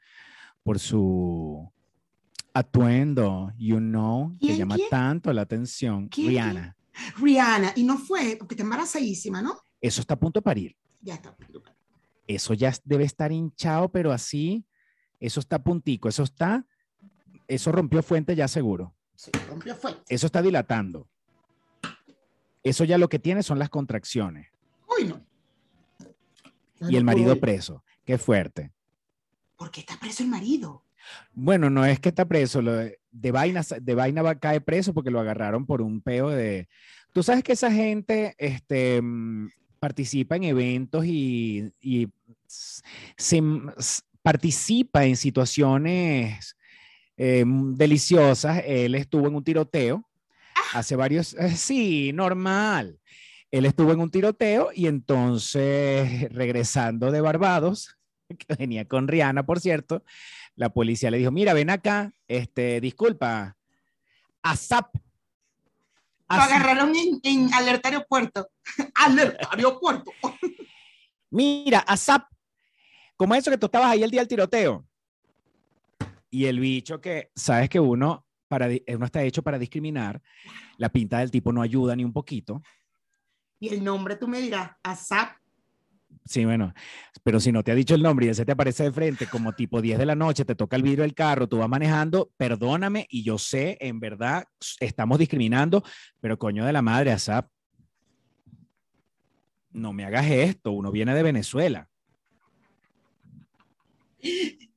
por 0.62 0.78
su 0.78 1.70
atuendo, 2.54 3.52
you 3.56 3.78
know, 3.78 4.32
que 4.38 4.46
¿Quién, 4.46 4.58
llama 4.58 4.74
quién? 4.76 4.90
tanto 4.90 5.32
la 5.32 5.42
atención. 5.42 6.08
¿Quién, 6.08 6.28
Rihanna. 6.28 6.76
Rihanna. 7.18 7.72
Y 7.76 7.84
no 7.84 7.98
fue, 7.98 8.36
porque 8.38 8.54
está 8.54 8.62
embarazadísima, 8.62 9.42
¿no? 9.42 9.58
Eso 9.80 10.00
está 10.00 10.14
a 10.14 10.18
punto 10.18 10.40
de 10.40 10.44
parir. 10.44 10.76
Ya 11.00 11.14
está. 11.14 11.36
Eso 12.26 12.54
ya 12.54 12.72
debe 12.84 13.04
estar 13.04 13.32
hinchado, 13.32 13.90
pero 13.90 14.12
así, 14.12 14.64
eso 15.18 15.40
está 15.40 15.62
puntico, 15.62 16.08
eso 16.08 16.22
está, 16.22 16.66
eso 17.48 17.72
rompió 17.72 18.02
fuente 18.02 18.36
ya 18.36 18.48
seguro. 18.48 18.94
Se 19.14 19.30
rompió 19.48 19.74
fuerte. 19.74 20.02
Eso 20.08 20.26
está 20.26 20.40
dilatando. 20.40 21.08
Eso 22.62 22.84
ya 22.84 22.96
lo 22.96 23.08
que 23.08 23.18
tiene 23.18 23.42
son 23.42 23.58
las 23.58 23.68
contracciones. 23.68 24.48
Uy, 24.98 25.04
no. 25.04 25.24
y 26.88 26.96
el 26.96 27.04
marido 27.04 27.38
preso. 27.40 27.84
Qué 28.04 28.18
fuerte. 28.18 28.72
¿Por 29.56 29.70
qué 29.70 29.80
está 29.80 29.98
preso 29.98 30.22
el 30.22 30.28
marido? 30.28 30.84
Bueno, 31.32 31.70
no 31.70 31.84
es 31.84 32.00
que 32.00 32.10
está 32.10 32.26
preso, 32.26 32.62
lo 32.62 32.72
de, 32.72 32.98
de 33.10 33.30
vaina, 33.30 33.62
de 33.80 33.94
vaina 33.94 34.22
va 34.22 34.30
a 34.30 34.38
caer 34.38 34.64
preso 34.64 34.92
porque 34.94 35.10
lo 35.10 35.20
agarraron 35.20 35.66
por 35.66 35.82
un 35.82 36.00
peo 36.00 36.30
de... 36.30 36.68
Tú 37.12 37.22
sabes 37.22 37.44
que 37.44 37.52
esa 37.52 37.70
gente 37.70 38.34
este, 38.38 39.00
mm, 39.02 39.50
participa 39.78 40.36
en 40.36 40.44
eventos 40.44 41.04
y, 41.04 41.72
se, 42.46 43.42
participa 44.22 45.04
en 45.04 45.16
situaciones 45.16 46.56
eh, 47.16 47.44
mm, 47.44 47.74
deliciosas. 47.74 48.62
Él 48.66 48.94
estuvo 48.94 49.28
en 49.28 49.34
un 49.34 49.44
tiroteo 49.44 50.08
hace 50.72 50.96
varios... 50.96 51.34
eh, 51.34 51.50
sí, 51.50 52.12
normal. 52.12 52.98
Él 53.50 53.66
estuvo 53.66 53.92
en 53.92 54.00
un 54.00 54.10
tiroteo 54.10 54.70
y 54.74 54.86
entonces 54.86 56.32
regresando 56.32 57.10
de 57.10 57.20
Barbados, 57.20 57.98
que 58.38 58.54
venía 58.54 58.86
con 58.86 59.06
Rihanna, 59.06 59.44
por 59.44 59.60
cierto, 59.60 60.02
la 60.56 60.70
policía 60.70 61.10
le 61.10 61.18
dijo, 61.18 61.30
mira, 61.30 61.54
ven 61.54 61.70
acá, 61.70 62.12
este, 62.28 62.80
disculpa, 62.80 63.56
ASAP. 64.42 64.94
Lo 66.28 66.40
agarraron 66.40 66.94
en, 66.96 67.20
en 67.22 67.52
alerta 67.52 67.88
aeropuerto. 67.88 68.48
alerta 68.94 69.48
aeropuerto. 69.50 70.12
Mira, 71.30 71.80
ASAP, 71.80 72.26
como 73.16 73.34
eso 73.34 73.50
que 73.50 73.58
tú 73.58 73.66
estabas 73.66 73.90
ahí 73.90 74.02
el 74.02 74.10
día 74.10 74.20
del 74.20 74.28
tiroteo. 74.28 74.86
Y 76.30 76.46
el 76.46 76.60
bicho 76.60 77.00
que, 77.00 77.30
sabes 77.34 77.68
que 77.68 77.80
uno, 77.80 78.26
para, 78.48 78.68
uno 78.88 79.06
está 79.06 79.22
hecho 79.22 79.42
para 79.42 79.58
discriminar, 79.58 80.20
la 80.76 80.90
pinta 80.90 81.18
del 81.18 81.30
tipo 81.30 81.52
no 81.52 81.62
ayuda 81.62 81.94
ni 81.96 82.04
un 82.04 82.12
poquito. 82.12 82.62
Y 83.60 83.68
el 83.68 83.84
nombre 83.84 84.16
tú 84.16 84.26
me 84.26 84.40
dirás, 84.40 84.72
ASAP. 84.82 85.41
Sí, 86.24 86.44
bueno, 86.44 86.72
pero 87.24 87.40
si 87.40 87.50
no 87.50 87.64
te 87.64 87.72
ha 87.72 87.74
dicho 87.74 87.94
el 87.94 88.02
nombre 88.02 88.26
y 88.26 88.28
ese 88.28 88.44
te 88.44 88.52
aparece 88.52 88.84
de 88.84 88.92
frente 88.92 89.26
como 89.26 89.54
tipo 89.54 89.82
10 89.82 89.98
de 89.98 90.06
la 90.06 90.14
noche, 90.14 90.44
te 90.44 90.54
toca 90.54 90.76
el 90.76 90.82
vidrio 90.82 91.02
del 91.02 91.14
carro, 91.14 91.48
tú 91.48 91.58
vas 91.58 91.68
manejando, 91.68 92.30
perdóname 92.36 93.06
y 93.10 93.24
yo 93.24 93.38
sé, 93.38 93.76
en 93.80 93.98
verdad, 93.98 94.44
estamos 94.78 95.18
discriminando, 95.18 95.82
pero 96.20 96.38
coño 96.38 96.64
de 96.64 96.72
la 96.72 96.82
madre, 96.82 97.12
ASAP. 97.12 97.50
No 99.70 99.92
me 99.92 100.04
hagas 100.04 100.26
esto, 100.26 100.70
uno 100.70 100.92
viene 100.92 101.14
de 101.14 101.22
Venezuela. 101.22 101.88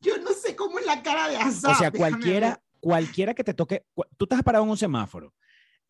Yo 0.01 0.17
no 0.23 0.31
sé 0.31 0.55
cómo 0.55 0.79
es 0.79 0.85
la 0.85 1.03
cara 1.03 1.29
de 1.29 1.37
Azar. 1.37 1.71
O 1.71 1.75
sea, 1.75 1.91
cualquiera, 1.91 2.59
cualquiera 2.79 3.33
que 3.33 3.43
te 3.43 3.53
toque, 3.53 3.85
tú 4.17 4.25
estás 4.25 4.41
parado 4.41 4.63
en 4.63 4.71
un 4.71 4.77
semáforo 4.77 5.33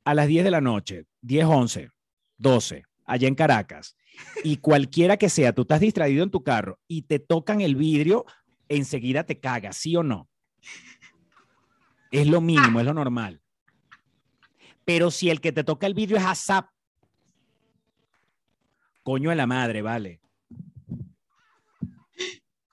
a 0.03 0.13
las 0.13 0.27
10 0.27 0.43
de 0.43 0.51
la 0.51 0.61
noche, 0.61 1.05
10, 1.21 1.45
11, 1.45 1.89
12, 2.37 2.83
allá 3.05 3.27
en 3.27 3.35
Caracas, 3.35 3.95
y 4.43 4.57
cualquiera 4.57 5.17
que 5.17 5.29
sea, 5.29 5.53
tú 5.53 5.63
estás 5.63 5.79
distraído 5.79 6.23
en 6.23 6.31
tu 6.31 6.43
carro 6.43 6.79
y 6.87 7.03
te 7.03 7.19
tocan 7.19 7.61
el 7.61 7.75
vidrio, 7.75 8.25
enseguida 8.69 9.25
te 9.25 9.39
cagas, 9.39 9.77
¿sí 9.77 9.95
o 9.95 10.03
no? 10.03 10.29
Es 12.11 12.27
lo 12.27 12.41
mínimo, 12.41 12.79
es 12.79 12.85
lo 12.85 12.93
normal. 12.93 13.41
Pero 14.85 15.11
si 15.11 15.29
el 15.29 15.41
que 15.41 15.51
te 15.51 15.63
toca 15.63 15.87
el 15.87 15.93
vidrio 15.93 16.17
es 16.17 16.23
ASAP, 16.23 16.69
coño 19.03 19.31
de 19.31 19.35
la 19.35 19.47
madre, 19.47 19.81
vale. 19.81 20.21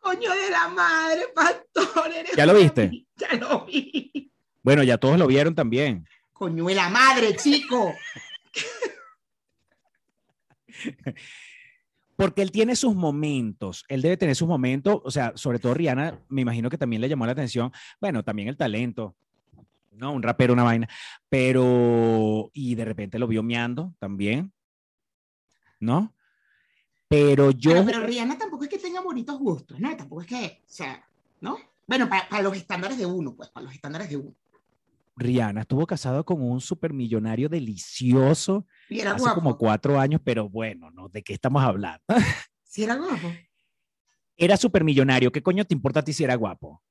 Coño 0.01 0.33
de 0.33 0.51
la 0.51 0.69
madre, 0.69 1.23
pastor. 1.35 2.13
eres 2.13 2.37
¿Ya 2.37 2.45
lo 2.45 2.55
viste? 2.55 3.07
Ya 3.17 3.35
lo 3.35 3.65
vi. 3.65 4.33
Bueno, 4.63 4.83
ya 4.83 4.99
todos 4.99 5.19
lo 5.19 5.27
vieron 5.27 5.55
también. 5.55 6.07
Coño 6.33 6.67
de 6.67 6.75
la 6.75 6.89
madre, 6.89 7.37
chico. 7.37 7.95
Porque 12.17 12.43
él 12.43 12.51
tiene 12.53 12.77
sus 12.77 12.95
momentos, 12.95 13.85
él 13.89 14.03
debe 14.03 14.17
tener 14.17 14.37
sus 14.37 14.47
momentos, 14.47 15.01
o 15.03 15.11
sea, 15.11 15.33
sobre 15.35 15.59
todo 15.59 15.75
Rihanna, 15.75 16.21
me 16.29 16.43
imagino 16.43 16.69
que 16.69 16.79
también 16.79 17.01
le 17.01 17.09
llamó 17.09 17.27
la 17.27 17.33
atención, 17.33 17.73
bueno, 18.01 18.23
también 18.23 18.49
el 18.49 18.57
talento, 18.57 19.17
¿no? 19.93 20.13
Un 20.13 20.23
rapero, 20.23 20.53
una 20.53 20.63
vaina, 20.63 20.89
pero, 21.29 22.51
y 22.53 22.75
de 22.75 22.85
repente 22.85 23.19
lo 23.19 23.27
vio 23.27 23.43
meando 23.43 23.95
también, 23.99 24.53
¿no? 25.81 26.15
Pero 27.09 27.51
yo, 27.51 27.73
Bueno, 27.73 27.87
pero 27.93 28.07
Rihanna 28.07 28.39
tampoco 28.39 28.65
es 28.65 28.71
que 28.71 28.79
tenga 28.79 29.01
bonitos 29.01 29.39
gustos, 29.39 29.81
¿no? 29.81 29.97
Tampoco 29.97 30.23
es 30.23 30.29
que, 30.29 30.63
o 30.65 30.73
sea, 30.73 31.05
¿no? 31.41 31.59
Bueno, 31.87 32.09
para, 32.09 32.29
para 32.29 32.43
los 32.43 32.57
estándares 32.57 32.99
de 32.99 33.07
uno, 33.07 33.35
pues, 33.35 33.49
para 33.51 33.65
los 33.65 33.75
estándares 33.75 34.09
de 34.09 34.17
uno. 34.17 34.35
Rihanna 35.17 35.63
estuvo 35.63 35.87
casado 35.87 36.25
con 36.25 36.43
un 36.43 36.61
supermillonario 36.61 37.49
delicioso 37.49 38.67
Y 38.89 39.01
era 39.01 39.13
hace 39.13 39.21
guapo. 39.21 39.35
como 39.41 39.59
cuatro 39.59 40.01
años, 40.01 40.21
pero 40.25 40.49
bueno, 40.49 40.91
¿no? 40.91 41.09
¿De 41.09 41.23
qué 41.23 41.35
estamos 41.35 41.63
hablando? 41.63 42.03
Sí, 42.65 42.85
era 42.85 42.95
guapo. 42.97 43.31
Era 44.35 44.57
supermillonario, 44.57 45.31
¿qué 45.31 45.43
coño 45.43 45.67
te 45.67 45.75
importa 45.75 46.01
a 46.01 46.03
ti 46.03 46.15
si 46.15 46.25
era 46.25 46.35
guapo? 46.37 46.83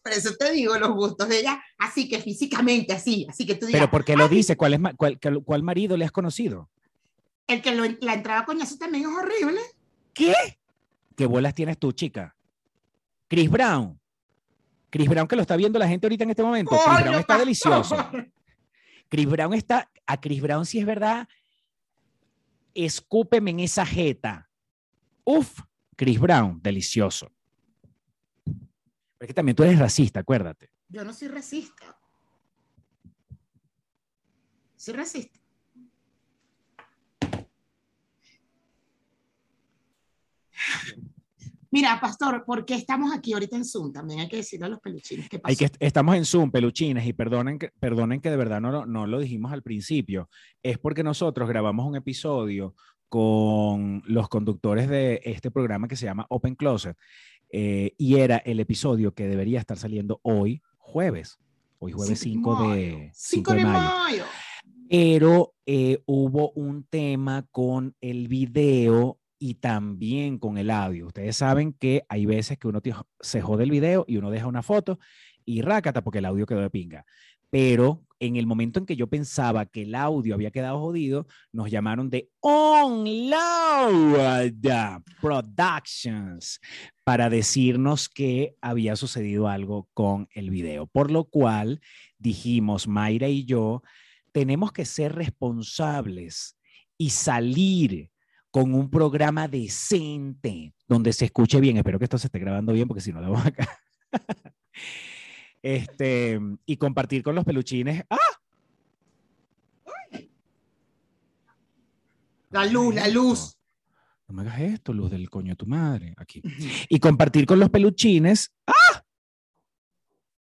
Por 0.00 0.12
eso 0.12 0.32
te 0.38 0.52
digo 0.52 0.78
los 0.78 0.90
gustos 0.90 1.28
de 1.28 1.40
ella, 1.40 1.60
así 1.78 2.08
que 2.08 2.20
físicamente, 2.20 2.92
así, 2.92 3.26
así 3.28 3.44
que 3.44 3.56
tú 3.56 3.66
digas, 3.66 3.80
Pero 3.80 3.90
¿por 3.90 4.04
qué 4.04 4.16
lo 4.16 4.28
dice? 4.28 4.56
¿Cuál, 4.56 4.74
es, 4.74 4.80
cuál, 4.96 5.18
cuál- 5.20 5.42
cuál 5.42 5.62
marido 5.64 5.96
le 5.96 6.04
has 6.04 6.12
conocido? 6.12 6.70
el 7.48 7.60
que 7.60 7.74
lo, 7.74 7.82
la 8.02 8.14
entrada 8.14 8.40
a 8.40 8.44
coñazo 8.44 8.76
también 8.78 9.04
es 9.04 9.10
horrible. 9.10 9.60
¿Qué? 10.14 10.32
¿Qué 11.16 11.26
bolas 11.26 11.54
tienes 11.54 11.76
tú, 11.78 11.90
chica? 11.90 12.36
Chris 13.28 13.50
Brown. 13.50 14.00
Chris 14.90 15.08
Brown 15.08 15.26
que 15.26 15.36
lo 15.36 15.42
está 15.42 15.56
viendo 15.56 15.78
la 15.78 15.88
gente 15.88 16.06
ahorita 16.06 16.24
en 16.24 16.30
este 16.30 16.42
momento. 16.42 16.70
Chris 16.70 16.82
¡Coño, 16.84 17.00
Brown 17.00 17.14
está 17.14 17.26
pastor! 17.26 17.40
delicioso. 17.40 18.10
Chris 19.08 19.26
Brown 19.26 19.54
está, 19.54 19.90
a 20.06 20.20
Chris 20.20 20.40
Brown 20.42 20.66
si 20.66 20.78
es 20.78 20.86
verdad, 20.86 21.28
escúpeme 22.74 23.50
en 23.52 23.60
esa 23.60 23.86
jeta. 23.86 24.48
Uf, 25.24 25.60
Chris 25.96 26.18
Brown, 26.20 26.60
delicioso. 26.62 27.30
Pero 28.44 28.58
es 29.20 29.26
que 29.28 29.34
también 29.34 29.56
tú 29.56 29.62
eres 29.62 29.78
racista, 29.78 30.20
acuérdate. 30.20 30.70
Yo 30.88 31.04
no 31.04 31.12
soy 31.12 31.28
racista. 31.28 31.96
Soy 34.76 34.94
racista. 34.94 35.40
Mira, 41.76 42.00
pastor, 42.00 42.42
¿por 42.46 42.64
qué 42.64 42.74
estamos 42.74 43.12
aquí 43.12 43.34
ahorita 43.34 43.54
en 43.54 43.66
Zoom? 43.66 43.92
También 43.92 44.20
hay 44.20 44.28
que 44.28 44.36
decirle 44.36 44.64
a 44.64 44.70
los 44.70 44.80
peluchines 44.80 45.28
pasó. 45.28 45.42
Hay 45.44 45.56
que, 45.56 45.70
estamos 45.78 46.16
en 46.16 46.24
Zoom, 46.24 46.50
peluchines, 46.50 47.06
y 47.06 47.12
perdonen 47.12 47.58
que, 47.58 47.70
perdonen 47.78 48.22
que 48.22 48.30
de 48.30 48.36
verdad 48.38 48.62
no, 48.62 48.70
lo- 48.70 48.86
no 48.86 49.06
lo 49.06 49.18
dijimos 49.18 49.52
al 49.52 49.62
principio. 49.62 50.30
Es 50.62 50.78
porque 50.78 51.02
nosotros 51.02 51.46
grabamos 51.46 51.84
un 51.86 51.94
episodio 51.94 52.74
con 53.10 54.02
los 54.06 54.30
conductores 54.30 54.88
de 54.88 55.20
este 55.22 55.50
programa 55.50 55.86
que 55.86 55.96
se 55.96 56.06
llama 56.06 56.24
Open 56.30 56.54
Closet, 56.54 56.96
eh, 57.52 57.92
y 57.98 58.16
era 58.16 58.38
el 58.38 58.58
episodio 58.58 59.12
que 59.12 59.28
debería 59.28 59.60
estar 59.60 59.76
saliendo 59.76 60.18
hoy, 60.22 60.62
jueves. 60.78 61.38
Hoy 61.78 61.92
jueves 61.92 62.18
5 62.20 62.70
de, 62.72 63.10
5 63.12 63.52
de 63.52 63.64
mayo. 63.66 63.94
mayo. 63.94 64.24
Pero 64.88 65.52
eh, 65.66 66.02
hubo 66.06 66.52
un 66.52 66.84
tema 66.84 67.46
con 67.50 67.94
el 68.00 68.28
video 68.28 69.18
y 69.38 69.54
también 69.54 70.38
con 70.38 70.58
el 70.58 70.70
audio. 70.70 71.06
Ustedes 71.08 71.36
saben 71.36 71.72
que 71.72 72.04
hay 72.08 72.26
veces 72.26 72.58
que 72.58 72.68
uno 72.68 72.80
se 73.20 73.40
jode 73.40 73.64
el 73.64 73.70
video 73.70 74.04
y 74.08 74.16
uno 74.16 74.30
deja 74.30 74.46
una 74.46 74.62
foto 74.62 74.98
y 75.44 75.62
rácata 75.62 76.02
porque 76.02 76.18
el 76.18 76.24
audio 76.24 76.46
quedó 76.46 76.60
de 76.60 76.70
pinga. 76.70 77.04
Pero 77.50 78.02
en 78.18 78.36
el 78.36 78.46
momento 78.46 78.78
en 78.78 78.86
que 78.86 78.96
yo 78.96 79.08
pensaba 79.08 79.66
que 79.66 79.82
el 79.82 79.94
audio 79.94 80.34
había 80.34 80.50
quedado 80.50 80.80
jodido, 80.80 81.26
nos 81.52 81.70
llamaron 81.70 82.10
de 82.10 82.30
Onload 82.40 83.42
Productions 85.20 86.60
para 87.04 87.30
decirnos 87.30 88.08
que 88.08 88.56
había 88.60 88.96
sucedido 88.96 89.48
algo 89.48 89.88
con 89.92 90.28
el 90.32 90.50
video. 90.50 90.86
Por 90.86 91.10
lo 91.10 91.24
cual 91.24 91.80
dijimos, 92.18 92.88
Mayra 92.88 93.28
y 93.28 93.44
yo, 93.44 93.82
tenemos 94.32 94.72
que 94.72 94.84
ser 94.84 95.14
responsables 95.14 96.58
y 96.98 97.10
salir 97.10 98.10
con 98.56 98.72
un 98.72 98.88
programa 98.88 99.48
decente 99.48 100.72
donde 100.88 101.12
se 101.12 101.26
escuche 101.26 101.60
bien. 101.60 101.76
Espero 101.76 101.98
que 101.98 102.06
esto 102.06 102.16
se 102.16 102.28
esté 102.28 102.38
grabando 102.38 102.72
bien 102.72 102.88
porque 102.88 103.02
si 103.02 103.12
no, 103.12 103.20
la 103.20 103.28
vamos 103.28 103.44
acá. 103.44 103.68
este, 105.62 106.40
y 106.64 106.78
compartir 106.78 107.22
con 107.22 107.34
los 107.34 107.44
peluchines. 107.44 108.02
¡Ah! 108.08 108.16
La 112.48 112.64
luz, 112.64 112.94
la 112.94 113.08
luz. 113.08 113.58
No 114.26 114.34
me 114.34 114.40
hagas 114.40 114.60
esto, 114.60 114.94
luz 114.94 115.10
del 115.10 115.28
coño 115.28 115.52
de 115.52 115.56
tu 115.56 115.66
madre. 115.66 116.14
Aquí. 116.16 116.40
Y 116.88 116.98
compartir 116.98 117.44
con 117.44 117.58
los 117.60 117.68
peluchines. 117.68 118.54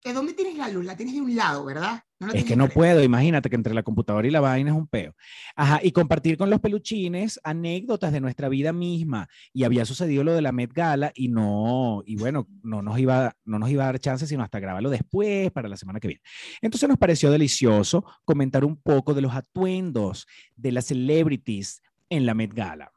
¿De 0.05 0.13
dónde 0.13 0.35
tienes 0.35 0.59
la 0.59 0.69
luz? 0.69 0.85
La 0.85 0.95
tienes 0.95 1.15
de 1.15 1.23
un 1.23 1.35
lado, 1.35 1.65
¿verdad? 1.65 2.05
No 2.21 2.33
Es 2.33 2.45
que 2.45 2.55
no 2.55 2.69
puedo, 2.69 3.03
imagínate 3.03 3.51
que 3.51 3.57
entre 3.57 3.75
la 3.75 3.83
computadora 3.83 4.27
y 4.27 4.31
la 4.31 4.41
vaina 4.41 4.71
es 4.71 4.77
un 4.77 4.87
peo. 4.87 5.15
Ajá, 5.57 5.81
y 5.83 5.91
compartir 5.91 6.37
con 6.37 6.49
los 6.49 6.61
peluchines 6.61 7.41
anécdotas 7.43 8.13
de 8.13 8.21
nuestra 8.21 8.49
vida 8.49 8.73
misma. 8.73 9.29
Y 9.53 9.65
había 9.65 9.85
sucedido 9.85 10.23
lo 10.23 10.33
de 10.33 10.43
la 10.43 10.53
Met 10.53 10.73
Gala 10.73 11.13
y 11.15 11.29
no, 11.29 12.03
y 12.07 12.17
bueno, 12.17 12.47
no 12.63 12.83
nos 12.83 12.99
iba, 12.99 13.37
no 13.45 13.59
nos 13.59 13.71
iba 13.71 13.83
a 13.83 13.87
dar 13.87 13.99
chance 13.99 14.27
sino 14.27 14.45
hasta 14.45 14.61
grabarlo 14.61 14.91
después 14.91 15.51
para 15.51 15.69
la 15.69 15.77
semana 15.77 15.99
que 15.99 16.09
viene. 16.09 16.23
Entonces 16.63 16.89
nos 16.89 16.99
pareció 16.99 17.31
delicioso 17.31 18.05
comentar 18.25 18.65
un 18.65 18.77
poco 18.77 19.13
de 19.13 19.23
los 19.23 19.35
atuendos 19.35 20.27
de 20.55 20.73
las 20.73 20.87
celebrities 20.87 21.83
en 22.11 22.27
la 22.27 22.35
Met 22.35 22.55
Gala. 22.55 22.94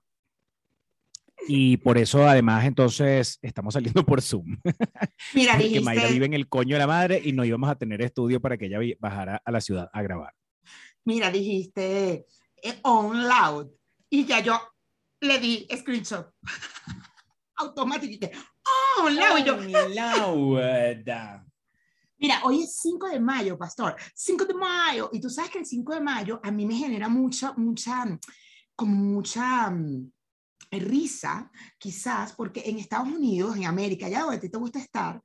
Y 1.47 1.77
por 1.77 1.97
eso, 1.97 2.27
además, 2.27 2.65
entonces 2.65 3.39
estamos 3.41 3.73
saliendo 3.73 4.05
por 4.05 4.21
Zoom. 4.21 4.57
Mira, 5.33 5.53
Porque 5.57 5.81
Mayra 5.81 6.01
dijiste, 6.01 6.13
vive 6.13 6.25
en 6.25 6.33
el 6.33 6.49
coño 6.49 6.75
de 6.75 6.79
la 6.79 6.87
madre 6.87 7.21
y 7.23 7.31
no 7.31 7.45
íbamos 7.45 7.69
a 7.69 7.75
tener 7.75 8.01
estudio 8.01 8.41
para 8.41 8.57
que 8.57 8.65
ella 8.65 8.79
bajara 8.99 9.41
a 9.43 9.51
la 9.51 9.61
ciudad 9.61 9.89
a 9.93 10.01
grabar. 10.01 10.33
mira, 11.05 11.31
dijiste 11.31 12.25
eh, 12.61 12.79
on 12.83 13.27
loud. 13.27 13.67
Y 14.09 14.25
ya 14.25 14.39
yo 14.39 14.59
le 15.21 15.39
di 15.39 15.67
screenshot. 15.75 16.33
Dije, 18.01 18.31
On 19.03 19.15
loud. 19.15 19.39
Y 19.39 19.43
yo, 19.43 19.57
Mira, 22.19 22.41
hoy 22.43 22.63
es 22.63 22.79
5 22.79 23.09
de 23.09 23.19
mayo, 23.19 23.57
pastor. 23.57 23.95
5 24.15 24.45
de 24.45 24.53
mayo. 24.53 25.09
Y 25.13 25.19
tú 25.19 25.29
sabes 25.29 25.51
que 25.51 25.59
el 25.59 25.65
5 25.65 25.93
de 25.93 26.01
mayo 26.01 26.39
a 26.43 26.51
mí 26.51 26.65
me 26.65 26.75
genera 26.75 27.07
mucha, 27.09 27.53
mucha, 27.53 28.05
como 28.75 28.95
mucha 28.95 29.69
mm, 29.69 30.11
risa, 30.71 31.51
quizás, 31.77 32.33
porque 32.33 32.63
en 32.65 32.79
Estados 32.79 33.07
Unidos, 33.07 33.55
en 33.55 33.65
América, 33.65 34.05
allá 34.05 34.23
donde 34.23 34.49
te 34.49 34.57
gusta 34.57 34.79
estar, 34.79 35.21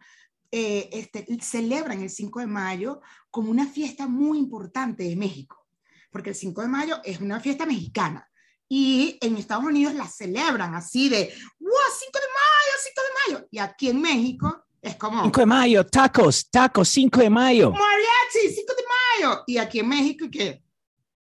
eh, 0.51 0.91
este, 0.93 1.27
celebran 1.41 2.03
el 2.03 2.11
5 2.11 2.41
de 2.41 2.47
mayo 2.47 3.01
como 3.31 3.51
una 3.51 3.67
fiesta 3.67 4.07
muy 4.07 4.39
importante 4.39 5.05
de 5.05 5.17
México. 5.17 5.67
Porque 6.11 6.31
el 6.31 6.37
5 6.37 6.61
de 6.63 6.69
mayo 6.69 7.01
es 7.05 7.21
una 7.21 7.41
fiesta 7.41 7.65
mexicana. 7.65 8.29
Y 8.69 9.19
en 9.21 9.37
Estados 9.37 9.65
Unidos 9.65 9.95
la 9.95 10.07
celebran 10.07 10.75
así 10.75 11.09
de, 11.09 11.33
¡wow! 11.59 11.71
5 11.99 12.19
de 12.19 12.27
mayo, 12.29 12.79
5 12.83 13.03
de 13.03 13.35
mayo. 13.35 13.49
Y 13.51 13.59
aquí 13.59 13.89
en 13.89 14.01
México 14.01 14.65
es 14.81 14.97
como... 14.97 15.23
5 15.25 15.41
de 15.41 15.47
mayo, 15.47 15.87
tacos, 15.87 16.51
tacos, 16.51 16.89
5 16.91 17.21
de 17.21 17.31
mayo. 17.31 17.71
mariachi, 17.71 18.55
5 18.55 18.73
de 18.75 18.83
mayo. 19.23 19.45
Y 19.47 19.57
aquí 19.57 19.81
en 19.81 19.89
México, 19.89 20.27
que 20.31 20.63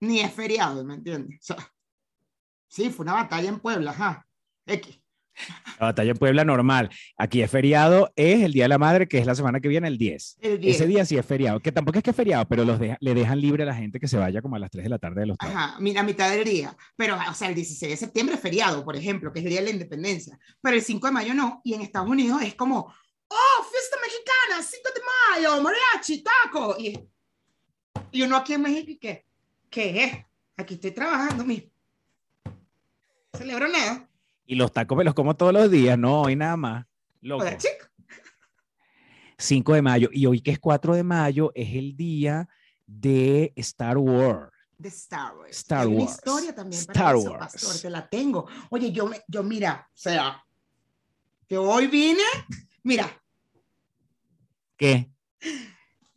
ni 0.01 0.21
es 0.21 0.33
feriado, 0.33 0.83
¿me 0.85 0.95
entiendes? 0.95 1.39
O 1.41 1.53
sea, 1.53 1.73
sí, 2.67 2.89
fue 2.89 3.03
una 3.03 3.13
batalla 3.13 3.49
en 3.49 3.59
Puebla, 3.59 3.91
ajá. 3.91 4.27
X. 4.65 4.99
La 5.79 5.85
batalla 5.87 6.11
en 6.11 6.17
Puebla 6.17 6.43
normal. 6.43 6.89
Aquí 7.15 7.43
es 7.43 7.51
feriado, 7.51 8.11
es 8.15 8.41
el 8.41 8.53
Día 8.53 8.63
de 8.63 8.69
la 8.69 8.79
Madre, 8.79 9.07
que 9.07 9.19
es 9.19 9.25
la 9.27 9.35
semana 9.35 9.59
que 9.59 9.67
viene, 9.67 9.87
el 9.87 9.99
10. 9.99 10.37
El 10.41 10.59
10. 10.59 10.75
Ese 10.75 10.87
día 10.87 11.05
sí 11.05 11.15
es 11.15 11.25
feriado, 11.25 11.59
que 11.59 11.71
tampoco 11.71 11.99
es 11.99 12.03
que 12.03 12.09
es 12.09 12.15
feriado, 12.15 12.47
pero 12.47 12.65
los 12.65 12.79
deja- 12.79 12.97
le 12.99 13.13
dejan 13.13 13.39
libre 13.39 13.61
a 13.61 13.67
la 13.67 13.75
gente 13.75 13.99
que 13.99 14.07
se 14.07 14.17
vaya 14.17 14.41
como 14.41 14.55
a 14.55 14.59
las 14.59 14.71
3 14.71 14.85
de 14.85 14.89
la 14.89 14.97
tarde 14.97 15.21
de 15.21 15.27
los. 15.27 15.37
Ajá, 15.39 15.79
mi- 15.79 15.93
la 15.93 16.01
mitad 16.01 16.31
del 16.31 16.43
día. 16.43 16.75
Pero, 16.95 17.15
o 17.29 17.33
sea, 17.35 17.49
el 17.49 17.55
16 17.55 17.91
de 17.91 17.97
septiembre 17.97 18.33
es 18.35 18.41
feriado, 18.41 18.83
por 18.83 18.95
ejemplo, 18.95 19.31
que 19.31 19.39
es 19.39 19.45
el 19.45 19.51
Día 19.51 19.59
de 19.59 19.65
la 19.67 19.71
Independencia. 19.73 20.39
Pero 20.59 20.75
el 20.75 20.81
5 20.81 21.05
de 21.05 21.13
mayo 21.13 21.33
no. 21.35 21.61
Y 21.63 21.75
en 21.75 21.81
Estados 21.81 22.09
Unidos 22.09 22.41
es 22.41 22.55
como, 22.55 22.79
oh, 22.79 23.63
fiesta 23.71 23.97
mexicana, 24.01 24.63
5 24.67 24.89
de 24.95 25.01
mayo, 25.51 25.61
mariachi, 25.61 26.23
taco. 26.23 26.75
Y, 26.79 26.99
y 28.11 28.21
uno 28.23 28.37
aquí 28.37 28.53
en 28.53 28.61
México, 28.63 28.89
¿y 28.91 28.97
qué? 28.97 29.25
¿Qué 29.69 30.03
es? 30.03 30.13
Aquí 30.57 30.73
estoy 30.73 30.91
trabajando, 30.91 31.45
mi. 31.45 31.71
Celebro 33.37 33.67
nada. 33.67 34.09
Y 34.45 34.55
los 34.55 34.71
tacos 34.71 34.97
me 34.97 35.03
los 35.03 35.13
como 35.13 35.35
todos 35.35 35.53
los 35.53 35.69
días, 35.69 35.97
no 35.97 36.21
hoy 36.21 36.35
nada 36.35 36.55
más. 36.57 36.85
Loco. 37.21 37.43
Joder, 37.43 37.57
chico. 37.57 37.85
5 39.37 39.73
de 39.73 39.81
mayo. 39.81 40.09
Y 40.11 40.25
hoy 40.25 40.41
que 40.41 40.51
es 40.51 40.59
4 40.59 40.95
de 40.95 41.03
mayo 41.03 41.51
es 41.53 41.75
el 41.75 41.95
día 41.95 42.49
de 42.85 43.53
Star 43.55 43.97
Wars. 43.97 44.51
De 44.77 44.89
Star 44.89 45.35
Wars. 45.35 45.57
Star 45.57 45.81
Hay 45.81 45.87
una 45.87 45.99
Wars. 46.05 46.11
historia 46.15 46.55
también 46.55 46.79
Star 46.79 46.95
para 46.95 47.17
eso, 47.19 47.31
Wars. 47.31 47.39
pastor, 47.39 47.79
te 47.81 47.89
la 47.89 48.07
tengo. 48.09 48.47
Oye, 48.69 48.91
yo, 48.91 49.07
me, 49.07 49.21
yo 49.27 49.43
mira, 49.43 49.87
o 49.93 49.97
sea, 49.97 50.43
que 51.47 51.57
hoy 51.57 51.87
vine, 51.87 52.23
mira, 52.83 53.09
¿Qué? 54.75 55.09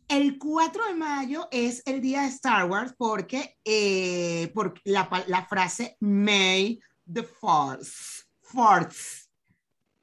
El 0.07 0.37
4 0.37 0.85
de 0.87 0.93
mayo 0.93 1.47
es 1.51 1.81
el 1.85 1.99
día 2.01 2.21
de 2.21 2.27
Star 2.27 2.69
Wars 2.69 2.93
porque 2.95 3.57
eh, 3.65 4.51
por 4.53 4.73
la, 4.83 5.09
la 5.27 5.45
frase 5.45 5.97
May 5.99 6.79
the 7.13 7.23
Force, 7.23 8.23
Force, 8.41 9.27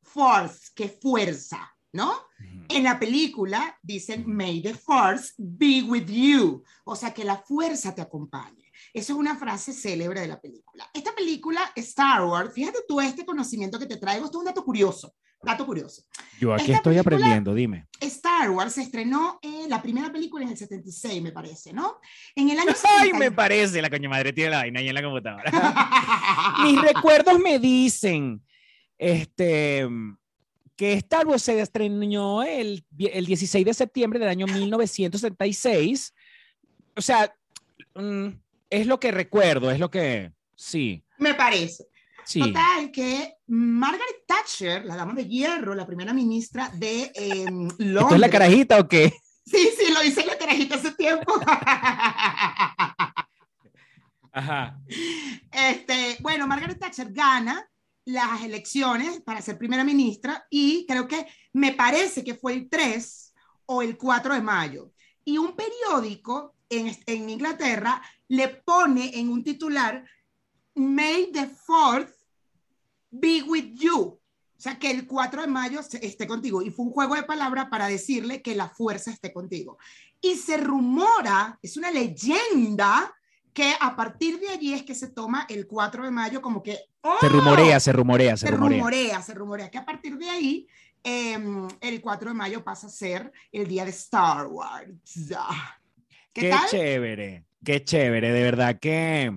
Force, 0.03 0.71
que 0.75 0.89
fuerza, 0.89 1.71
¿no? 1.93 2.13
En 2.69 2.85
la 2.85 2.99
película 2.99 3.79
dicen 3.83 4.25
May 4.27 4.63
the 4.63 4.75
Force 4.75 5.35
be 5.37 5.83
with 5.83 6.07
you, 6.07 6.63
o 6.85 6.95
sea, 6.97 7.13
que 7.13 7.25
la 7.25 7.37
fuerza 7.37 7.95
te 7.95 8.03
acompañe. 8.03 8.71
Eso 8.93 9.13
es 9.13 9.19
una 9.19 9.37
frase 9.37 9.73
célebre 9.73 10.21
de 10.21 10.29
la 10.29 10.41
película. 10.41 10.89
Esta 10.93 11.15
película, 11.15 11.61
Star 11.77 12.25
Wars, 12.25 12.53
fíjate 12.53 12.81
tú 12.87 13.01
este 13.01 13.25
conocimiento 13.25 13.79
que 13.79 13.87
te 13.87 13.97
traigo, 13.97 14.25
esto 14.25 14.39
es 14.39 14.41
un 14.41 14.47
dato 14.47 14.65
curioso, 14.65 15.15
dato 15.43 15.65
curioso. 15.67 16.03
Yo 16.41 16.53
aquí 16.53 16.65
Esta 16.65 16.77
estoy 16.77 16.95
película- 16.95 17.17
aprendiendo, 17.17 17.55
dime. 17.55 17.87
Star 18.01 18.51
Wars 18.51 18.73
se 18.75 18.83
estrenó 18.83 19.39
en 19.43 19.69
la 19.71 19.81
primera 19.83 20.11
película 20.13 20.45
en 20.45 20.51
el 20.51 20.57
76, 20.57 21.23
me 21.23 21.33
parece, 21.33 21.73
¿no? 21.73 21.99
En 22.35 22.51
el 22.51 22.59
año 22.59 22.71
Ay, 22.99 23.07
70 23.11 23.19
me 23.19 23.31
parece, 23.33 23.83
la 23.83 23.91
coña 23.91 24.09
madre 24.09 24.33
tiene 24.33 24.51
la 24.51 24.59
vaina 24.59 24.81
ahí 24.81 24.89
en 24.89 24.95
la 24.95 25.03
computadora. 25.03 25.51
Mis 26.65 26.81
recuerdos 26.81 27.39
me 27.39 27.59
dicen 27.59 28.43
este, 28.99 29.87
que 30.77 30.93
Star 30.95 31.27
Wars 31.27 31.43
se 31.43 31.61
estrenó 31.61 32.43
el, 32.43 32.85
el 32.99 33.27
16 33.27 33.65
de 33.65 33.75
septiembre 33.75 34.19
del 34.19 34.29
año 34.29 34.47
1976. 34.47 36.15
O 36.97 37.01
sea, 37.01 37.33
mm, 37.95 38.29
es 38.71 38.87
lo 38.87 38.99
que 39.01 39.11
recuerdo, 39.13 39.71
es 39.71 39.79
lo 39.79 39.91
que, 39.91 40.33
sí, 40.57 41.05
me 41.19 41.35
parece. 41.35 41.87
Sí. 42.29 42.41
Total, 42.41 42.91
que 42.91 43.37
Margaret 43.47 44.25
Thatcher, 44.27 44.85
la 44.85 44.97
dama 44.97 45.15
de 45.15 45.27
hierro, 45.27 45.75
la 45.75 45.87
primera 45.87 46.13
ministra 46.13 46.71
de 46.75 47.11
eh, 47.15 47.47
Londres. 47.79 48.03
¿Esto 48.03 48.15
es 48.15 48.21
la 48.21 48.31
carajita 48.31 48.79
o 48.79 48.87
qué? 48.87 49.13
Sí, 49.47 49.71
sí, 49.79 49.93
lo 49.93 50.05
hice 50.05 50.21
en 50.21 50.27
la 50.27 50.37
carajita 50.37 50.75
hace 50.75 50.93
tiempo. 50.93 51.33
Ajá. 54.33 54.79
Este, 55.51 56.19
bueno, 56.21 56.47
Margaret 56.47 56.79
Thatcher 56.79 57.11
gana 57.13 57.67
las 58.05 58.43
elecciones 58.43 59.23
para 59.23 59.41
ser 59.41 59.57
primera 59.57 59.85
ministra 59.85 60.47
y 60.51 60.85
creo 60.87 61.09
que 61.09 61.27
me 61.55 61.73
parece 61.73 62.23
que 62.23 62.35
fue 62.35 62.53
el 62.53 62.69
3 62.69 63.35
o 63.67 63.81
el 63.81 63.97
4 63.97 64.35
de 64.35 64.43
mayo. 64.43 64.93
Y 65.25 65.39
un 65.39 65.57
periódico 65.57 66.55
en, 66.69 66.95
en 67.07 67.31
Inglaterra 67.31 68.03
le 68.29 68.49
pone 68.49 69.19
en 69.19 69.31
un 69.31 69.43
titular, 69.43 70.05
May 70.75 71.31
the 71.33 71.49
4th 71.67 72.18
be 73.11 73.43
with 73.43 73.75
you. 73.75 74.01
O 74.01 74.61
sea, 74.61 74.79
que 74.79 74.91
el 74.91 75.07
4 75.07 75.43
de 75.43 75.47
mayo 75.49 75.83
se- 75.83 76.05
esté 76.05 76.27
contigo. 76.27 76.63
Y 76.63 76.71
fue 76.71 76.87
un 76.87 76.93
juego 76.93 77.15
de 77.15 77.23
palabras 77.23 77.67
para 77.71 77.87
decirle 77.87 78.43
que 78.43 78.55
la 78.57 78.69
fuerza 78.69 79.11
esté 79.11 79.33
contigo. 79.33 79.79
Y 80.21 80.35
se 80.35 80.57
rumora, 80.57 81.59
es 81.63 81.77
una 81.77 81.91
leyenda, 81.93 83.15
que 83.53 83.75
a 83.81 83.95
partir 83.97 84.39
de 84.41 84.49
allí 84.51 84.73
es 84.73 84.83
que 84.83 84.95
se 84.95 85.09
toma 85.09 85.47
el 85.49 85.67
4 85.67 86.05
de 86.05 86.11
mayo 86.11 86.41
como 86.43 86.63
que... 86.63 86.73
Se 86.73 86.81
¡oh! 87.03 87.29
rumorea, 87.29 87.81
se 87.81 87.93
rumorea, 87.93 88.37
se, 88.37 88.47
se 88.47 88.53
rumorea. 88.53 88.79
rumorea, 88.79 89.23
se 89.23 89.35
rumorea 89.35 89.71
que 89.71 89.79
a 89.79 89.85
partir 89.85 90.17
de 90.19 90.29
ahí 90.29 90.67
em, 91.03 91.67
el 91.81 92.01
4 92.01 92.31
de 92.31 92.35
mayo 92.35 92.63
pasa 92.63 92.89
a 92.89 92.91
ser 92.91 93.33
el 93.53 93.67
día 93.67 93.85
de 93.85 93.91
Star 93.91 94.47
Wars. 94.49 94.91
¿Qué, 96.33 96.43
Qué 96.43 96.51
tal? 96.51 96.69
chévere, 96.69 97.47
qué 97.65 97.85
chévere, 97.85 98.33
de 98.33 98.43
verdad 98.43 98.79
que 98.79 99.37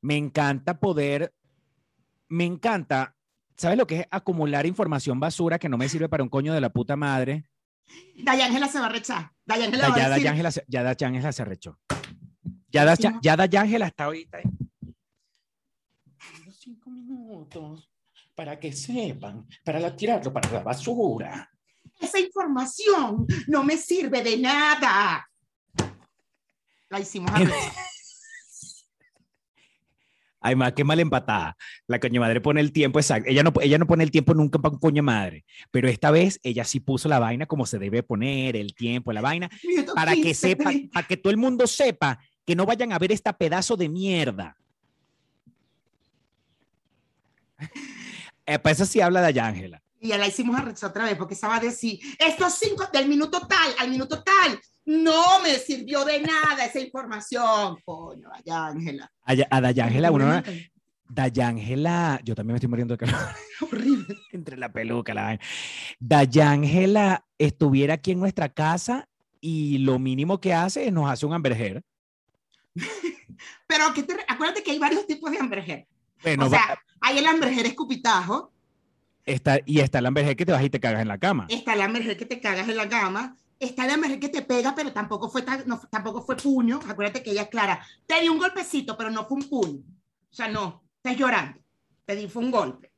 me 0.00 0.16
encanta 0.16 0.78
poder, 0.78 1.32
me 2.30 2.44
encanta, 2.46 3.14
¿sabes 3.56 3.76
lo 3.76 3.86
que 3.86 4.00
es 4.00 4.06
acumular 4.10 4.64
información 4.66 5.20
basura 5.20 5.58
que 5.58 5.68
no 5.68 5.76
me 5.76 5.88
sirve 5.88 6.08
para 6.08 6.22
un 6.22 6.28
coño 6.30 6.54
de 6.54 6.60
la 6.62 6.70
puta 6.70 6.96
madre? 6.96 7.44
Dayángela 8.16 8.68
se 8.68 8.78
va 8.80 8.86
a 8.86 8.90
rechar. 8.90 9.30
Dayángela 9.44 9.82
Ya, 9.82 9.88
va 9.88 9.94
a 9.94 9.98
ya 9.98 10.04
decir, 10.32 10.64
ya 10.68 10.82
Dayángela 10.82 11.32
se 11.32 11.42
arrechó. 11.42 11.78
Ya, 12.68 12.84
da, 12.84 12.96
Sí, 12.96 13.02
no. 13.08 13.18
ya 13.22 13.36
Dayángela 13.36 13.86
está 13.88 14.04
ahorita 14.04 14.38
ahí. 14.38 14.44
Cinco 16.52 16.90
minutos 16.90 17.90
para 18.34 18.58
que 18.60 18.72
sepan, 18.72 19.46
para 19.64 19.80
la- 19.80 19.96
tirarlo 19.96 20.32
para 20.32 20.50
la 20.52 20.62
basura. 20.62 21.50
esa 22.00 22.18
información 22.20 23.26
no 23.48 23.64
me 23.64 23.76
sirve 23.76 24.22
de 24.22 24.38
nada. 24.38 25.26
La 26.88 27.00
hicimos 27.00 27.30
a. 27.32 27.38
Ay, 30.40 30.56
más 30.56 30.72
que 30.72 30.84
mal 30.84 30.98
empatada. 31.00 31.56
La 31.86 32.00
coño 32.00 32.20
madre 32.20 32.40
pone 32.40 32.60
el 32.60 32.72
tiempo 32.72 32.98
exacto. 32.98 33.28
Ella 33.28 33.42
no, 33.42 33.52
ella 33.60 33.78
no 33.78 33.86
pone 33.86 34.04
el 34.04 34.10
tiempo 34.10 34.34
nunca 34.34 34.58
para 34.58 34.74
un 34.74 34.80
coño 34.80 35.02
madre. 35.02 35.44
Pero 35.70 35.88
esta 35.88 36.10
vez 36.10 36.40
ella 36.42 36.64
sí 36.64 36.80
puso 36.80 37.08
la 37.08 37.18
vaina 37.18 37.46
como 37.46 37.66
se 37.66 37.78
debe 37.78 38.02
poner, 38.02 38.56
el 38.56 38.74
tiempo, 38.74 39.12
la 39.12 39.20
vaina, 39.20 39.50
para 39.94 40.14
que 40.14 40.22
15, 40.22 40.34
sepa, 40.34 40.64
30. 40.70 40.92
para 40.92 41.06
que 41.06 41.16
todo 41.16 41.30
el 41.30 41.36
mundo 41.36 41.66
sepa 41.66 42.18
que 42.46 42.56
no 42.56 42.64
vayan 42.64 42.92
a 42.92 42.98
ver 42.98 43.12
esta 43.12 43.36
pedazo 43.36 43.76
de 43.76 43.88
mierda. 43.88 44.56
Eh, 48.46 48.58
para 48.58 48.72
eso 48.72 48.84
sí 48.84 49.00
habla 49.00 49.20
de 49.20 49.40
Ángela. 49.40 49.80
Y 50.02 50.08
ya 50.08 50.18
la 50.18 50.26
hicimos 50.26 50.58
a 50.58 50.86
otra 50.86 51.04
vez 51.04 51.14
porque 51.16 51.34
esa 51.34 51.46
va 51.48 51.56
a 51.56 51.60
decir, 51.60 52.00
estos 52.18 52.54
cinco 52.54 52.88
del 52.92 53.06
minuto 53.06 53.46
tal 53.46 53.74
al 53.78 53.90
minuto 53.90 54.22
tal, 54.22 54.58
no 54.86 55.40
me 55.42 55.54
sirvió 55.58 56.04
de 56.06 56.20
nada 56.22 56.64
esa 56.64 56.80
información. 56.80 57.76
Coño, 57.84 58.30
allá 58.32 58.66
Ángela. 58.68 59.12
A, 59.24 59.60
Dayángela, 59.60 60.10
uno. 60.10 60.42
Dayángela, 61.06 62.20
yo 62.24 62.34
también 62.34 62.54
me 62.54 62.56
estoy 62.58 62.68
muriendo 62.70 62.96
de 62.96 62.98
calor 62.98 63.18
Horrible. 63.60 64.16
entre 64.32 64.56
la 64.56 64.72
peluca, 64.72 65.12
la 65.12 65.22
vaina. 65.24 65.42
Dayángela 65.98 67.26
estuviera 67.36 67.94
aquí 67.94 68.12
en 68.12 68.20
nuestra 68.20 68.48
casa 68.48 69.06
y 69.40 69.78
lo 69.78 69.98
mínimo 69.98 70.40
que 70.40 70.54
hace 70.54 70.86
es 70.86 70.92
nos 70.92 71.10
hace 71.10 71.26
un 71.26 71.34
hamburger. 71.34 71.82
Pero 73.66 73.92
que 73.94 74.02
te, 74.02 74.14
acuérdate 74.28 74.62
que 74.62 74.70
hay 74.70 74.78
varios 74.78 75.06
tipos 75.06 75.30
de 75.30 75.38
hamburger. 75.38 75.86
Bueno, 76.22 76.46
o 76.46 76.50
va- 76.50 76.56
sea, 76.58 76.78
hay 77.00 77.18
el 77.18 77.26
hamburger 77.26 77.66
escupitajo, 77.66 78.52
está, 79.24 79.58
y 79.66 79.80
está 79.80 79.98
el 79.98 80.06
hamburger 80.06 80.36
que 80.36 80.46
te 80.46 80.52
vas 80.52 80.62
y 80.64 80.70
te 80.70 80.80
cagas 80.80 81.02
en 81.02 81.08
la 81.08 81.18
cama. 81.18 81.46
está 81.48 81.72
hamburger 81.82 82.16
que 82.16 82.26
te 82.26 82.40
cagas 82.40 82.68
en 82.68 82.76
la 82.76 82.88
cama, 82.88 83.36
está 83.58 83.84
el 83.84 83.90
hamburger 83.92 84.20
que 84.20 84.28
te 84.28 84.42
pega, 84.42 84.74
pero 84.74 84.92
tampoco 84.92 85.28
fue, 85.30 85.42
tan- 85.42 85.64
no, 85.66 85.78
tampoco 85.90 86.22
fue 86.22 86.36
puño. 86.36 86.80
Acuérdate 86.88 87.22
que 87.22 87.30
ella 87.32 87.42
es 87.42 87.48
clara. 87.48 87.80
Te 88.06 88.20
di 88.20 88.28
un 88.28 88.38
golpecito, 88.38 88.96
pero 88.96 89.10
no 89.10 89.26
fue 89.26 89.38
un 89.38 89.48
puño. 89.48 89.78
O 90.30 90.34
sea, 90.34 90.48
no, 90.48 90.82
estás 90.96 91.16
llorando. 91.16 91.58
Te 92.04 92.16
di 92.16 92.28
fue 92.28 92.42
un 92.42 92.50
golpe. 92.50 92.92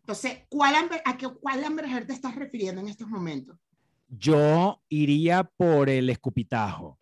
Entonces, 0.00 0.38
¿cuál 0.48 0.74
hamburger, 0.76 1.02
¿a 1.04 1.16
qué, 1.16 1.28
cuál 1.28 1.64
hamburger 1.64 2.06
te 2.06 2.12
estás 2.12 2.36
refiriendo 2.36 2.80
en 2.80 2.88
estos 2.88 3.08
momentos? 3.08 3.56
Yo 4.08 4.80
iría 4.88 5.42
por 5.44 5.88
el 5.90 6.08
escupitajo, 6.10 6.96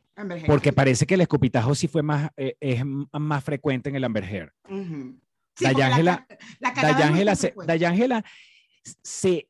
porque 0.47 0.73
parece 0.73 1.07
que 1.07 1.15
el 1.15 1.21
escupitajo 1.21 1.75
sí 1.75 1.87
fue 1.87 2.03
más, 2.03 2.31
eh, 2.37 2.57
es 2.61 2.83
más 3.13 3.45
frecuente 3.45 3.91
en 3.91 3.97
el 3.97 4.05
hamburger. 4.05 4.53
Ujú. 4.69 5.19
Sí, 5.57 5.67
porque 5.67 5.75
la 5.83 5.89
Dayángela- 5.91 6.27
la 6.61 6.73
Dayángela 6.73 7.37
se. 7.37 7.55
Dayángela 7.67 8.25
se, 9.03 9.49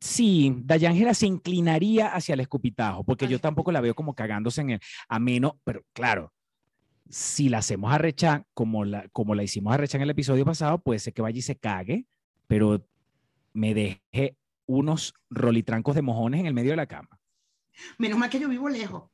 sí, 0.00 0.54
Dayángela 0.64 1.14
se 1.14 1.26
inclinaría 1.26 2.08
hacia 2.08 2.34
el 2.34 2.40
escupitajo, 2.40 3.04
porque 3.04 3.28
yo 3.28 3.38
tampoco 3.38 3.72
la 3.72 3.80
veo 3.80 3.94
como 3.94 4.14
cagándose 4.14 4.60
en 4.62 4.70
el, 4.70 4.80
a 5.08 5.18
menos, 5.18 5.52
pero 5.64 5.82
claro, 5.92 6.32
si 7.08 7.48
la 7.48 7.58
hacemos 7.58 7.92
arrechar 7.92 8.46
como 8.54 8.84
la, 8.84 9.08
como 9.10 9.34
la 9.34 9.42
hicimos 9.42 9.72
arrechar 9.74 9.98
en 10.00 10.04
el 10.04 10.10
episodio 10.10 10.44
pasado, 10.44 10.78
puede 10.78 10.98
ser 10.98 11.12
que 11.12 11.22
vaya 11.22 11.38
y 11.38 11.42
se 11.42 11.56
cague, 11.56 12.06
pero 12.46 12.86
me 13.52 13.74
deje 13.74 14.36
unos 14.66 15.14
rolitrancos 15.30 15.94
de 15.94 16.02
mojones 16.02 16.40
en 16.40 16.46
el 16.46 16.54
medio 16.54 16.70
de 16.70 16.76
la 16.76 16.86
cama, 16.86 17.20
Menos 17.98 18.18
mal 18.18 18.30
que 18.30 18.38
yo 18.38 18.48
vivo 18.48 18.68
lejos. 18.68 19.10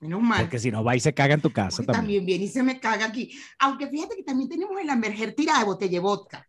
Menos 0.00 0.20
mal. 0.20 0.42
porque 0.42 0.58
si 0.58 0.70
no 0.70 0.84
va 0.84 0.94
y 0.96 1.00
se 1.00 1.12
caga 1.14 1.34
en 1.34 1.40
tu 1.40 1.50
casa 1.50 1.78
Porque 1.78 1.92
también. 1.92 2.20
también 2.20 2.26
viene 2.26 2.44
y 2.44 2.48
se 2.48 2.62
me 2.62 2.78
caga 2.78 3.06
aquí. 3.06 3.32
Aunque 3.58 3.88
fíjate 3.88 4.16
que 4.16 4.22
también 4.22 4.48
tenemos 4.48 4.78
el 4.80 4.88
hamburger 4.90 5.34
tirada 5.34 5.60
de 5.60 5.64
botella 5.64 5.92
de 5.92 5.98
vodka. 5.98 6.46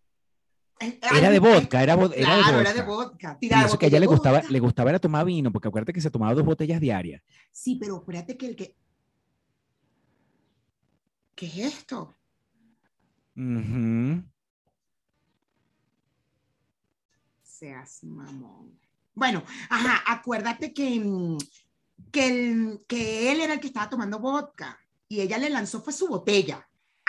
Era 0.80 1.30
de 1.30 1.40
vodka, 1.40 1.82
era, 1.82 1.96
vo- 1.96 2.12
era 2.14 2.36
de 2.36 2.42
vodka. 2.44 2.60
era 2.62 2.74
de 2.74 2.82
vodka. 2.82 3.38
Y 3.40 3.48
eso 3.54 3.80
que 3.80 3.86
a 3.86 3.90
ella 3.90 4.00
le 4.00 4.06
gustaba, 4.08 4.38
vodka. 4.40 4.52
le 4.52 4.60
gustaba 4.60 4.90
era 4.90 5.00
tomar 5.00 5.26
vino, 5.26 5.52
porque 5.52 5.68
acuérdate 5.70 5.94
que 5.94 6.02
se 6.02 6.12
tomaba 6.12 6.34
dos 6.34 6.44
botellas 6.46 6.82
diarias. 6.82 7.22
Sí, 7.52 7.78
pero 7.80 7.98
espérate 7.98 8.38
que 8.38 8.48
el 8.48 8.56
que. 8.56 8.76
¿Qué 11.36 11.46
es 11.48 11.58
esto? 11.58 12.16
Ujú. 13.36 14.24
Seas 17.42 18.04
mamón. 18.04 18.78
Bueno, 19.14 19.44
ajá, 19.70 20.04
acuérdate 20.08 20.74
que, 20.74 21.00
mm, 21.00 21.38
que, 22.12 22.28
el- 22.28 22.86
que 22.88 23.32
él 23.32 23.40
era 23.42 23.54
el 23.54 23.60
que 23.62 23.68
estaba 23.68 23.90
tomando 23.90 24.20
vodka 24.20 24.78
y 25.08 25.22
ella 25.22 25.38
le 25.38 25.50
lanzó 25.50 25.82
fue 25.82 25.94
su 25.94 26.08
botella. 26.08 26.68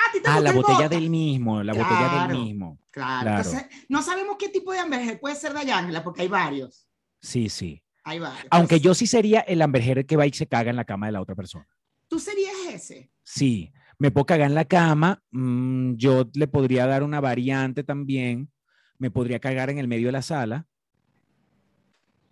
¿A 0.08 0.12
ti 0.12 0.20
te 0.20 0.28
Ah, 0.28 0.34
gusta 0.34 0.40
la 0.40 0.50
el 0.50 0.56
botella 0.56 0.78
vodka? 0.78 0.88
del 0.88 1.10
mismo, 1.10 1.62
la 1.62 1.72
botella 1.72 2.00
del 2.00 2.08
Claro. 2.10 2.38
mismo. 2.44 2.78
Claro. 2.90 3.20
Claro. 3.22 3.36
Entonces, 3.50 3.66
no 3.88 4.02
sabemos 4.02 4.36
qué 4.38 4.48
tipo 4.48 4.72
de 4.72 4.78
Amber 4.78 5.20
puede 5.20 5.34
ser 5.36 5.52
de 5.52 5.70
Ángela, 5.72 6.02
porque 6.04 6.22
hay 6.22 6.28
varios. 6.28 6.86
Sí, 7.20 7.48
sí. 7.48 7.82
Hay 8.04 8.18
varios. 8.20 8.46
Aunque 8.50 8.80
yo 8.80 8.94
sí 8.94 9.06
sería 9.06 9.40
el 9.40 9.60
amberger 9.62 10.06
que 10.06 10.16
va 10.16 10.26
y 10.26 10.32
se 10.32 10.46
caga 10.46 10.70
en 10.70 10.76
la 10.76 10.84
cama 10.84 11.06
de 11.06 11.12
la 11.12 11.20
otra 11.20 11.34
persona. 11.34 11.66
Tú 12.08 12.18
serías 12.20 12.54
ese. 12.72 13.10
Sí, 13.24 13.72
me 13.98 14.10
puedo 14.12 14.26
cagar 14.26 14.46
en 14.48 14.54
la 14.54 14.64
cama, 14.64 15.22
mm, 15.32 15.94
yo 15.96 16.28
le 16.34 16.46
podría 16.46 16.86
dar 16.86 17.02
una 17.02 17.20
variante 17.20 17.82
también, 17.82 18.50
me 18.98 19.10
podría 19.10 19.40
cagar 19.40 19.70
en 19.70 19.78
el 19.78 19.88
medio 19.88 20.06
de 20.06 20.12
la 20.12 20.22
sala. 20.22 20.66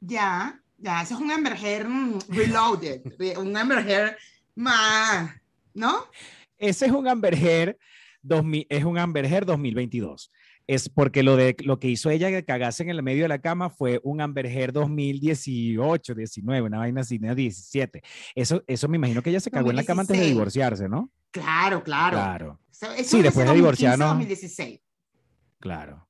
Ya, 0.01 0.61
ya, 0.79 1.03
ese 1.03 1.15
es 1.15 1.21
un 1.21 1.31
Amber 1.31 1.57
Heard, 1.57 1.89
mm, 1.89 2.19
reloaded, 2.29 3.03
re- 3.19 3.39
un 3.39 3.57
Amber 3.57 3.87
Heard 3.89 4.17
más, 4.55 5.31
¿no? 5.73 6.05
Ese 6.69 6.87
es 6.87 6.93
un 6.93 7.07
amberger, 7.09 7.79
2000 8.23 8.67
es 8.71 8.85
un 8.85 8.99
amberger 8.99 9.45
2022. 9.45 10.31
Es 10.67 10.89
porque 10.89 11.23
lo, 11.23 11.37
de, 11.37 11.55
lo 11.63 11.79
que 11.79 11.89
hizo 11.89 12.09
ella 12.09 12.31
que 12.31 12.43
cagase 12.45 12.83
en 12.85 12.89
el 12.89 13.03
medio 13.03 13.25
de 13.25 13.29
la 13.29 13.39
cama 13.41 13.69
fue 13.69 14.01
un 14.03 14.23
amberger 14.23 14.73
2018, 14.73 16.15
19, 16.15 16.63
una 16.63 16.79
vaina 16.79 17.03
así, 17.03 17.19
no, 17.19 17.35
17. 17.35 18.03
Eso, 18.35 18.63
eso 18.67 18.89
me 18.89 18.97
imagino 18.97 19.21
que 19.23 19.29
ella 19.29 19.41
se 19.41 19.51
cagó 19.51 19.69
en 19.71 19.77
la 19.77 19.85
cama 19.85 20.03
antes 20.03 20.17
de 20.17 20.23
2016. 20.31 20.35
divorciarse, 20.35 20.89
¿no? 20.89 21.11
Claro, 21.31 21.83
claro. 21.83 22.17
Claro, 22.17 22.61
Eso- 22.71 22.93
eso 22.93 23.17
Sí, 23.17 23.23
después 23.23 23.45
de 23.47 23.53
2015, 23.53 23.57
divorciarnos. 23.57 24.09
2016. 24.09 24.81
claro. 25.59 26.09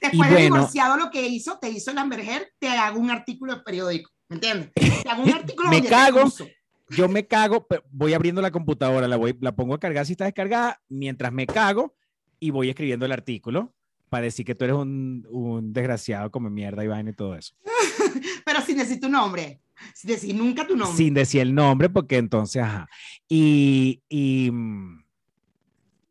Después 0.00 0.28
de 0.30 0.34
bueno- 0.36 0.56
divorciado, 0.56 0.96
lo 0.96 1.10
que 1.10 1.26
hizo, 1.28 1.58
te 1.60 1.68
hizo 1.70 1.90
el 1.92 1.98
Amber 1.98 2.20
Heard, 2.20 2.46
te 2.58 2.68
hago 2.70 2.98
un 2.98 3.10
artículo 3.10 3.54
de 3.56 3.60
periódico, 3.62 4.10
¿me 4.28 4.36
entiendes? 4.36 4.70
Te 4.74 5.08
hago 5.08 5.22
un 5.22 5.30
artículo 5.34 5.68
Me 5.68 5.76
donde 5.76 5.90
cago. 5.90 6.24
Yo 6.90 7.08
me 7.08 7.26
cago, 7.26 7.66
voy 7.90 8.14
abriendo 8.14 8.42
la 8.42 8.50
computadora, 8.50 9.06
la, 9.08 9.16
voy, 9.16 9.36
la 9.40 9.54
pongo 9.54 9.74
a 9.74 9.80
cargar 9.80 10.06
si 10.06 10.12
está 10.12 10.24
descargada, 10.24 10.80
mientras 10.88 11.32
me 11.32 11.46
cago 11.46 11.94
y 12.40 12.50
voy 12.50 12.68
escribiendo 12.68 13.06
el 13.06 13.12
artículo 13.12 13.72
para 14.08 14.24
decir 14.24 14.44
que 14.44 14.54
tú 14.54 14.64
eres 14.64 14.76
un, 14.76 15.26
un 15.30 15.72
desgraciado 15.72 16.30
come 16.30 16.50
mierda 16.50 16.84
y 16.84 16.88
vaina 16.88 17.10
y 17.10 17.14
todo 17.14 17.36
eso. 17.36 17.54
Pero 18.44 18.60
sin 18.62 18.78
decir 18.78 19.00
tu 19.00 19.08
nombre, 19.08 19.60
sin 19.94 20.10
decir 20.10 20.34
nunca 20.34 20.66
tu 20.66 20.76
nombre. 20.76 20.96
Sin 20.96 21.14
decir 21.14 21.40
el 21.42 21.54
nombre, 21.54 21.88
porque 21.88 22.16
entonces, 22.16 22.62
ajá. 22.62 22.88
Y, 23.28 24.02
y, 24.08 24.50
mm, 24.50 25.04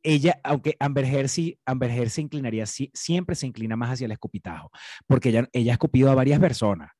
ella, 0.01 0.39
aunque 0.43 0.77
Amber 0.79 1.05
Heard 1.05 1.27
sí, 1.27 1.59
Amber 1.65 1.91
Heard 1.91 2.09
se 2.09 2.21
inclinaría, 2.21 2.65
sí, 2.65 2.89
siempre 2.93 3.35
se 3.35 3.47
inclina 3.47 3.75
más 3.75 3.91
hacia 3.91 4.05
el 4.05 4.11
escupitajo, 4.11 4.71
porque 5.07 5.29
ella, 5.29 5.49
ella 5.51 5.73
ha 5.73 5.73
escupido 5.73 6.09
a 6.09 6.15
varias 6.15 6.39
personas. 6.39 6.91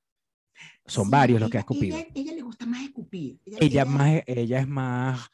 Son 0.90 1.06
Sí, 1.06 1.12
varios 1.12 1.40
los 1.40 1.50
que 1.50 1.58
ha 1.58 1.62
ella- 1.62 1.66
escupido. 1.70 1.98
Ella, 1.98 2.08
ella 2.16 2.34
le 2.34 2.42
gusta 2.42 2.66
más 2.66 2.84
escupir. 2.84 3.40
Ella, 3.46 3.86
más, 3.86 4.22
ella 4.26 4.60
es 4.60 4.68
más. 4.68 5.30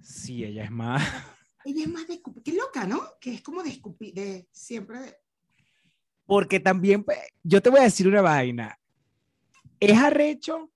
Sí, 0.00 0.44
ella 0.44 0.64
es 0.64 0.70
más. 0.70 1.02
ella 1.64 1.82
es 1.84 1.88
más 1.88 2.06
de 2.06 2.14
escupir. 2.14 2.42
Qué 2.42 2.52
loca, 2.54 2.86
¿no? 2.86 3.02
Que 3.20 3.34
es 3.34 3.42
como 3.42 3.62
de 3.62 3.70
escupir, 3.70 4.14
de 4.14 4.48
siempre. 4.52 5.00
de- 5.00 5.16
Porque 6.24 6.58
también, 6.60 7.04
pues, 7.04 7.18
yo 7.42 7.60
te 7.62 7.70
voy 7.70 7.80
a 7.80 7.84
decir 7.84 8.06
una 8.08 8.20
vaina. 8.22 8.78
Es 9.78 9.96
arrecho 9.98 10.70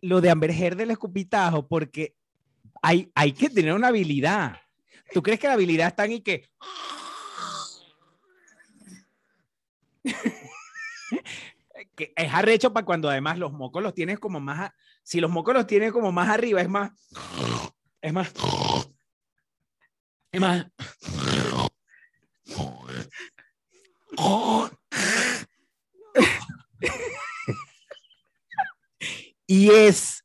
lo 0.00 0.20
de 0.20 0.30
Amber 0.30 0.50
Heard 0.50 0.76
del 0.76 0.90
escupitajo, 0.90 1.68
porque 1.68 2.16
hay, 2.82 3.10
hay 3.14 3.32
que 3.32 3.50
tener 3.50 3.72
una 3.74 3.88
habilidad. 3.88 4.56
¿Tú 5.12 5.22
crees 5.22 5.38
que 5.38 5.46
la 5.46 5.52
habilidad 5.54 5.88
está 5.88 6.04
en 6.06 6.12
y 6.12 6.20
que. 6.22 6.48
Que 11.94 12.12
es 12.16 12.32
arrecho 12.32 12.72
para 12.72 12.84
cuando 12.86 13.08
además 13.10 13.38
los 13.38 13.52
mocos 13.52 13.82
los 13.82 13.94
tienes 13.94 14.18
como 14.18 14.40
más. 14.40 14.72
si 15.02 15.20
los 15.20 15.30
mocos 15.30 15.54
los 15.54 15.66
tienes 15.66 15.92
como 15.92 16.12
más 16.12 16.28
arriba, 16.28 16.60
es 16.60 16.68
más. 16.68 16.92
Es 18.00 18.12
más. 18.12 18.32
Es 20.32 20.40
más. 20.40 20.66
y 29.46 29.70
es 29.70 30.24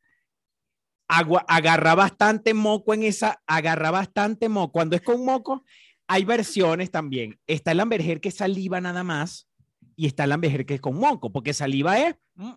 agua, 1.08 1.46
agarra 1.48 1.96
bastante 1.96 2.54
moco 2.54 2.94
en 2.94 3.04
esa, 3.04 3.42
agarra 3.46 3.92
bastante 3.92 4.50
moco. 4.50 4.74
Cuando 4.74 4.96
es 4.96 5.02
con 5.02 5.24
moco, 5.26 5.64
hay 6.08 6.24
versiones 6.24 6.92
también. 6.92 7.40
Está 7.48 7.72
el 7.72 7.80
amberger 7.80 8.22
que 8.22 8.32
saliva 8.32 8.80
nada 8.82 9.04
más 9.04 9.48
y 9.98 10.06
está 10.06 10.24
el 10.24 10.32
amberger 10.32 10.66
que 10.66 10.76
es 10.76 10.82
con 10.82 10.96
moco, 10.96 11.32
porque 11.32 11.54
saliva 11.54 12.00
es 12.00 12.16
mm, 12.36 12.54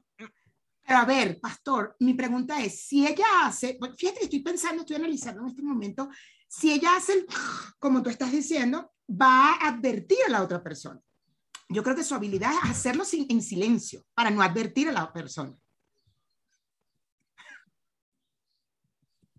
Pero 0.87 0.98
a 0.98 1.05
ver, 1.07 1.40
pastor, 1.40 1.96
mi 1.98 2.14
pregunta 2.14 2.62
es, 2.62 2.83
si 2.83 3.07
ella 3.07 3.24
hace, 3.44 3.79
fíjate 3.96 4.18
que 4.18 4.24
estoy 4.26 4.40
pensando, 4.40 4.83
estoy 4.83 4.96
analizando 4.96 5.40
en 5.42 5.48
este 5.48 5.62
momento, 5.62 6.11
si 6.46 6.70
ella 6.70 6.94
hace 6.96 7.14
el, 7.14 7.26
como 7.79 8.03
tú 8.03 8.11
estás 8.11 8.31
diciendo, 8.31 8.92
va 9.11 9.55
a 9.55 9.68
advertir 9.68 10.18
a 10.26 10.31
la 10.31 10.42
otra 10.42 10.62
persona. 10.62 11.00
Yo 11.70 11.83
creo 11.83 11.96
que 11.96 12.05
su 12.05 12.14
habilidad 12.14 12.53
es 12.53 12.70
hacerlo 12.70 13.05
sin, 13.07 13.26
en 13.31 13.40
silencio, 13.40 14.05
para 14.14 14.31
no 14.31 14.42
advertir 14.42 14.90
a 14.90 14.92
la 14.92 15.11
persona. 15.11 15.57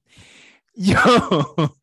Yo, 0.74 0.98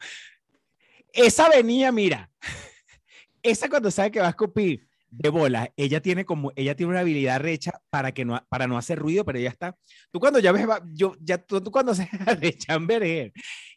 esa 1.13 1.49
venía, 1.49 1.93
mira, 1.93 2.29
esa 3.43 3.69
cuando 3.69 3.93
sabe 3.93 4.11
que 4.11 4.21
va 4.21 4.27
a 4.27 4.31
escupir 4.31 4.88
de 5.11 5.29
bola, 5.31 5.73
ella 5.77 6.01
tiene 6.01 6.25
como, 6.25 6.53
ella 6.57 6.75
tiene 6.75 6.91
una 6.91 7.01
habilidad 7.01 7.41
recha 7.41 7.81
para 7.91 8.13
que 8.13 8.25
no, 8.25 8.45
para 8.49 8.67
no 8.67 8.77
hacer 8.77 8.99
ruido, 8.99 9.25
pero 9.25 9.39
ella 9.39 9.51
está, 9.51 9.77
tú 10.11 10.21
cuando 10.21 10.39
ya 10.39 10.53
ves, 10.53 10.67
yo, 10.93 11.15
ya, 11.21 11.39
tú, 11.39 11.61
tú 11.61 11.71
cuando 11.71 11.95
se 11.95 12.09
de 12.41 12.57
chamberer 12.57 13.33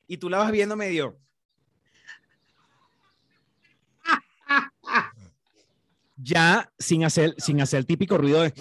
y 0.08 0.18
tú 0.18 0.30
la 0.30 0.40
vas 0.40 0.52
viendo 0.52 0.76
medio, 0.76 1.18
ya 6.18 6.72
sin 6.78 7.04
hacer, 7.04 7.34
sin 7.38 7.62
hacer 7.62 7.80
el 7.80 7.86
típico 7.86 8.18
ruido 8.18 8.42
de, 8.42 8.54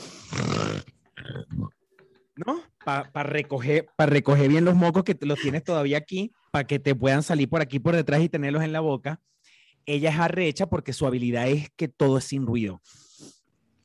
¿no? 2.36 2.62
Para 2.84 3.22
recoger, 3.24 3.86
para 3.96 4.10
recoger 4.10 4.48
bien 4.48 4.64
los 4.64 4.74
mocos 4.74 5.04
que 5.04 5.16
los 5.20 5.38
tienes 5.38 5.62
todavía 5.62 5.98
aquí, 5.98 6.32
para 6.50 6.66
que 6.66 6.78
te 6.78 6.94
puedan 6.94 7.22
salir 7.22 7.48
por 7.48 7.60
aquí 7.60 7.78
por 7.78 7.94
detrás 7.94 8.22
y 8.22 8.28
tenerlos 8.28 8.62
en 8.62 8.72
la 8.72 8.80
boca. 8.80 9.20
Ella 9.86 10.10
es 10.10 10.18
arrecha 10.18 10.68
porque 10.68 10.92
su 10.92 11.06
habilidad 11.06 11.48
es 11.48 11.70
que 11.76 11.88
todo 11.88 12.18
es 12.18 12.24
sin 12.24 12.46
ruido. 12.46 12.80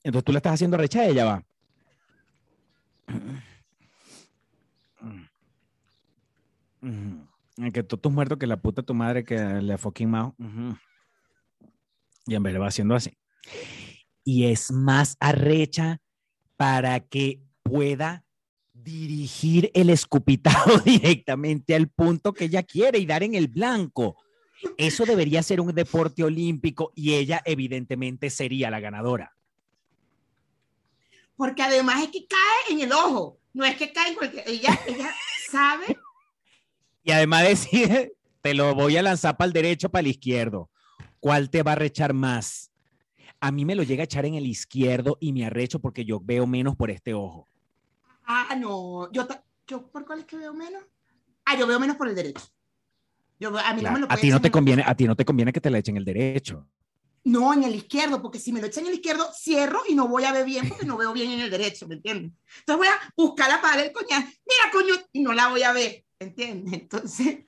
Entonces 0.03 0.23
tú 0.25 0.31
la 0.31 0.39
estás 0.39 0.53
haciendo 0.53 0.75
arrecha 0.75 1.05
y 1.05 1.11
ella 1.11 1.25
va. 1.25 1.45
Ujú. 6.81 7.71
Que 7.73 7.83
tú 7.83 7.97
tus 7.97 8.11
muerto 8.11 8.37
que 8.37 8.47
la 8.47 8.57
puta 8.57 8.83
tu 8.83 8.93
madre 8.93 9.23
que 9.23 9.37
le 9.37 9.77
fucking 9.77 10.09
mao. 10.09 10.35
Y 12.27 12.35
en 12.35 12.43
vez 12.43 12.53
le 12.53 12.59
va 12.59 12.67
haciendo 12.67 12.95
así. 12.95 13.17
Y 14.23 14.45
es 14.45 14.71
más 14.71 15.17
arrecha 15.19 15.99
para 16.57 16.99
que 16.99 17.41
pueda 17.63 18.23
dirigir 18.73 19.71
el 19.73 19.89
escupitajo 19.89 20.79
directamente 20.85 21.75
al 21.75 21.87
punto 21.87 22.33
que 22.33 22.45
ella 22.45 22.63
quiere 22.63 22.99
y 22.99 23.05
dar 23.05 23.23
en 23.23 23.35
el 23.35 23.47
blanco. 23.47 24.17
Eso 24.77 25.05
debería 25.05 25.43
ser 25.43 25.61
un 25.61 25.73
deporte 25.73 26.23
olímpico 26.23 26.91
y 26.95 27.13
ella 27.13 27.41
evidentemente 27.45 28.29
sería 28.29 28.69
la 28.69 28.79
ganadora. 28.79 29.35
Porque 31.35 31.63
además 31.63 32.03
es 32.03 32.09
que 32.09 32.27
cae 32.27 32.73
en 32.73 32.81
el 32.81 32.93
ojo, 32.93 33.39
no 33.53 33.65
es 33.65 33.75
que 33.75 33.91
cae 33.91 34.09
en 34.09 34.15
cualquier, 34.15 34.47
ella, 34.47 34.79
ella 34.87 35.13
sabe, 35.49 35.97
Y 37.03 37.11
además 37.11 37.43
decide, 37.43 38.13
te 38.41 38.53
lo 38.53 38.73
voy 38.73 38.97
a 38.97 39.03
lanzar 39.03 39.37
para 39.37 39.47
el 39.47 39.53
derecho, 39.53 39.89
para 39.89 40.01
el 40.01 40.07
izquierdo. 40.07 40.69
¿Cuál 41.19 41.49
te 41.49 41.63
va 41.63 41.73
a 41.73 41.75
rechar 41.75 42.13
más? 42.13 42.71
A 43.39 43.51
mí 43.51 43.65
me 43.65 43.75
lo 43.75 43.83
llega 43.83 44.03
a 44.03 44.05
echar 44.05 44.25
en 44.25 44.35
el 44.35 44.45
izquierdo 44.45 45.17
y 45.19 45.33
me 45.33 45.45
arrecho 45.45 45.79
porque 45.79 46.05
yo 46.05 46.19
veo 46.21 46.47
menos 46.47 46.75
por 46.75 46.89
este 46.89 47.13
ojo. 47.13 47.47
ah, 48.25 48.55
no, 48.57 49.11
yo, 49.11 49.27
yo 49.67 49.87
¿por 49.91 50.05
cuál 50.05 50.19
es 50.19 50.25
que 50.25 50.37
veo 50.37 50.53
menos? 50.53 50.83
Ah, 51.45 51.57
yo 51.57 51.67
veo 51.67 51.79
menos 51.79 51.95
por 51.95 52.07
el 52.07 52.15
derecho. 52.15 52.54
Yo, 53.39 53.49
a 53.57 53.73
mí 53.73 53.81
no 53.81 53.91
me 53.91 53.99
Claro, 53.99 53.99
lo 53.99 54.05
a 54.05 54.09
puede 54.09 54.21
ti 54.21 54.29
no 54.29 54.39
te 54.41 54.47
el- 54.47 54.51
conviene, 54.51 54.83
a 54.85 54.95
ti 54.95 55.05
no 55.05 55.15
te 55.15 55.25
conviene 55.25 55.51
que 55.53 55.61
te 55.61 55.69
la 55.69 55.77
echen 55.79 55.97
el 55.97 56.05
derecho. 56.05 56.67
No, 57.25 57.53
en 57.53 57.63
el 57.63 57.73
izquierdo, 57.75 58.21
porque 58.21 58.37
si 58.39 58.53
me 58.53 58.61
lo 58.61 58.67
echan 58.67 58.83
en 58.83 58.89
el 58.91 58.95
izquierdo, 58.97 59.27
cierro 59.33 59.81
y 59.89 59.95
no 59.95 60.07
voy 60.07 60.23
a 60.25 60.31
ver 60.31 60.45
bien 60.45 60.69
porque 60.69 60.85
no 60.85 60.95
veo 60.95 61.11
bien 61.11 61.31
en 61.31 61.39
el 61.41 61.49
derecho, 61.49 61.87
¿me 61.87 61.95
entiendes? 61.95 62.31
Entonces 62.59 62.77
voy 62.77 62.87
a 62.87 63.13
buscar 63.17 63.49
la 63.49 63.59
pala 63.61 63.81
del 63.81 63.91
coñac, 63.91 64.25
mira, 64.25 64.71
coño, 64.71 64.93
y 65.11 65.21
no 65.21 65.33
la 65.33 65.47
voy 65.47 65.63
a 65.63 65.73
ver, 65.73 66.05
¿entiendes? 66.19 66.73
Entonces, 66.73 67.39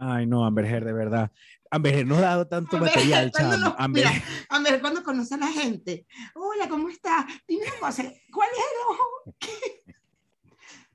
Ay, 0.00 0.26
no, 0.26 0.44
Amber 0.44 0.64
Heard, 0.64 0.84
de 0.84 0.92
verdad. 0.92 1.32
Amber 1.70 1.92
Heard 1.94 2.06
nos 2.06 2.18
ha 2.18 2.22
dado 2.22 2.46
tanto 2.46 2.76
Amber 2.76 2.92
material, 2.94 3.32
cuando 3.32 3.56
nos- 3.58 3.74
Amber 3.78 4.04
mira, 4.06 4.22
A 4.50 4.58
ver, 4.60 4.80
cuando 4.80 5.02
conoce 5.02 5.34
a 5.34 5.38
la 5.38 5.48
gente. 5.48 6.06
Hola, 6.36 6.68
¿cómo 6.68 6.88
estás? 6.88 7.24
Dime 7.48 7.62
una 7.64 7.80
cosa, 7.80 8.04
¿cuál 8.32 8.48
es 8.52 8.58
el 8.58 8.90
ojo? 8.90 9.34
que- 9.40 9.48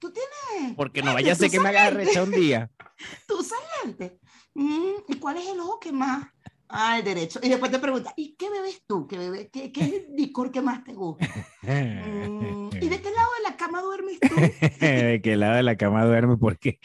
¿Tú 0.03 0.11
tienes? 0.11 0.75
porque 0.75 1.01
no 1.01 1.13
vaya 1.13 1.31
a 1.31 1.35
ser 1.35 1.49
que 1.49 1.61
me 1.61 1.69
haga 1.69 1.89
rechar 1.91 2.23
un 2.23 2.31
día. 2.31 2.69
¿Tú 3.25 3.39
usas 3.39 3.57
lentes? 3.85 4.11
Mm, 4.53 4.95
¿Y 5.07 5.15
cuál 5.15 5.37
es 5.37 5.47
el 5.47 5.61
ojo 5.61 5.79
que 5.79 5.93
más? 5.93 6.27
Ah, 6.67 6.97
el 6.97 7.05
derecho. 7.05 7.39
Y 7.41 7.47
después 7.47 7.71
te 7.71 7.79
pregunta, 7.79 8.13
¿y 8.17 8.35
qué 8.35 8.49
bebes 8.49 8.83
tú? 8.85 9.07
¿Qué, 9.07 9.17
bebes? 9.17 9.47
¿Qué, 9.49 9.71
qué 9.71 9.79
es 9.79 9.93
el 9.93 10.07
licor 10.17 10.51
que 10.51 10.61
más 10.61 10.83
te 10.83 10.91
gusta? 10.91 11.25
Mm, 11.61 12.69
¿Y 12.81 12.89
de 12.89 13.01
qué 13.01 13.11
lado 13.11 13.29
de 13.37 13.49
la 13.49 13.55
cama 13.55 13.81
duermes 13.81 14.19
tú? 14.19 14.35
¿De 14.85 15.21
qué 15.23 15.37
lado 15.37 15.55
de 15.55 15.63
la 15.63 15.77
cama 15.77 16.03
duerme? 16.03 16.35
Porque 16.35 16.81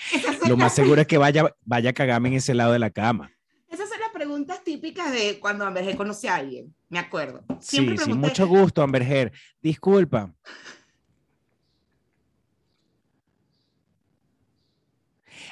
lo 0.46 0.56
más 0.56 0.72
seguro 0.72 1.00
es 1.00 1.08
que 1.08 1.18
vaya, 1.18 1.52
vaya 1.64 1.90
a 1.90 1.94
cagarme 1.94 2.28
en 2.28 2.34
ese 2.36 2.54
lado 2.54 2.72
de 2.72 2.78
la 2.78 2.90
cama. 2.90 3.32
esas 3.68 3.88
son 3.88 3.98
las 3.98 4.10
preguntas 4.10 4.62
típicas 4.62 5.10
de 5.10 5.40
cuando 5.40 5.66
Amber 5.66 5.82
Heard 5.82 5.96
conoce 5.96 6.28
a 6.28 6.36
alguien. 6.36 6.72
Me 6.88 7.00
acuerdo. 7.00 7.44
Siempre 7.58 7.98
Sí, 7.98 8.14
mucho 8.14 8.46
gusto, 8.46 8.80
Amber 8.80 9.02
Heard. 9.02 9.32
Disculpa. 9.60 10.32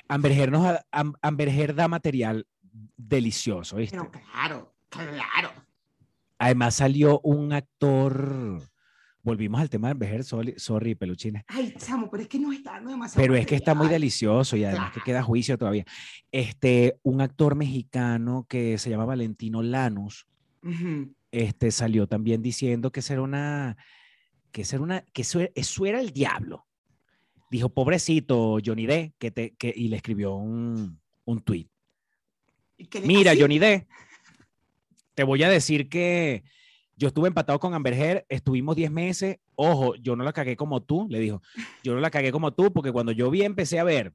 Amber 0.08 0.32
Heard, 0.32 0.50
nos 0.52 0.64
ha- 0.66 0.84
Am- 0.92 1.14
da 1.74 1.88
material 1.88 2.46
delicioso, 2.96 3.76
¿viste? 3.76 3.96
Pero 3.96 4.10
claro, 4.10 4.74
claro. 4.88 5.50
Además 6.38 6.74
salió 6.74 7.20
un 7.20 7.52
actor, 7.52 8.60
volvimos 9.22 9.60
al 9.60 9.70
tema 9.70 9.88
de 9.88 9.92
Amber 9.92 10.12
Heard, 10.12 10.24
sorry, 10.24 10.54
sorry, 10.58 10.94
peluchines, 10.94 11.42
Ay, 11.48 11.74
chamo, 11.78 12.10
pero 12.10 12.22
es 12.22 12.28
que 12.28 12.38
no 12.38 12.52
está 12.52 12.72
dando 12.72 12.90
demasiado. 12.90 13.22
pero 13.22 13.34
es 13.36 13.46
que 13.46 13.54
está 13.54 13.74
muy 13.74 13.88
delicioso 13.88 14.56
y 14.56 14.64
además 14.64 14.92
que 14.92 15.00
queda 15.00 15.22
juicio 15.22 15.56
todavía. 15.56 15.84
Este, 16.30 16.98
un 17.02 17.20
actor 17.22 17.54
mexicano 17.54 18.44
que 18.48 18.76
se 18.78 18.90
llama 18.90 19.06
Valentino 19.06 19.62
Lanus, 19.62 20.26
este, 21.30 21.70
salió 21.70 22.06
también 22.06 22.42
diciendo 22.42 22.90
que 22.92 23.00
eso 23.00 23.12
era 23.14 23.22
una, 23.22 23.76
que 24.52 24.62
eso 24.62 24.76
era 24.76 24.82
una, 24.82 25.00
que 25.12 25.22
eso 25.22 25.40
eso 25.54 25.86
era 25.86 26.00
el 26.00 26.10
diablo. 26.10 26.65
Dijo, 27.50 27.68
pobrecito 27.68 28.58
Johnny 28.64 28.86
D, 28.86 29.14
que 29.18 29.30
te, 29.30 29.54
que, 29.54 29.72
y 29.74 29.88
le 29.88 29.96
escribió 29.96 30.34
un, 30.34 31.00
un 31.24 31.40
tweet. 31.42 31.68
¿Y 32.76 32.86
qué 32.86 33.00
le- 33.00 33.06
Mira, 33.06 33.30
así? 33.32 33.40
Johnny 33.40 33.58
D, 33.58 33.86
te 35.14 35.22
voy 35.24 35.42
a 35.42 35.48
decir 35.48 35.88
que 35.88 36.42
yo 36.96 37.08
estuve 37.08 37.28
empatado 37.28 37.58
con 37.60 37.72
Amber 37.74 37.94
Heard, 37.94 38.24
estuvimos 38.28 38.74
10 38.76 38.90
meses, 38.90 39.38
ojo, 39.54 39.94
yo 39.96 40.16
no 40.16 40.24
la 40.24 40.32
cagué 40.32 40.56
como 40.56 40.82
tú, 40.82 41.06
le 41.08 41.20
dijo, 41.20 41.40
yo 41.82 41.94
no 41.94 42.00
la 42.00 42.10
cagué 42.10 42.32
como 42.32 42.52
tú, 42.52 42.72
porque 42.72 42.90
cuando 42.92 43.12
yo 43.12 43.30
vi, 43.30 43.42
empecé 43.42 43.78
a 43.78 43.84
ver 43.84 44.12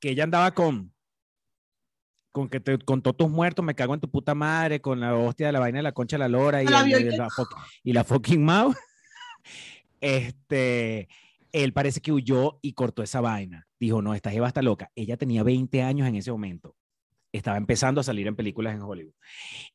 que 0.00 0.10
ella 0.10 0.24
andaba 0.24 0.52
con, 0.52 0.92
con 2.32 2.48
que 2.48 2.60
te, 2.60 2.78
con 2.78 3.00
todos 3.00 3.16
tus 3.16 3.30
muertos, 3.30 3.64
me 3.64 3.74
cago 3.74 3.94
en 3.94 4.00
tu 4.00 4.10
puta 4.10 4.34
madre, 4.34 4.80
con 4.80 5.00
la 5.00 5.14
hostia 5.16 5.46
de 5.46 5.52
la 5.52 5.60
vaina 5.60 5.78
de 5.78 5.82
la 5.84 5.92
concha 5.92 6.16
de 6.16 6.20
la 6.20 6.28
lora 6.28 6.62
y, 6.62 6.66
La 6.66 6.80
el- 6.82 6.88
y 6.88 7.16
la, 7.16 7.28
y 7.84 7.92
la 7.92 8.04
fucking 8.04 8.44
mouth, 8.44 8.74
este, 10.00 11.08
él 11.52 11.72
parece 11.72 12.00
que 12.00 12.12
huyó 12.12 12.58
y 12.62 12.72
cortó 12.72 13.02
esa 13.02 13.20
vaina. 13.20 13.66
Dijo, 13.78 14.02
no, 14.02 14.14
esta 14.14 14.30
jeva 14.30 14.48
está 14.48 14.62
loca. 14.62 14.90
Ella 14.94 15.16
tenía 15.16 15.42
20 15.42 15.82
años 15.82 16.08
en 16.08 16.16
ese 16.16 16.32
momento 16.32 16.74
estaba 17.32 17.56
empezando 17.56 18.00
a 18.00 18.04
salir 18.04 18.26
en 18.26 18.36
películas 18.36 18.74
en 18.74 18.82
Hollywood. 18.82 19.14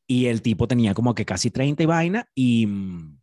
Y 0.06 0.28
el 0.28 0.42
tipo 0.42 0.68
tenía 0.68 0.94
como 0.94 1.16
que 1.16 1.26
casi 1.26 1.52
30 1.52 1.84
y 1.84 1.86
vaina 1.86 2.30
y, 2.36 2.68
mm, 2.68 3.20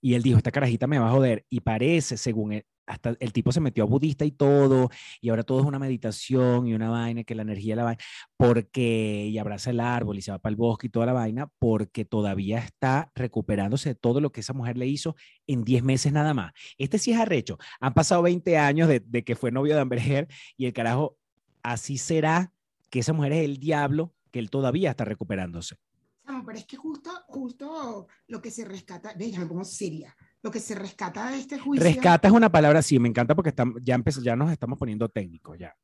y 0.00 0.14
él 0.14 0.22
dijo, 0.22 0.38
esta 0.38 0.52
carajita 0.52 0.86
me 0.86 0.98
va 0.98 1.08
a 1.08 1.12
joder. 1.12 1.44
Y 1.48 1.60
parece, 1.60 2.16
según 2.16 2.52
él, 2.52 2.64
hasta 2.88 3.14
el 3.20 3.32
tipo 3.32 3.52
se 3.52 3.60
metió 3.60 3.84
a 3.84 3.86
budista 3.86 4.24
y 4.24 4.32
todo, 4.32 4.88
y 5.20 5.28
ahora 5.28 5.42
todo 5.42 5.60
es 5.60 5.66
una 5.66 5.78
meditación 5.78 6.66
y 6.66 6.74
una 6.74 6.88
vaina, 6.88 7.22
que 7.22 7.34
la 7.34 7.42
energía 7.42 7.76
la 7.76 7.84
vaina, 7.84 8.02
porque, 8.36 9.28
y 9.30 9.38
abraza 9.38 9.70
el 9.70 9.80
árbol 9.80 10.18
y 10.18 10.22
se 10.22 10.32
va 10.32 10.38
para 10.38 10.50
el 10.50 10.56
bosque 10.56 10.86
y 10.86 10.90
toda 10.90 11.06
la 11.06 11.12
vaina, 11.12 11.50
porque 11.58 12.04
todavía 12.04 12.58
está 12.58 13.12
recuperándose 13.14 13.90
de 13.90 13.94
todo 13.94 14.20
lo 14.20 14.32
que 14.32 14.40
esa 14.40 14.54
mujer 14.54 14.78
le 14.78 14.86
hizo 14.86 15.14
en 15.46 15.64
10 15.64 15.84
meses 15.84 16.12
nada 16.12 16.34
más. 16.34 16.52
Este 16.78 16.98
sí 16.98 17.12
es 17.12 17.18
arrecho. 17.18 17.58
Han 17.80 17.94
pasado 17.94 18.22
20 18.22 18.56
años 18.56 18.88
de, 18.88 19.24
que 19.24 19.36
fue 19.36 19.52
novio 19.52 19.74
de 19.74 19.80
Amber 19.80 20.00
Heard 20.00 20.28
y 20.56 20.66
el 20.66 20.72
carajo, 20.72 21.18
así 21.62 21.98
será 21.98 22.52
que 22.90 23.00
esa 23.00 23.12
mujer 23.12 23.32
es 23.32 23.44
el 23.44 23.58
diablo, 23.58 24.14
que 24.30 24.38
él 24.38 24.50
todavía 24.50 24.90
está 24.90 25.04
recuperándose. 25.04 25.76
Pero 26.24 26.58
es 26.58 26.66
que 26.66 26.76
justo, 26.76 27.10
justo 27.26 28.06
lo 28.26 28.40
que 28.40 28.50
se 28.50 28.64
rescata, 28.64 29.14
ve, 29.18 29.30
ya 29.30 29.44
me 29.44 29.64
seria, 29.64 30.14
lo 30.42 30.50
que 30.50 30.60
se 30.60 30.74
rescata 30.74 31.30
de 31.30 31.38
este 31.38 31.58
juicio. 31.58 31.84
Rescata 31.84 32.28
es 32.28 32.34
una 32.34 32.50
palabra, 32.50 32.80
sí, 32.82 32.98
me 32.98 33.08
encanta 33.08 33.34
porque 33.34 33.50
estamos, 33.50 33.80
ya, 33.82 33.94
empezó, 33.94 34.22
ya 34.22 34.36
nos 34.36 34.52
estamos 34.52 34.78
poniendo 34.78 35.08
técnicos, 35.08 35.58
ya. 35.58 35.74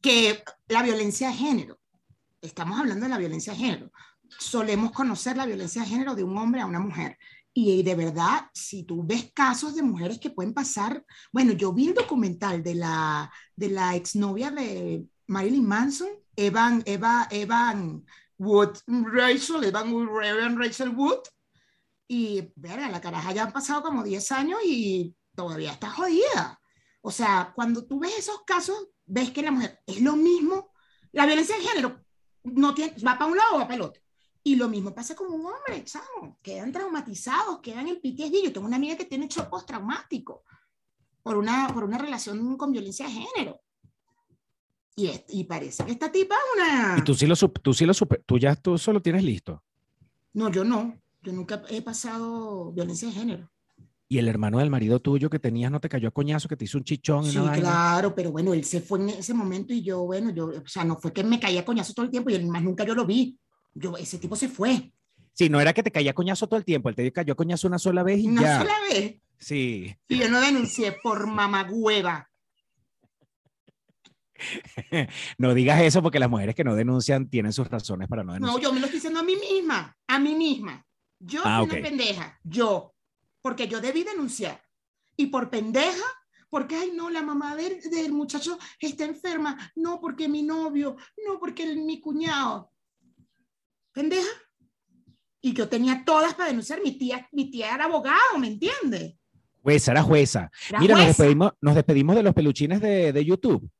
Que 0.00 0.42
la 0.68 0.82
violencia 0.82 1.28
de 1.28 1.34
género, 1.34 1.78
estamos 2.40 2.78
hablando 2.78 3.04
de 3.04 3.10
la 3.10 3.18
violencia 3.18 3.52
de 3.52 3.58
género, 3.58 3.90
solemos 4.38 4.92
conocer 4.92 5.36
la 5.36 5.46
violencia 5.46 5.82
de 5.82 5.88
género 5.88 6.14
de 6.14 6.22
un 6.24 6.36
hombre 6.38 6.60
a 6.60 6.66
una 6.66 6.80
mujer. 6.80 7.18
Y 7.52 7.82
de 7.82 7.94
verdad, 7.94 8.50
si 8.52 8.82
tú 8.84 9.02
ves 9.04 9.32
casos 9.34 9.74
de 9.74 9.82
mujeres 9.82 10.18
que 10.18 10.30
pueden 10.30 10.52
pasar, 10.52 11.02
bueno, 11.32 11.52
yo 11.52 11.72
vi 11.72 11.88
el 11.88 11.94
documental 11.94 12.62
de 12.62 12.74
la, 12.74 13.32
de 13.56 13.70
la 13.70 13.96
exnovia 13.96 14.50
de 14.50 15.04
Marilyn 15.26 15.66
Manson, 15.66 16.08
Evan, 16.36 16.82
Eva, 16.84 17.26
Evan 17.30 18.04
Wood, 18.38 18.76
Rachel, 18.86 19.64
Evan, 19.64 19.90
Wood- 19.90 20.22
Evan 20.22 20.58
Rachel 20.58 20.90
Wood, 20.90 21.20
y 22.08 22.52
verga, 22.56 22.88
la 22.88 23.00
caraja 23.00 23.32
ya 23.32 23.44
han 23.44 23.52
pasado 23.52 23.82
como 23.82 24.02
10 24.04 24.32
años 24.32 24.58
y 24.64 25.14
todavía 25.34 25.72
está 25.72 25.90
jodida. 25.90 26.60
O 27.02 27.10
sea, 27.10 27.52
cuando 27.54 27.86
tú 27.86 27.98
ves 28.00 28.18
esos 28.18 28.42
casos, 28.44 28.88
ves 29.04 29.30
que 29.30 29.42
la 29.42 29.50
mujer 29.52 29.80
es 29.86 30.00
lo 30.00 30.16
mismo. 30.16 30.72
La 31.12 31.26
violencia 31.26 31.56
de 31.56 31.62
género 31.62 32.00
no 32.44 32.74
tiene, 32.74 32.94
va 33.04 33.18
para 33.18 33.30
un 33.30 33.36
lado 33.36 33.54
o 33.54 33.58
va 33.58 33.64
para 33.64 33.74
el 33.76 33.82
otro. 33.82 34.02
Y 34.42 34.54
lo 34.56 34.68
mismo 34.68 34.94
pasa 34.94 35.16
con 35.16 35.26
un 35.32 35.44
hombre, 35.44 35.84
chamo. 35.84 36.38
Quedan 36.42 36.70
traumatizados, 36.72 37.58
quedan 37.60 37.88
en 37.88 37.96
PTSD. 38.00 38.44
Yo 38.44 38.52
tengo 38.52 38.66
una 38.66 38.76
amiga 38.76 38.96
que 38.96 39.04
tiene 39.04 39.26
shock 39.28 39.48
postraumático 39.48 40.44
por 41.22 41.36
una, 41.36 41.66
por 41.74 41.82
una 41.82 41.98
relación 41.98 42.56
con 42.56 42.70
violencia 42.70 43.06
de 43.06 43.12
género. 43.12 43.60
Y, 44.94 45.08
es- 45.08 45.24
y 45.28 45.44
parece 45.44 45.84
que 45.84 45.92
esta 45.92 46.10
tipa 46.10 46.34
es 46.36 46.62
una... 46.62 46.96
Y 46.98 47.02
tú 47.02 47.14
sí 47.14 47.26
lo, 47.26 47.34
tú 47.36 47.74
sí 47.74 47.84
lo 47.84 47.92
supe- 47.92 48.22
tú 48.24 48.38
ya 48.38 48.54
tú 48.56 48.78
solo 48.78 49.02
tienes 49.02 49.24
listo. 49.24 49.62
No, 50.32 50.48
yo 50.50 50.64
no. 50.64 50.96
Yo 51.26 51.32
nunca 51.32 51.60
he 51.70 51.82
pasado 51.82 52.70
violencia 52.72 53.08
de 53.08 53.14
género. 53.14 53.50
Y 54.08 54.18
el 54.18 54.28
hermano 54.28 54.60
del 54.60 54.70
marido 54.70 55.00
tuyo 55.00 55.28
que 55.28 55.40
tenías 55.40 55.72
no 55.72 55.80
te 55.80 55.88
cayó 55.88 56.06
a 56.06 56.12
coñazo, 56.12 56.48
que 56.48 56.56
te 56.56 56.64
hizo 56.66 56.78
un 56.78 56.84
chichón 56.84 57.24
Sí, 57.24 57.36
una 57.36 57.50
vaina. 57.50 57.60
claro, 57.68 58.14
pero 58.14 58.30
bueno, 58.30 58.54
él 58.54 58.64
se 58.64 58.80
fue 58.80 59.00
en 59.00 59.08
ese 59.08 59.34
momento 59.34 59.74
y 59.74 59.82
yo, 59.82 60.04
bueno, 60.04 60.30
yo, 60.30 60.46
o 60.46 60.62
sea, 60.68 60.84
no 60.84 60.94
fue 60.96 61.12
que 61.12 61.24
me 61.24 61.40
caía 61.40 61.64
coñazo 61.64 61.92
todo 61.94 62.04
el 62.04 62.12
tiempo 62.12 62.30
y 62.30 62.34
él 62.36 62.46
más 62.46 62.62
nunca 62.62 62.84
yo 62.84 62.94
lo 62.94 63.04
vi. 63.04 63.36
Yo, 63.74 63.96
ese 63.96 64.18
tipo 64.18 64.36
se 64.36 64.48
fue. 64.48 64.92
Sí, 65.32 65.48
no 65.48 65.60
era 65.60 65.72
que 65.72 65.82
te 65.82 65.90
caía 65.90 66.12
a 66.12 66.14
coñazo 66.14 66.46
todo 66.46 66.58
el 66.58 66.64
tiempo, 66.64 66.88
él 66.88 66.94
te 66.94 67.12
cayó 67.12 67.32
a 67.32 67.36
coñazo 67.36 67.66
una 67.66 67.80
sola 67.80 68.04
vez 68.04 68.20
y 68.20 68.28
Una 68.28 68.42
ya. 68.42 68.58
sola 68.60 68.74
vez. 68.88 69.16
Sí. 69.38 69.96
Y 70.06 70.18
yo 70.18 70.28
no 70.30 70.40
denuncié 70.40 70.96
por 71.02 71.26
mamagüeva. 71.26 72.28
No 75.38 75.52
digas 75.54 75.80
eso 75.82 76.00
porque 76.02 76.18
las 76.20 76.30
mujeres 76.30 76.54
que 76.54 76.62
no 76.62 76.76
denuncian 76.76 77.28
tienen 77.28 77.52
sus 77.52 77.68
razones 77.68 78.06
para 78.06 78.22
no 78.22 78.32
No, 78.34 78.46
denunciar. 78.46 78.62
yo 78.62 78.72
me 78.72 78.78
lo 78.80 78.86
estoy 78.86 78.98
diciendo 78.98 79.18
a 79.18 79.24
mí 79.24 79.34
misma, 79.34 79.96
a 80.06 80.18
mí 80.20 80.34
misma. 80.36 80.85
Yo 81.18 81.40
Ah, 81.44 81.58
fui 81.60 81.66
ok. 81.66 81.72
una 81.72 81.82
pendeja, 81.88 82.38
yo, 82.44 82.94
porque 83.42 83.68
yo 83.68 83.80
debí 83.80 84.04
denunciar. 84.04 84.62
Y 85.16 85.26
por 85.26 85.48
pendeja, 85.50 86.04
porque, 86.50 86.76
ay, 86.76 86.92
no, 86.94 87.10
la 87.10 87.22
mamá 87.22 87.56
del, 87.56 87.80
del 87.80 88.12
muchacho 88.12 88.58
está 88.78 89.04
enferma, 89.04 89.72
no, 89.76 90.00
porque 90.00 90.28
mi 90.28 90.42
novio, 90.42 90.96
no, 91.26 91.38
porque 91.40 91.62
el- 91.64 91.82
mi 91.82 92.00
cuñado. 92.00 92.70
Pendeja. 93.92 94.28
Y 95.40 95.52
yo 95.54 95.68
tenía 95.68 96.04
todas 96.04 96.34
para 96.34 96.48
denunciar, 96.48 96.82
mi 96.82 96.98
tía, 96.98 97.26
mi 97.32 97.50
tía 97.50 97.74
era 97.74 97.84
abogado, 97.84 98.38
¿me 98.38 98.48
entiendes? 98.48 99.14
Jueza, 99.62 99.92
era 99.92 100.02
jueza. 100.02 100.50
Era 100.68 100.80
Mira, 100.80 100.94
nos 100.94 101.04
jueza. 101.04 101.22
despedimos, 101.22 101.52
nos 101.60 101.74
despedimos 101.74 102.16
de 102.16 102.22
los 102.22 102.34
peluchines 102.34 102.80
de, 102.80 103.12
de 103.12 103.24
YouTube. 103.24 103.70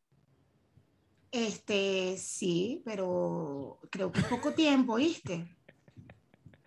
Este, 1.31 2.17
sí, 2.19 2.83
pero 2.85 3.79
creo 3.91 4.11
que 4.11 4.21
es 4.21 4.27
poco 4.27 4.53
tiempo, 4.55 4.95
¿viste? 4.97 5.47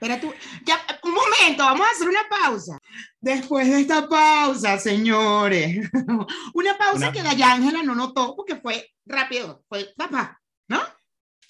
Espera 0.01 0.17
tú, 0.21 0.31
ya, 0.65 0.77
un 1.03 1.11
momento, 1.11 1.61
vamos 1.65 1.85
a 1.85 1.91
hacer 1.91 2.07
una 2.07 2.21
pausa. 2.29 2.79
Después 3.19 3.67
de 3.67 3.81
esta 3.81 4.07
pausa, 4.07 4.77
señores, 4.79 5.89
una 6.53 6.77
pausa 6.77 7.09
Una- 7.09 7.11
que 7.11 7.21
Dayángela 7.21 7.83
no 7.83 7.95
notó 7.95 8.33
porque 8.33 8.55
fue 8.55 8.87
rápido, 9.05 9.61
fue 9.67 9.89
papá, 9.97 10.39
¿no? 10.69 10.79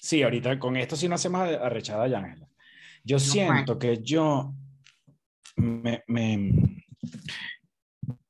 Sí, 0.00 0.24
ahorita 0.24 0.58
con 0.58 0.76
esto 0.76 0.96
sí 0.96 1.08
no 1.08 1.14
hacemos 1.14 1.42
arrechada 1.42 2.08
ya, 2.08 2.18
Ángela. 2.18 2.48
Yo 3.04 3.20
siento 3.20 3.78
que 3.78 4.02
yo 4.02 4.52
me, 5.54 6.02
me- 6.08 6.82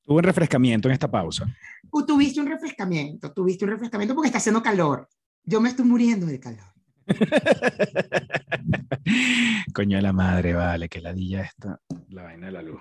tuve 0.05 0.19
un 0.19 0.23
refrescamiento 0.23 0.89
en 0.89 0.93
esta 0.93 1.11
pausa. 1.11 1.47
Tú 1.91 2.05
tuviste 2.05 2.41
un 2.43 2.47
refrescamiento, 2.47 3.33
tuviste 3.33 3.65
un 3.65 3.71
refrescamiento 3.71 4.15
porque 4.15 4.27
está 4.29 4.37
haciendo 4.39 4.63
calor. 4.63 5.09
Yo 5.45 5.63
me 5.63 5.71
estoy 5.71 5.87
muriendo 5.87 6.27
de 6.27 6.39
calor. 6.41 6.67
Coño 9.75 9.97
de 9.97 10.03
la 10.03 10.13
madre, 10.13 10.53
vale, 10.55 10.89
que 10.89 11.01
ladilla 11.01 11.43
esta, 11.43 11.81
la 12.09 12.23
vaina 12.25 12.47
de 12.47 12.53
la 12.53 12.63
luz. 12.63 12.81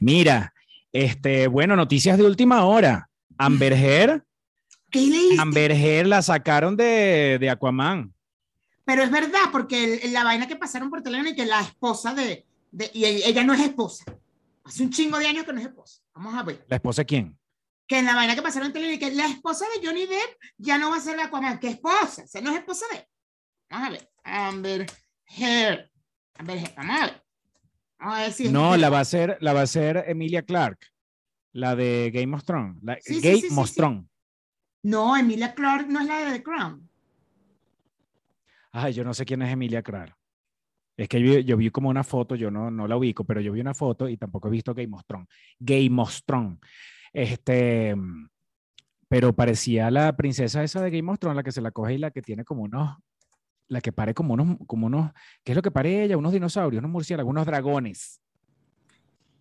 Mira, 0.00 0.52
este, 0.92 1.46
bueno, 1.48 1.76
noticias 1.76 2.18
de 2.18 2.24
última 2.24 2.64
hora. 2.64 3.08
Amber 3.38 3.72
Heard 3.72 4.22
¿Qué 4.90 5.00
leíste? 5.00 5.40
Amber 5.40 5.70
Heard 5.72 6.06
la 6.08 6.20
sacaron 6.22 6.76
de, 6.76 7.38
de 7.40 7.48
Aquaman. 7.50 8.12
Pero 8.84 9.02
es 9.02 9.10
verdad, 9.10 9.38
porque 9.52 10.00
el- 10.02 10.12
la 10.12 10.24
vaina 10.24 10.46
que 10.48 10.56
pasaron 10.56 10.90
por 10.90 11.02
teléfono 11.02 11.30
y 11.30 11.36
que 11.36 11.46
la 11.46 11.60
esposa 11.60 12.12
de, 12.14 12.44
de- 12.72 12.90
y 12.92 13.04
ella, 13.04 13.26
ella 13.26 13.44
no 13.44 13.54
es 13.54 13.60
esposa. 13.60 14.04
Hace 14.64 14.82
un 14.82 14.90
chingo 14.90 15.18
de 15.18 15.26
años 15.28 15.44
que 15.44 15.52
no 15.52 15.60
es 15.60 15.66
esposa. 15.66 16.00
Vamos 16.14 16.34
a 16.34 16.42
ver. 16.42 16.64
¿La 16.68 16.76
esposa 16.76 17.02
de 17.02 17.06
quién? 17.06 17.38
Que 17.86 17.98
en 17.98 18.04
la 18.06 18.14
vaina 18.16 18.34
que 18.34 18.42
pasaron 18.42 18.66
en 18.66 18.72
teléfono 18.72 18.94
y 18.96 18.98
que 18.98 19.14
la 19.14 19.26
esposa 19.26 19.64
de 19.74 19.86
Johnny 19.86 20.06
Depp 20.06 20.38
ya 20.58 20.76
no 20.78 20.90
va 20.90 20.96
a 20.96 21.00
ser 21.00 21.16
la 21.16 21.24
Aquaman. 21.24 21.58
¿Qué 21.60 21.68
esposa? 21.68 22.24
O 22.24 22.26
sea, 22.26 22.40
no 22.40 22.50
es 22.50 22.56
esposa 22.58 22.84
de 22.92 22.98
él. 22.98 23.04
Vamos 23.70 23.88
a 23.88 23.90
ver. 23.92 24.10
Amber 24.24 24.86
Heard. 25.26 25.90
Amber 26.36 26.58
Heard. 26.58 26.74
Vamos 26.76 26.96
a 26.96 27.06
ver. 27.06 27.22
Vamos 27.98 28.14
a 28.16 28.20
ver 28.22 28.32
si 28.32 28.48
No, 28.50 28.62
verdad. 28.70 28.78
la 28.78 28.90
va 28.90 28.98
a 28.98 29.02
hacer, 29.02 29.38
la 29.40 29.52
va 29.52 29.60
a 29.60 29.64
hacer 29.64 30.04
Emilia 30.08 30.42
Clark, 30.42 30.78
la 31.52 31.76
de 31.76 32.10
Game 32.12 32.34
of 32.34 32.44
Thrones. 32.44 32.82
La, 32.82 32.98
Sí, 33.00 33.20
Game 33.20 33.36
sí, 33.40 33.48
sí, 33.50 33.54
of. 33.58 33.72
Thrones. 33.74 34.06
No, 34.82 35.16
Emilia 35.16 35.54
Clarke 35.54 35.88
no 35.90 36.00
es 36.00 36.06
la 36.06 36.18
de 36.24 36.32
The 36.38 36.42
Crown. 36.42 36.88
Ay, 38.72 38.92
yo 38.94 39.04
no 39.04 39.12
sé 39.12 39.24
quién 39.24 39.42
es 39.42 39.52
Emilia 39.52 39.82
Clark. 39.82 40.14
Es 40.96 41.08
que 41.08 41.20
yo, 41.20 41.38
yo 41.40 41.56
vi 41.56 41.70
como 41.70 41.88
una 41.88 42.04
foto, 42.04 42.34
yo 42.34 42.50
no, 42.50 42.70
no 42.70 42.86
la 42.86 42.96
ubico, 42.96 43.24
pero 43.24 43.40
yo 43.40 43.52
vi 43.52 43.60
una 43.60 43.74
foto 43.74 44.08
y 44.08 44.16
tampoco 44.16 44.48
he 44.48 44.52
visto 44.52 44.74
Game 44.74 44.94
of 44.94 45.02
Thrones. 45.06 45.28
Game 45.58 46.00
of 46.00 46.20
Thrones. 46.24 46.58
Este, 47.12 47.94
pero 49.08 49.34
parecía 49.34 49.90
la 49.90 50.14
princesa 50.16 50.62
esa 50.62 50.80
de 50.82 50.90
Game 50.90 51.10
of 51.10 51.18
Thrones, 51.18 51.36
la 51.36 51.42
que 51.42 51.52
se 51.52 51.60
la 51.62 51.70
coge 51.72 51.94
y 51.94 51.98
la 51.98 52.10
que 52.10 52.22
tiene 52.22 52.44
como 52.44 52.62
unos, 52.62 52.96
la 53.70 53.80
que 53.80 53.92
pare 53.92 54.14
como 54.14 54.34
unos, 54.34 54.58
como 54.66 54.88
unos, 54.88 55.12
¿qué 55.44 55.52
es 55.52 55.56
lo 55.56 55.62
que 55.62 55.70
pare 55.70 56.04
ella? 56.04 56.18
Unos 56.18 56.32
dinosaurios, 56.32 56.80
unos 56.80 56.90
murciélagos, 56.90 57.30
unos 57.30 57.46
dragones. 57.46 58.20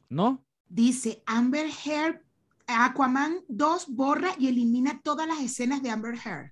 ¿No? 0.08 0.46
Dice 0.68 1.24
Amber 1.26 1.68
Heard, 1.84 2.22
Aquaman 2.68 3.40
2 3.48 3.88
borra 3.90 4.30
y 4.38 4.48
elimina 4.48 5.02
todas 5.04 5.28
las 5.28 5.40
escenas 5.40 5.82
de 5.82 5.90
Amber 5.90 6.16
Heard. 6.16 6.52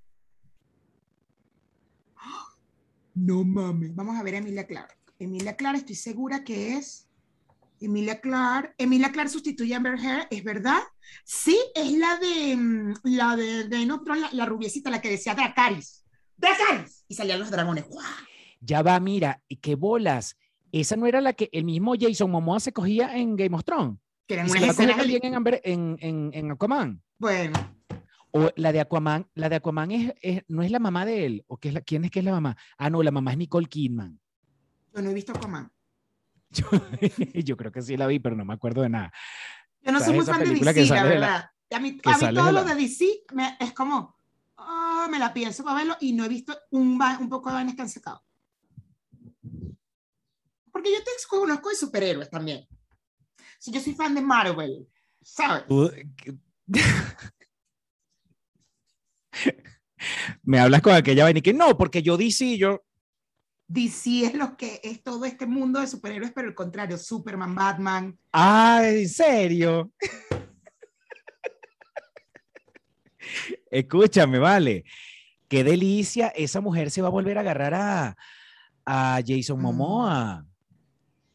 No 3.13 3.43
mames. 3.43 3.95
Vamos 3.95 4.17
a 4.19 4.23
ver 4.23 4.35
a 4.35 4.37
Emilia 4.39 4.65
Clarke. 4.65 4.97
Emilia 5.19 5.55
Clarke, 5.55 5.79
estoy 5.79 5.95
segura 5.95 6.43
que 6.43 6.77
es 6.77 7.07
Emilia 7.79 8.19
Clarke. 8.19 8.73
Emilia 8.79 9.11
Clarke 9.11 9.31
sustituye 9.31 9.75
a 9.75 9.77
Amber 9.77 9.99
Heard, 9.99 10.27
¿es 10.31 10.43
verdad? 10.43 10.81
Sí, 11.23 11.57
es 11.75 11.91
la 11.93 12.17
de 12.17 12.57
mm, 12.57 12.93
la 13.03 13.35
de, 13.35 13.67
de 13.67 13.85
no, 13.85 14.01
la, 14.03 14.29
la 14.31 14.45
rubiecita, 14.47 14.89
la 14.89 14.99
que 14.99 15.11
decía 15.11 15.35
Dracaris. 15.35 16.06
Dracaris. 16.37 17.03
Y 17.07 17.15
salían 17.15 17.39
los 17.39 17.51
dragones. 17.51 17.87
¡Guau! 17.87 18.05
Ya 18.61 18.81
va, 18.81 18.99
mira, 18.99 19.41
y 19.47 19.57
qué 19.57 19.75
bolas. 19.75 20.37
Esa 20.71 20.95
no 20.95 21.05
era 21.07 21.21
la 21.21 21.33
que 21.33 21.49
el 21.53 21.63
mismo 21.63 21.93
Jason 21.99 22.29
Momoa 22.31 22.59
se 22.59 22.73
cogía 22.73 23.15
en 23.17 23.35
Game 23.35 23.55
of 23.55 23.63
Thrones. 23.63 23.97
Que 24.27 24.33
eran 24.33 24.49
unas 24.49 24.63
escenas 24.63 24.97
también 24.97 25.23
en, 25.23 25.33
Amber- 25.35 25.61
en, 25.63 25.97
en, 26.01 26.31
en 26.33 26.51
Aquaman. 26.51 27.01
Bueno, 27.17 27.53
O 28.31 28.51
la 28.57 28.71
de 28.73 28.81
Aquaman, 28.81 29.27
la 29.35 29.47
de 29.49 29.55
Aquaman 29.55 29.91
es, 29.91 30.13
es- 30.21 30.43
no 30.49 30.61
es 30.63 30.69
la 30.71 30.79
mamá 30.79 31.05
de 31.05 31.25
él, 31.25 31.45
o 31.47 31.57
qué 31.57 31.69
es 31.69 31.73
la, 31.73 31.81
quién 31.81 32.03
es 32.03 32.11
que 32.11 32.19
es 32.19 32.25
la 32.25 32.31
mamá. 32.31 32.57
Ah, 32.77 32.89
no, 32.89 33.01
la 33.01 33.11
mamá 33.11 33.31
es 33.31 33.37
Nicole 33.37 33.67
Kidman. 33.67 34.19
yo 34.93 35.01
no 35.01 35.09
he 35.09 35.13
visto 35.13 35.31
Aquaman. 35.31 35.71
Yo, 36.49 36.65
yo 37.33 37.55
creo 37.57 37.71
que 37.71 37.81
sí 37.81 37.95
la 37.95 38.05
vi, 38.07 38.19
pero 38.19 38.35
no 38.35 38.43
me 38.43 38.53
acuerdo 38.53 38.81
de 38.81 38.89
nada. 38.89 39.13
Yo 39.81 39.91
no 39.93 39.99
soy 40.01 40.15
muy 40.15 40.25
fan 40.25 40.39
de 40.43 40.53
DC, 40.55 40.85
la 40.93 41.03
verdad. 41.03 41.49
a 41.71 41.79
mí, 41.79 41.99
a 42.03 42.17
mí 42.17 42.33
todo 42.35 42.45
de 42.47 42.51
lo 42.51 42.63
de 42.65 42.75
DC 42.75 43.05
me- 43.33 43.55
es 43.61 43.71
como, 43.73 44.16
me 45.09 45.19
la 45.19 45.33
pienso 45.33 45.63
para 45.63 45.77
verlo 45.77 45.95
y 45.99 46.13
no 46.13 46.25
he 46.25 46.29
visto 46.29 46.57
un, 46.71 46.99
un 47.19 47.29
poco 47.29 47.49
de 47.49 47.55
vainas 47.55 47.75
que 47.75 47.81
han 47.81 47.89
sacado. 47.89 48.23
Porque 50.71 50.91
yo 50.91 51.03
te 51.03 51.11
conozco 51.27 51.69
de 51.69 51.75
superhéroes 51.75 52.29
también. 52.29 52.67
Si 53.59 53.71
yo 53.71 53.79
soy 53.79 53.93
fan 53.93 54.13
de 54.13 54.21
Marvel, 54.21 54.87
¿sabes? 55.21 55.63
Me 60.43 60.59
hablas 60.59 60.81
con 60.81 60.93
aquella 60.93 61.23
vaina 61.23 61.39
y 61.39 61.41
que 61.41 61.53
no, 61.53 61.77
porque 61.77 62.03
yo 62.03 62.17
DC, 62.17 62.57
yo, 62.57 62.83
DC 63.67 64.25
es 64.25 64.33
lo 64.33 64.55
que 64.55 64.79
es 64.83 65.03
todo 65.03 65.25
este 65.25 65.45
mundo 65.45 65.81
de 65.81 65.87
superhéroes, 65.87 66.31
pero 66.31 66.47
el 66.47 66.55
contrario, 66.55 66.97
Superman, 66.97 67.53
Batman. 67.53 68.17
ah, 68.31 68.81
en 68.83 69.09
serio. 69.09 69.91
Escúchame, 73.71 74.39
vale. 74.39 74.83
Qué 75.47 75.63
delicia, 75.63 76.27
esa 76.29 76.59
mujer 76.61 76.91
se 76.91 77.01
va 77.01 77.07
a 77.07 77.11
volver 77.11 77.37
a 77.37 77.41
agarrar 77.41 77.73
a, 77.73 78.17
a 78.85 79.21
Jason 79.25 79.59
Mm. 79.59 79.61
Momoa. 79.61 80.45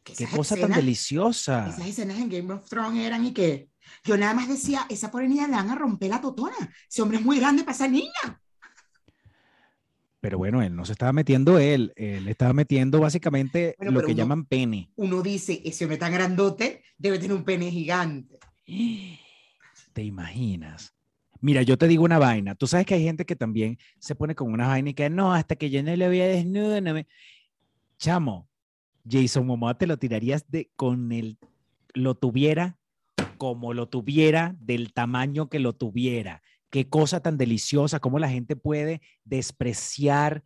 Qué 0.03 0.13
esas 0.13 0.29
cosa 0.29 0.55
tan 0.57 0.71
deliciosa. 0.71 1.69
Esas 1.69 1.87
escenas 1.87 2.17
en 2.19 2.29
Game 2.29 2.53
of 2.53 2.67
Thrones 2.69 3.05
eran 3.05 3.25
y 3.25 3.31
que 3.33 3.69
yo 4.03 4.17
nada 4.17 4.33
más 4.33 4.47
decía, 4.49 4.85
esa 4.89 5.09
pobre 5.09 5.29
niña 5.29 5.47
le 5.47 5.53
van 5.55 5.69
a 5.69 5.75
romper 5.75 6.09
la 6.09 6.19
totona. 6.21 6.55
Ese 6.89 7.01
hombre 7.01 7.17
es 7.19 7.23
muy 7.25 7.39
grande 7.39 7.63
para 7.63 7.73
esa 7.75 7.87
niña. 7.87 8.41
Pero 10.19 10.37
bueno, 10.37 10.61
él 10.61 10.73
no 10.75 10.85
se 10.85 10.93
estaba 10.93 11.11
metiendo 11.11 11.59
él, 11.59 11.91
él 11.97 12.27
estaba 12.29 12.53
metiendo 12.53 12.99
básicamente 13.01 13.75
Bueno, 13.77 13.91
lo 13.93 13.99
que 14.01 14.13
uno- 14.13 14.15
llaman 14.15 14.45
pene. 14.45 14.89
Uno 14.95 15.21
dice, 15.21 15.61
ese 15.65 15.83
hombre 15.85 15.97
tan 15.97 16.13
grandote 16.13 16.83
debe 16.97 17.17
tener 17.19 17.35
un 17.35 17.43
pene 17.43 17.69
gigante. 17.71 18.39
¿Te 19.93 20.03
imaginas? 20.03 20.93
Mira, 21.43 21.61
yo 21.61 21.77
te 21.77 21.89
digo 21.89 22.05
una 22.05 22.19
vaina. 22.19 22.55
Tú 22.55 22.67
sabes 22.67 22.85
que 22.85 22.93
hay 22.93 23.03
gente 23.03 23.25
que 23.25 23.35
también 23.35 23.77
se 23.99 24.15
pone 24.15 24.33
con 24.33 24.51
una 24.51 24.67
vaina 24.67 24.91
y 24.91 24.93
que 24.93 25.09
no, 25.09 25.33
hasta 25.33 25.57
que 25.57 25.69
yo 25.69 25.83
no 25.83 25.95
lo 25.95 26.09
vea 26.09 26.25
desnudo, 26.25 26.79
no 26.79 26.93
me... 26.93 27.05
Chamo, 27.97 28.47
Jason 29.07 29.45
Momoa 29.45 29.77
te 29.77 29.85
lo 29.85 29.97
tirarías 29.97 30.49
de 30.49 30.71
con 30.75 31.11
el 31.11 31.37
lo 31.93 32.15
tuviera 32.15 32.77
como 33.37 33.73
lo 33.73 33.89
tuviera, 33.89 34.55
del 34.61 34.93
tamaño 34.93 35.49
que 35.49 35.59
lo 35.59 35.73
tuviera. 35.73 36.41
Qué 36.69 36.87
cosa 36.87 37.19
tan 37.19 37.37
deliciosa, 37.37 37.99
cómo 37.99 38.17
la 38.17 38.29
gente 38.29 38.55
puede 38.55 39.01
despreciar 39.25 40.45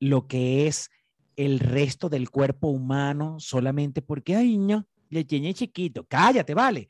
lo 0.00 0.26
que 0.26 0.66
es 0.66 0.90
el 1.36 1.60
resto 1.60 2.08
del 2.08 2.30
cuerpo 2.30 2.66
humano 2.66 3.36
solamente 3.38 4.02
porque, 4.02 4.34
ay, 4.34 4.58
no, 4.58 4.88
le 5.08 5.22
tiene 5.22 5.54
chiquito. 5.54 6.04
Cállate, 6.04 6.52
vale. 6.52 6.88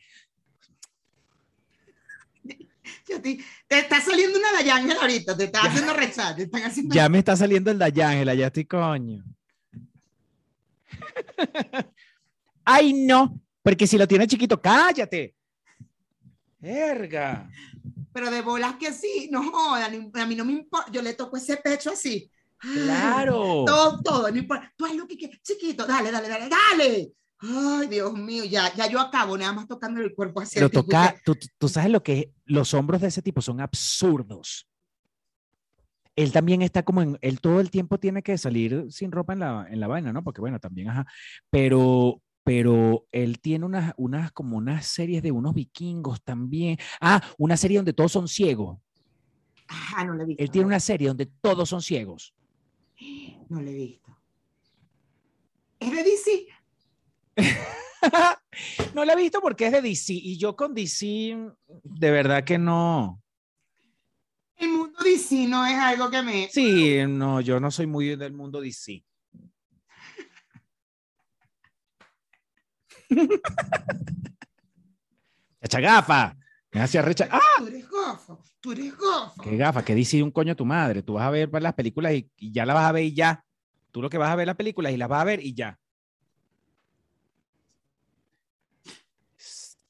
Yo 3.08 3.20
te, 3.20 3.38
te 3.66 3.78
está 3.78 4.00
saliendo 4.00 4.38
una 4.38 4.52
Dayángel 4.52 4.96
ahorita, 4.98 5.36
te 5.36 5.44
está 5.44 5.62
haciendo 5.62 5.94
rezar, 5.94 6.36
te 6.36 6.44
están 6.44 6.62
haciendo... 6.62 6.94
Ya 6.94 7.08
me 7.08 7.18
está 7.18 7.36
saliendo 7.36 7.70
el 7.70 7.78
Dayángela, 7.78 8.34
ya 8.34 8.46
estoy 8.46 8.64
coño. 8.64 9.24
Ay, 12.64 12.92
no, 12.92 13.40
porque 13.62 13.86
si 13.86 13.98
lo 13.98 14.08
tiene 14.08 14.26
chiquito, 14.26 14.60
cállate. 14.60 15.34
Verga. 16.58 17.48
Pero 18.12 18.30
de 18.30 18.42
bolas 18.42 18.76
que 18.76 18.92
sí, 18.92 19.28
no 19.30 19.50
jodan, 19.50 20.10
a 20.14 20.26
mí 20.26 20.34
no 20.34 20.44
me 20.44 20.52
importa, 20.52 20.90
yo 20.90 21.02
le 21.02 21.14
toco 21.14 21.36
ese 21.36 21.56
pecho 21.58 21.90
así. 21.90 22.30
Claro. 22.58 23.64
Todo, 23.66 24.00
todo, 24.02 24.30
no 24.30 24.38
importa. 24.38 24.72
Tú 24.76 24.86
haz 24.86 24.94
lo 24.94 25.06
que 25.06 25.16
quieras, 25.16 25.38
chiquito, 25.42 25.86
dale, 25.86 26.10
dale, 26.10 26.28
dale, 26.28 26.48
dale. 26.48 27.12
Ay, 27.46 27.88
Dios 27.88 28.14
mío, 28.14 28.44
ya, 28.44 28.72
ya 28.74 28.88
yo 28.88 28.98
acabo 29.00 29.36
nada 29.36 29.52
más 29.52 29.68
tocando 29.68 30.00
el 30.00 30.14
cuerpo 30.14 30.40
así. 30.40 30.54
Pero 30.54 30.70
toca, 30.70 31.14
tú, 31.24 31.36
tú- 31.58 31.68
sabes 31.68 31.90
lo 31.90 32.02
que 32.02 32.18
es, 32.18 32.26
los 32.46 32.72
hombros 32.72 33.00
de 33.02 33.08
ese 33.08 33.20
tipo 33.22 33.42
son 33.42 33.60
absurdos. 33.60 34.66
Él 36.16 36.32
también 36.32 36.62
está 36.62 36.84
como 36.84 37.02
en, 37.02 37.18
él 37.20 37.40
todo 37.40 37.60
el 37.60 37.70
tiempo 37.70 37.98
tiene 37.98 38.22
que 38.22 38.38
salir 38.38 38.86
sin 38.90 39.10
ropa 39.12 39.32
en 39.32 39.40
la, 39.40 39.66
en 39.68 39.80
la 39.80 39.88
vaina, 39.88 40.12
¿no? 40.12 40.22
Porque 40.22 40.40
bueno, 40.40 40.58
también, 40.60 40.88
ajá, 40.88 41.06
pero, 41.50 42.22
pero 42.44 43.04
él 43.12 43.40
tiene 43.40 43.66
unas, 43.66 43.92
unas, 43.96 44.30
como 44.32 44.56
unas 44.56 44.86
series 44.86 45.22
de 45.22 45.32
unos 45.32 45.54
vikingos 45.54 46.22
también. 46.22 46.78
Ah, 47.00 47.20
una 47.36 47.56
serie 47.56 47.78
donde 47.78 47.92
todos 47.92 48.12
son 48.12 48.28
ciegos. 48.28 48.78
Ah, 49.68 50.04
no 50.04 50.14
le 50.14 50.22
he 50.22 50.26
visto. 50.26 50.42
Él 50.42 50.50
tiene 50.50 50.66
una 50.66 50.80
serie 50.80 51.08
donde 51.08 51.26
todos 51.26 51.68
son 51.68 51.82
ciegos. 51.82 52.32
No 53.50 53.60
le 53.60 53.72
he 53.72 53.74
visto. 53.74 54.16
¿Es 55.80 55.90
de 55.90 56.02
DC? 56.02 56.46
no 58.94 59.04
la 59.04 59.12
he 59.14 59.16
visto 59.16 59.40
porque 59.40 59.66
es 59.66 59.72
de 59.72 59.82
DC 59.82 60.12
y 60.12 60.38
yo 60.38 60.54
con 60.56 60.74
DC 60.74 61.36
de 61.82 62.10
verdad 62.10 62.44
que 62.44 62.58
no. 62.58 63.20
El 64.56 64.68
mundo 64.70 64.98
DC 65.02 65.48
no 65.48 65.66
es 65.66 65.74
algo 65.74 66.10
que 66.10 66.22
me... 66.22 66.48
Sí, 66.48 66.98
no, 67.08 67.40
yo 67.40 67.58
no 67.58 67.70
soy 67.70 67.86
muy 67.86 68.14
del 68.16 68.32
mundo 68.32 68.60
DC. 68.60 69.04
Echa 75.60 75.80
gafa. 75.80 76.36
Me 76.72 76.80
hacía 76.80 77.02
recha. 77.02 77.28
¡Ah! 77.30 77.40
Tú 77.58 77.66
eres 77.66 77.88
gofo, 77.88 78.42
tú 78.60 78.72
eres 78.72 78.96
gofo. 78.96 79.42
¡Qué 79.42 79.56
gafa! 79.56 79.84
¿Qué 79.84 79.94
dice 79.94 80.22
un 80.22 80.30
coño 80.30 80.54
tu 80.56 80.64
madre? 80.64 81.02
Tú 81.02 81.14
vas 81.14 81.26
a 81.26 81.30
ver 81.30 81.48
las 81.62 81.74
películas 81.74 82.14
y, 82.14 82.30
y 82.36 82.52
ya 82.52 82.66
las 82.66 82.74
vas 82.74 82.88
a 82.88 82.92
ver 82.92 83.04
y 83.04 83.14
ya. 83.14 83.44
Tú 83.90 84.02
lo 84.02 84.10
que 84.10 84.18
vas 84.18 84.30
a 84.30 84.36
ver 84.36 84.46
las 84.46 84.56
películas 84.56 84.92
y 84.92 84.96
las 84.96 85.08
vas 85.08 85.20
a 85.22 85.24
ver 85.24 85.40
y 85.40 85.54
ya. 85.54 85.78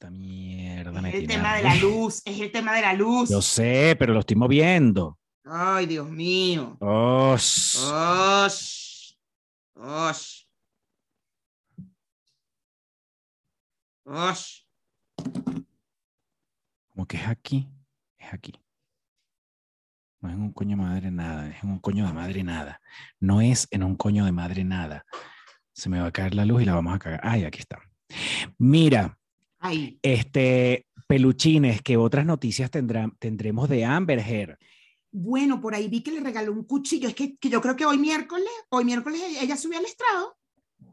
Esta 0.05 0.15
mierda 0.19 1.01
me 1.01 1.09
Es 1.09 1.15
el 1.15 1.27
tema 1.27 1.55
de 1.55 1.63
la 1.63 1.75
luz, 1.77 2.21
es 2.25 2.39
el 2.39 2.51
tema 2.51 2.75
de 2.75 2.81
la 2.83 2.93
luz. 2.93 3.29
Yo 3.31 3.41
sé, 3.41 3.95
pero 3.97 4.13
lo 4.13 4.19
estoy 4.19 4.35
moviendo. 4.35 5.17
Ay, 5.43 5.87
Dios 5.87 6.07
mío. 6.11 6.77
Oh, 6.79 7.33
Osh. 7.33 7.75
Osh. 9.75 10.45
Osh. 14.05 14.61
como 16.89 17.07
que 17.07 17.17
es 17.17 17.27
aquí. 17.27 17.67
Es 18.19 18.31
aquí. 18.31 18.53
No 20.21 20.29
es 20.29 20.35
en 20.35 20.41
un 20.41 20.53
coño 20.53 20.77
de 20.77 20.83
madre 20.83 21.09
nada, 21.09 21.49
es 21.49 21.63
en 21.63 21.71
un 21.71 21.79
coño 21.79 22.05
de 22.05 22.13
madre 22.13 22.43
nada. 22.43 22.79
No 23.19 23.41
es 23.41 23.67
en 23.71 23.83
un 23.83 23.95
coño 23.95 24.23
de 24.25 24.31
madre 24.31 24.63
nada. 24.63 25.03
Se 25.73 25.89
me 25.89 25.99
va 25.99 26.07
a 26.07 26.11
caer 26.11 26.35
la 26.35 26.45
luz 26.45 26.61
y 26.61 26.65
la 26.65 26.75
vamos 26.75 26.93
a 26.93 26.99
cagar. 26.99 27.21
Ay, 27.23 27.43
aquí 27.43 27.59
está. 27.59 27.81
Mira, 28.59 29.17
Ahí. 29.65 29.99
este, 30.03 30.85
peluchines, 31.07 31.81
¿qué 31.81 31.97
otras 31.97 32.25
noticias 32.25 32.69
tendrá- 32.69 33.11
tendremos 33.19 33.67
de 33.69 33.83
Amber 33.85 34.19
Heard? 34.19 34.57
Bueno, 35.11 35.61
por 35.61 35.73
ahí 35.73 35.87
vi 35.87 36.01
que 36.03 36.11
le 36.11 36.19
regaló 36.19 36.51
un 36.51 36.65
cuchillo. 36.65 37.07
Es 37.07 37.15
que, 37.15 37.35
que 37.37 37.49
yo 37.49 37.61
creo 37.61 37.75
que 37.75 37.85
hoy 37.85 37.97
miércoles, 37.97 38.49
hoy 38.69 38.85
miércoles 38.85 39.21
ella 39.41 39.55
subió 39.57 39.79
al 39.79 39.85
estrado. 39.85 40.37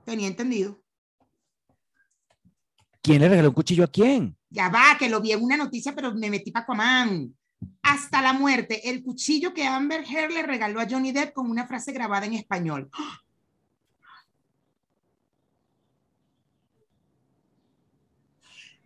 Tenía 0.04 0.28
entendido. 0.28 0.80
¿Quién 3.02 3.20
le 3.20 3.28
regaló 3.28 3.48
un 3.48 3.54
cuchillo 3.54 3.84
a 3.84 3.88
quién? 3.88 4.36
Ya 4.48 4.68
va, 4.68 4.96
que 4.98 5.08
lo 5.08 5.20
vi 5.20 5.32
en 5.32 5.42
una 5.42 5.56
noticia, 5.56 5.94
pero 5.94 6.14
me 6.14 6.30
metí 6.30 6.52
para 6.52 6.62
Aquaman. 6.62 7.34
Hasta 7.82 8.22
la 8.22 8.32
muerte, 8.32 8.88
el 8.90 9.02
cuchillo 9.02 9.52
que 9.52 9.64
Amber 9.66 10.04
Heard 10.08 10.32
le 10.32 10.42
regaló 10.42 10.80
a 10.80 10.86
Johnny 10.88 11.12
Depp 11.12 11.32
con 11.32 11.50
una 11.50 11.66
frase 11.66 11.92
grabada 11.92 12.26
en 12.26 12.34
español. 12.34 12.90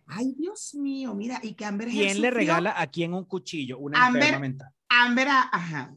Ay, 0.07 0.33
Dios 0.37 0.73
mío, 0.75 1.13
mira, 1.13 1.39
y 1.43 1.53
que 1.53 1.65
Amber 1.65 1.89
¿Quién 1.89 2.21
le 2.21 2.31
regala 2.31 2.73
a 2.79 2.87
quién 2.87 3.13
un 3.13 3.25
cuchillo? 3.25 3.77
Una 3.77 4.05
Amber- 4.07 4.39
mental. 4.39 4.69
Amber, 4.89 5.27
ajá. 5.27 5.93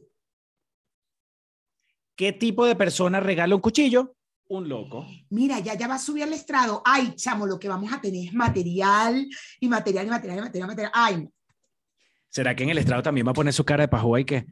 ¿Qué 2.15 2.33
tipo 2.33 2.65
de 2.65 2.75
persona 2.75 3.19
regala 3.21 3.55
un 3.55 3.61
cuchillo? 3.61 4.15
Un 4.49 4.67
loco. 4.67 5.07
Mira, 5.29 5.59
ya, 5.59 5.75
ya 5.75 5.87
va 5.87 5.95
a 5.95 5.99
subir 5.99 6.23
al 6.23 6.33
estrado. 6.33 6.81
Ay, 6.83 7.15
chamo, 7.15 7.47
lo 7.47 7.57
que 7.57 7.69
vamos 7.69 7.91
a 7.93 8.01
tener 8.01 8.27
es 8.27 8.33
material 8.33 9.25
y 9.61 9.67
material 9.69 10.05
y 10.05 10.09
material 10.09 10.37
y 10.37 10.41
material, 10.41 10.67
material. 10.67 10.91
Ay, 10.93 11.29
¿Será 12.27 12.55
que 12.55 12.63
en 12.63 12.69
el 12.69 12.77
estrado 12.77 13.01
también 13.01 13.25
va 13.27 13.31
a 13.31 13.33
poner 13.35 13.53
su 13.53 13.63
cara 13.65 13.83
de 13.83 13.87
pajúa 13.87 14.19
y 14.19 14.25
qué? 14.25 14.45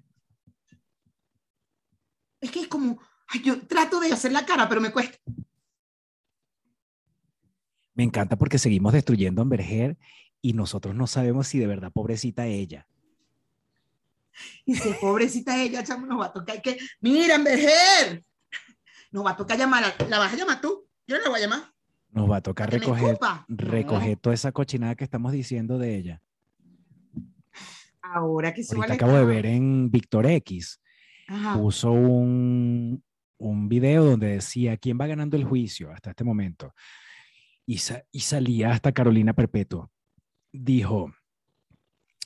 es 2.41 2.51
que 2.51 2.61
es 2.61 2.67
como, 2.67 2.99
ay, 3.27 3.41
yo 3.43 3.67
trato 3.67 3.99
de 3.99 4.11
hacer 4.11 4.31
la 4.31 4.45
cara, 4.45 4.67
pero 4.69 4.79
me 4.81 4.91
cuesta. 4.91 5.17
Me 7.99 8.05
encanta 8.05 8.37
porque 8.37 8.57
seguimos 8.57 8.93
destruyendo 8.93 9.41
a 9.41 9.43
Amber 9.43 9.59
Heard 9.59 9.97
y 10.41 10.53
nosotros 10.53 10.95
no 10.95 11.05
sabemos 11.05 11.49
si 11.49 11.59
de 11.59 11.67
verdad 11.67 11.91
pobrecita 11.91 12.45
ella. 12.47 12.87
Y 14.63 14.73
si 14.75 14.93
pobrecita 14.93 15.61
ella, 15.61 15.83
chamo, 15.83 16.05
nos 16.05 16.17
va 16.21 16.27
a 16.27 16.31
tocar 16.31 16.61
que, 16.61 16.77
mira, 17.01 17.35
Amber, 17.35 18.23
nos 19.11 19.25
va 19.25 19.31
a 19.31 19.35
tocar 19.35 19.57
llamar, 19.57 19.93
¿la 20.07 20.17
vas 20.17 20.31
a 20.31 20.37
llamar 20.37 20.61
tú? 20.61 20.87
Yo 21.07 21.17
no 21.17 21.23
la 21.23 21.29
voy 21.29 21.39
a 21.39 21.43
llamar. 21.43 21.73
Nos 22.11 22.31
va 22.31 22.37
a 22.37 22.41
tocar 22.41 22.69
¿Para 22.69 22.79
que 22.79 22.89
me 22.89 22.95
recoger? 22.95 23.17
No. 23.19 23.45
recoger 23.49 24.15
toda 24.15 24.33
esa 24.33 24.53
cochinada 24.53 24.95
que 24.95 25.03
estamos 25.03 25.33
diciendo 25.33 25.77
de 25.77 25.97
ella. 25.97 26.21
Ahora 28.01 28.53
que 28.53 28.63
Ahorita 28.73 28.93
acabo 28.93 29.17
de 29.17 29.25
ver 29.25 29.45
en 29.45 29.91
Víctor 29.91 30.25
X, 30.25 30.79
Ajá. 31.27 31.55
puso 31.55 31.91
un, 31.91 33.03
un 33.39 33.67
video 33.67 34.05
donde 34.05 34.27
decía 34.27 34.77
quién 34.77 34.97
va 34.97 35.05
ganando 35.05 35.35
el 35.35 35.43
juicio 35.43 35.91
hasta 35.91 36.11
este 36.11 36.23
momento. 36.23 36.73
Y, 37.69 37.77
sa- 37.77 38.03
y 38.11 38.21
salía 38.21 38.71
hasta 38.71 38.91
Carolina 38.91 39.33
Perpetua. 39.33 39.89
Dijo, 40.51 41.13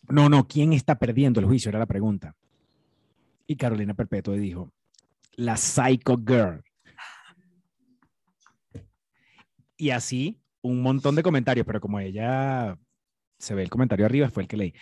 no, 0.08 0.30
no, 0.30 0.48
¿quién 0.48 0.72
está 0.72 0.98
perdiendo 0.98 1.40
el 1.42 1.46
juicio? 1.46 1.70
Era 1.70 1.80
la 1.80 1.86
pregunta. 1.86 2.36
Y 3.46 3.58
Carolina 3.58 3.94
Perpetua 3.94 4.36
dijo, 4.36 4.72
la 5.36 5.58
Psycho 5.58 6.18
Girl. 6.26 6.64
Y 9.76 9.90
así, 9.90 10.40
un 10.62 10.82
montón 10.82 11.16
de 11.16 11.24
comentarios, 11.24 11.66
pero 11.66 11.82
como 11.82 12.00
ella 12.00 12.78
se 13.38 13.54
ve 13.54 13.64
el 13.64 13.70
comentario 13.70 14.06
arriba, 14.06 14.30
fue 14.30 14.44
el 14.44 14.48
que 14.48 14.58
leí. 14.58 14.74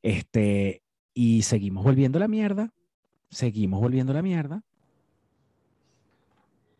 Este, 0.00 0.82
y 1.12 1.42
seguimos 1.42 1.82
volviendo 1.82 2.18
la 2.18 2.28
mierda 2.28 2.72
seguimos 3.34 3.80
volviendo 3.80 4.12
la 4.12 4.22
mierda. 4.22 4.62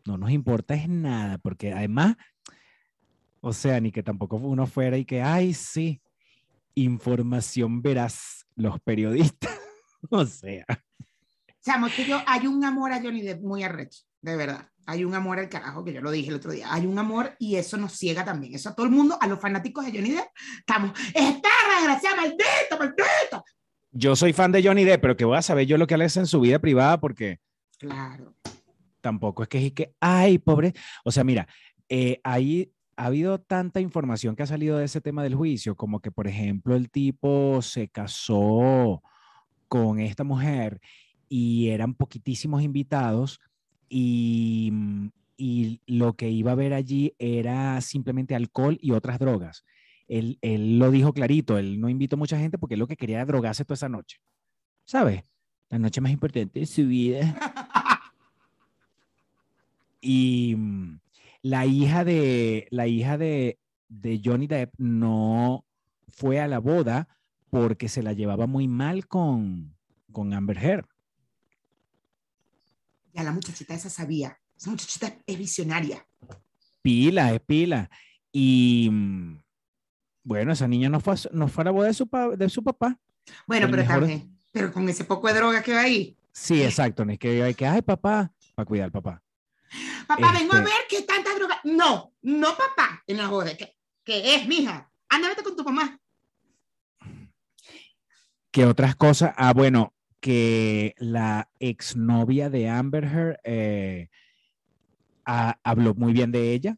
No 0.05 0.17
nos 0.17 0.31
importa 0.31 0.75
es 0.75 0.87
nada, 0.87 1.37
porque 1.37 1.73
además, 1.73 2.15
o 3.47 3.53
sea, 3.53 3.79
ni 3.79 3.91
que 3.91 4.01
tampoco 4.01 4.37
uno 4.37 4.65
fuera 4.65 4.97
y 4.97 5.05
que, 5.05 5.21
ay, 5.21 5.53
sí, 5.53 6.01
información 6.73 7.79
veraz, 7.83 8.47
los 8.55 8.79
periodistas. 8.79 9.51
o 10.09 10.25
sea, 10.25 10.65
Chamo, 11.63 11.87
que 11.95 12.05
yo, 12.05 12.19
hay 12.25 12.47
un 12.47 12.63
amor 12.65 12.91
a 12.91 12.99
Johnny 12.99 13.21
Depp 13.21 13.41
muy 13.43 13.61
arrecho, 13.61 14.01
de 14.21 14.35
verdad. 14.35 14.67
Hay 14.87 15.03
un 15.03 15.13
amor 15.13 15.37
al 15.37 15.47
carajo, 15.49 15.83
que 15.83 15.93
yo 15.93 16.01
lo 16.01 16.09
dije 16.09 16.29
el 16.29 16.35
otro 16.37 16.51
día. 16.53 16.73
Hay 16.73 16.87
un 16.87 16.97
amor 16.97 17.35
y 17.37 17.55
eso 17.57 17.77
nos 17.77 17.93
ciega 17.93 18.25
también. 18.25 18.55
Eso 18.55 18.69
a 18.69 18.75
todo 18.75 18.87
el 18.87 18.91
mundo, 18.91 19.15
a 19.21 19.27
los 19.27 19.39
fanáticos 19.39 19.85
de 19.85 19.91
Johnny 19.91 20.09
Depp, 20.11 20.27
estamos, 20.59 20.91
esta 21.13 21.49
desgraciada, 21.77 22.15
maldita, 22.15 22.77
maldita. 22.79 23.43
yo 23.91 24.15
soy 24.15 24.33
fan 24.33 24.51
de 24.51 24.63
Johnny 24.63 24.83
Depp, 24.85 25.01
pero 25.01 25.15
que 25.15 25.25
voy 25.25 25.37
a 25.37 25.43
saber 25.43 25.67
yo 25.67 25.77
lo 25.77 25.85
que 25.85 25.93
él 25.93 26.01
hace 26.01 26.19
en 26.19 26.25
su 26.27 26.39
vida 26.39 26.57
privada, 26.57 26.99
porque 26.99 27.39
Claro. 27.77 28.35
tampoco 29.01 29.43
es 29.43 29.49
que 29.49 29.67
es 29.67 29.73
que, 29.73 29.93
ay, 29.99 30.39
pobre. 30.39 30.73
O 31.03 31.11
sea, 31.11 31.23
mira, 31.23 31.47
eh, 31.89 32.19
ahí 32.23 32.71
ha 32.97 33.05
habido 33.05 33.39
tanta 33.39 33.81
información 33.81 34.35
que 34.35 34.43
ha 34.43 34.47
salido 34.47 34.77
de 34.77 34.85
ese 34.85 35.01
tema 35.01 35.23
del 35.23 35.35
juicio, 35.35 35.75
como 35.75 35.99
que, 35.99 36.11
por 36.11 36.27
ejemplo, 36.27 36.75
el 36.75 36.89
tipo 36.89 37.61
se 37.61 37.87
casó 37.89 39.01
con 39.67 39.99
esta 39.99 40.23
mujer 40.23 40.79
y 41.27 41.69
eran 41.69 41.93
poquitísimos 41.93 42.61
invitados 42.61 43.39
y, 43.89 44.69
mm, 44.71 45.07
y 45.37 45.81
lo 45.87 46.13
que 46.13 46.29
iba 46.29 46.51
a 46.51 46.53
haber 46.53 46.73
allí 46.73 47.13
era 47.19 47.81
simplemente 47.81 48.35
alcohol 48.35 48.77
y 48.81 48.91
otras 48.91 49.19
drogas. 49.19 49.65
Él, 50.07 50.37
él 50.41 50.79
lo 50.79 50.91
dijo 50.91 51.13
clarito, 51.13 51.57
él 51.57 51.79
no 51.79 51.89
invitó 51.89 52.15
mucha 52.15 52.37
gente 52.37 52.57
porque 52.57 52.75
él 52.75 52.79
lo 52.79 52.87
que 52.87 52.95
quería 52.95 53.17
era 53.17 53.25
drogarse 53.25 53.65
toda 53.65 53.75
esa 53.75 53.89
noche. 53.89 54.19
¿Sabes? 54.85 55.23
La 55.69 55.79
noche 55.79 55.99
más 55.99 56.11
importante 56.11 56.59
de 56.59 56.65
su 56.65 56.85
vida. 56.85 57.35
Y 60.07 60.53
mm, 60.55 60.99
la 61.45 61.67
hija 61.67 62.03
de 62.03 62.67
la 62.71 62.87
hija 62.87 63.19
de, 63.19 63.59
de 63.87 64.19
Johnny 64.25 64.47
Depp 64.47 64.73
no 64.79 65.63
fue 66.07 66.39
a 66.39 66.47
la 66.47 66.57
boda 66.57 67.07
porque 67.51 67.87
se 67.87 68.01
la 68.01 68.13
llevaba 68.13 68.47
muy 68.47 68.67
mal 68.67 69.07
con, 69.07 69.75
con 70.11 70.33
Amber 70.33 70.57
Heard. 70.57 70.87
Ya 73.13 73.21
la 73.23 73.31
muchachita 73.31 73.75
esa 73.75 73.91
sabía. 73.91 74.39
Esa 74.57 74.71
muchachita 74.71 75.13
es 75.23 75.37
visionaria. 75.37 76.03
Pila, 76.81 77.31
es 77.35 77.41
pila. 77.41 77.91
Y 78.31 78.89
mm, 78.91 79.37
bueno, 80.23 80.51
esa 80.51 80.67
niña 80.67 80.89
no 80.89 80.99
fue, 80.99 81.13
no 81.31 81.47
fue 81.47 81.61
a 81.61 81.65
la 81.65 81.71
boda 81.71 81.87
de 81.89 81.93
su, 81.93 82.07
pa- 82.07 82.35
de 82.35 82.49
su 82.49 82.63
papá. 82.63 82.99
Bueno, 83.45 83.65
El 83.67 83.71
pero 83.71 83.83
mejor- 83.83 83.99
también, 83.99 84.35
pero 84.51 84.73
con 84.73 84.89
ese 84.89 85.03
poco 85.05 85.27
de 85.27 85.35
droga 85.35 85.61
que 85.61 85.73
va 85.75 85.81
ahí. 85.81 86.17
Sí, 86.31 86.63
exacto. 86.63 87.05
No 87.05 87.11
es 87.13 87.19
que 87.19 87.43
hay 87.43 87.53
que, 87.53 87.67
ay, 87.67 87.83
papá, 87.83 88.33
para 88.55 88.65
cuidar 88.65 88.85
al 88.85 88.91
papá. 88.91 89.21
Papá, 90.07 90.31
vengo 90.33 90.53
a 90.53 90.57
Este- 90.59 90.69
ver 90.69 90.81
qué 90.89 91.01
tanta 91.01 91.33
droga. 91.35 91.59
No, 91.63 92.13
no, 92.21 92.49
papá, 92.55 93.03
en 93.07 93.17
la 93.17 93.27
joda. 93.27 93.55
¿Qué, 93.57 93.75
qué 94.03 94.35
es, 94.35 94.47
mija? 94.47 94.91
Anda, 95.09 95.29
vete 95.29 95.43
con 95.43 95.55
tu 95.55 95.63
mamá. 95.63 95.99
¿Qué 98.51 98.65
otras 98.65 98.95
cosas? 98.95 99.33
Ah, 99.35 99.53
bueno, 99.53 99.93
que 100.19 100.95
la 100.97 101.49
exnovia 101.59 102.49
de 102.49 102.69
Amber 102.69 103.03
Heard 103.03 103.39
eh, 103.43 104.09
ha- 105.25 105.59
habló 105.63 105.93
muy 105.93 106.13
bien 106.13 106.31
de 106.31 106.53
ella. 106.53 106.77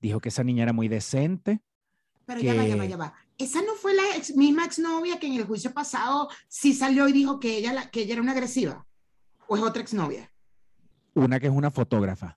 Dijo 0.00 0.20
que 0.20 0.30
esa 0.30 0.44
niña 0.44 0.62
era 0.62 0.72
muy 0.72 0.88
decente. 0.88 1.60
Pero 2.24 2.40
ya 2.40 2.54
va, 2.54 2.64
ya 2.66 2.76
va, 2.76 2.82
que- 2.84 2.88
ya 2.88 2.96
va. 2.96 3.14
Esa 3.36 3.60
no 3.62 3.74
fue 3.74 3.94
la 3.94 4.16
ex- 4.16 4.34
misma 4.36 4.64
exnovia 4.64 5.18
que 5.18 5.26
en 5.26 5.34
el 5.34 5.44
juicio 5.44 5.72
pasado 5.74 6.28
sí 6.48 6.72
salió 6.72 7.06
y 7.08 7.12
dijo 7.12 7.38
que 7.40 7.56
ella, 7.58 7.72
la- 7.72 7.90
que 7.90 8.02
ella 8.02 8.14
era 8.14 8.22
una 8.22 8.32
agresiva. 8.32 8.86
¿O 9.46 9.56
es 9.56 9.62
otra 9.62 9.82
exnovia? 9.82 10.32
Una 11.14 11.38
que 11.40 11.46
es 11.46 11.52
una 11.52 11.70
fotógrafa. 11.70 12.36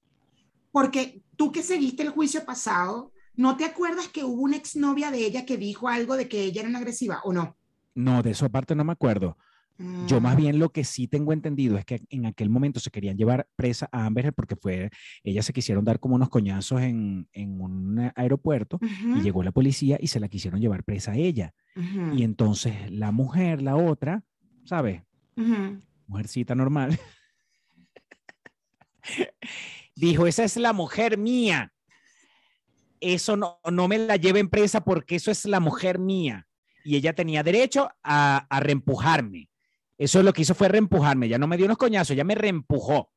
Porque 0.72 1.24
tú 1.38 1.52
que 1.52 1.64
seguiste 1.64 2.04
el 2.04 2.10
juicio 2.10 2.46
pasado, 2.46 3.14
¿no 3.36 3.56
te 3.58 3.66
acuerdas 3.66 4.08
que 4.10 4.24
hubo 4.24 4.42
una 4.42 4.58
exnovia 4.58 5.12
de 5.12 5.26
ella 5.26 5.46
que 5.46 5.58
dijo 5.58 5.88
algo 5.88 6.16
de 6.18 6.28
que 6.28 6.44
ella 6.44 6.62
era 6.62 6.70
una 6.70 6.80
agresiva 6.80 7.22
o 7.24 7.32
no? 7.34 7.58
No, 7.96 8.24
de 8.24 8.32
eso 8.32 8.46
aparte 8.46 8.76
no 8.76 8.84
me 8.84 8.94
acuerdo. 8.94 9.38
Yo 10.00 10.22
más 10.22 10.36
Mm, 10.36 10.38
bien 10.38 10.60
lo 10.60 10.72
que 10.72 10.84
sí 10.86 11.08
tengo 11.08 11.34
entendido 11.34 11.78
es 11.78 11.86
que 11.86 12.02
en 12.10 12.26
aquel 12.26 12.50
momento 12.50 12.80
se 12.80 12.92
querían 12.92 13.18
llevar 13.18 13.48
presa 13.56 13.90
a 13.92 14.06
Amber 14.06 14.34
porque 14.34 14.56
fue, 14.58 14.90
ellas 15.24 15.46
se 15.46 15.54
quisieron 15.54 15.86
dar 15.86 16.00
como 16.00 16.16
unos 16.16 16.30
coñazos 16.30 16.82
en, 16.82 17.30
en 17.34 17.62
un 17.62 18.12
aeropuerto 18.16 18.82
y 19.14 19.22
llegó 19.22 19.44
la 19.44 19.52
policía 19.54 19.98
y 20.02 20.08
se 20.08 20.20
la 20.20 20.30
quisieron 20.30 20.62
llevar 20.62 20.84
presa 20.84 21.14
a 21.14 21.18
ella. 21.18 21.54
Y 22.10 22.24
entonces 22.24 22.92
la 22.92 23.12
mujer, 23.12 23.62
la 23.62 23.76
otra, 23.78 24.24
¿sabes? 24.66 25.04
ujú. 25.38 25.82
mujercita 26.08 26.56
normal, 26.56 26.98
dijo, 29.96 30.28
esa 30.28 30.44
es 30.44 30.58
la 30.58 30.74
mujer 30.74 31.18
mía. 31.18 31.74
Eso 33.00 33.36
no, 33.36 33.60
no 33.70 33.88
me 33.88 33.98
la 33.98 34.16
lleven 34.16 34.50
presa 34.50 34.84
porque 34.84 35.16
eso 35.16 35.32
es 35.32 35.46
la 35.46 35.60
mujer 35.60 36.00
mía. 36.00 36.48
Y 36.86 36.96
ella 36.96 37.14
tenía 37.14 37.44
derecho 37.44 37.90
a, 38.04 38.46
a 38.50 38.60
reempujarme. 38.60 39.50
Eso 39.98 40.20
es 40.20 40.26
lo 40.26 40.34
que 40.34 40.42
hizo 40.42 40.56
fue 40.56 40.70
reempujarme. 40.70 41.30
Ya 41.30 41.38
no 41.38 41.48
me 41.48 41.58
dio 41.58 41.66
unos 41.66 41.78
coñazos, 41.78 42.12
ella 42.12 42.24
me 42.24 42.36
reempujó. 42.36 43.12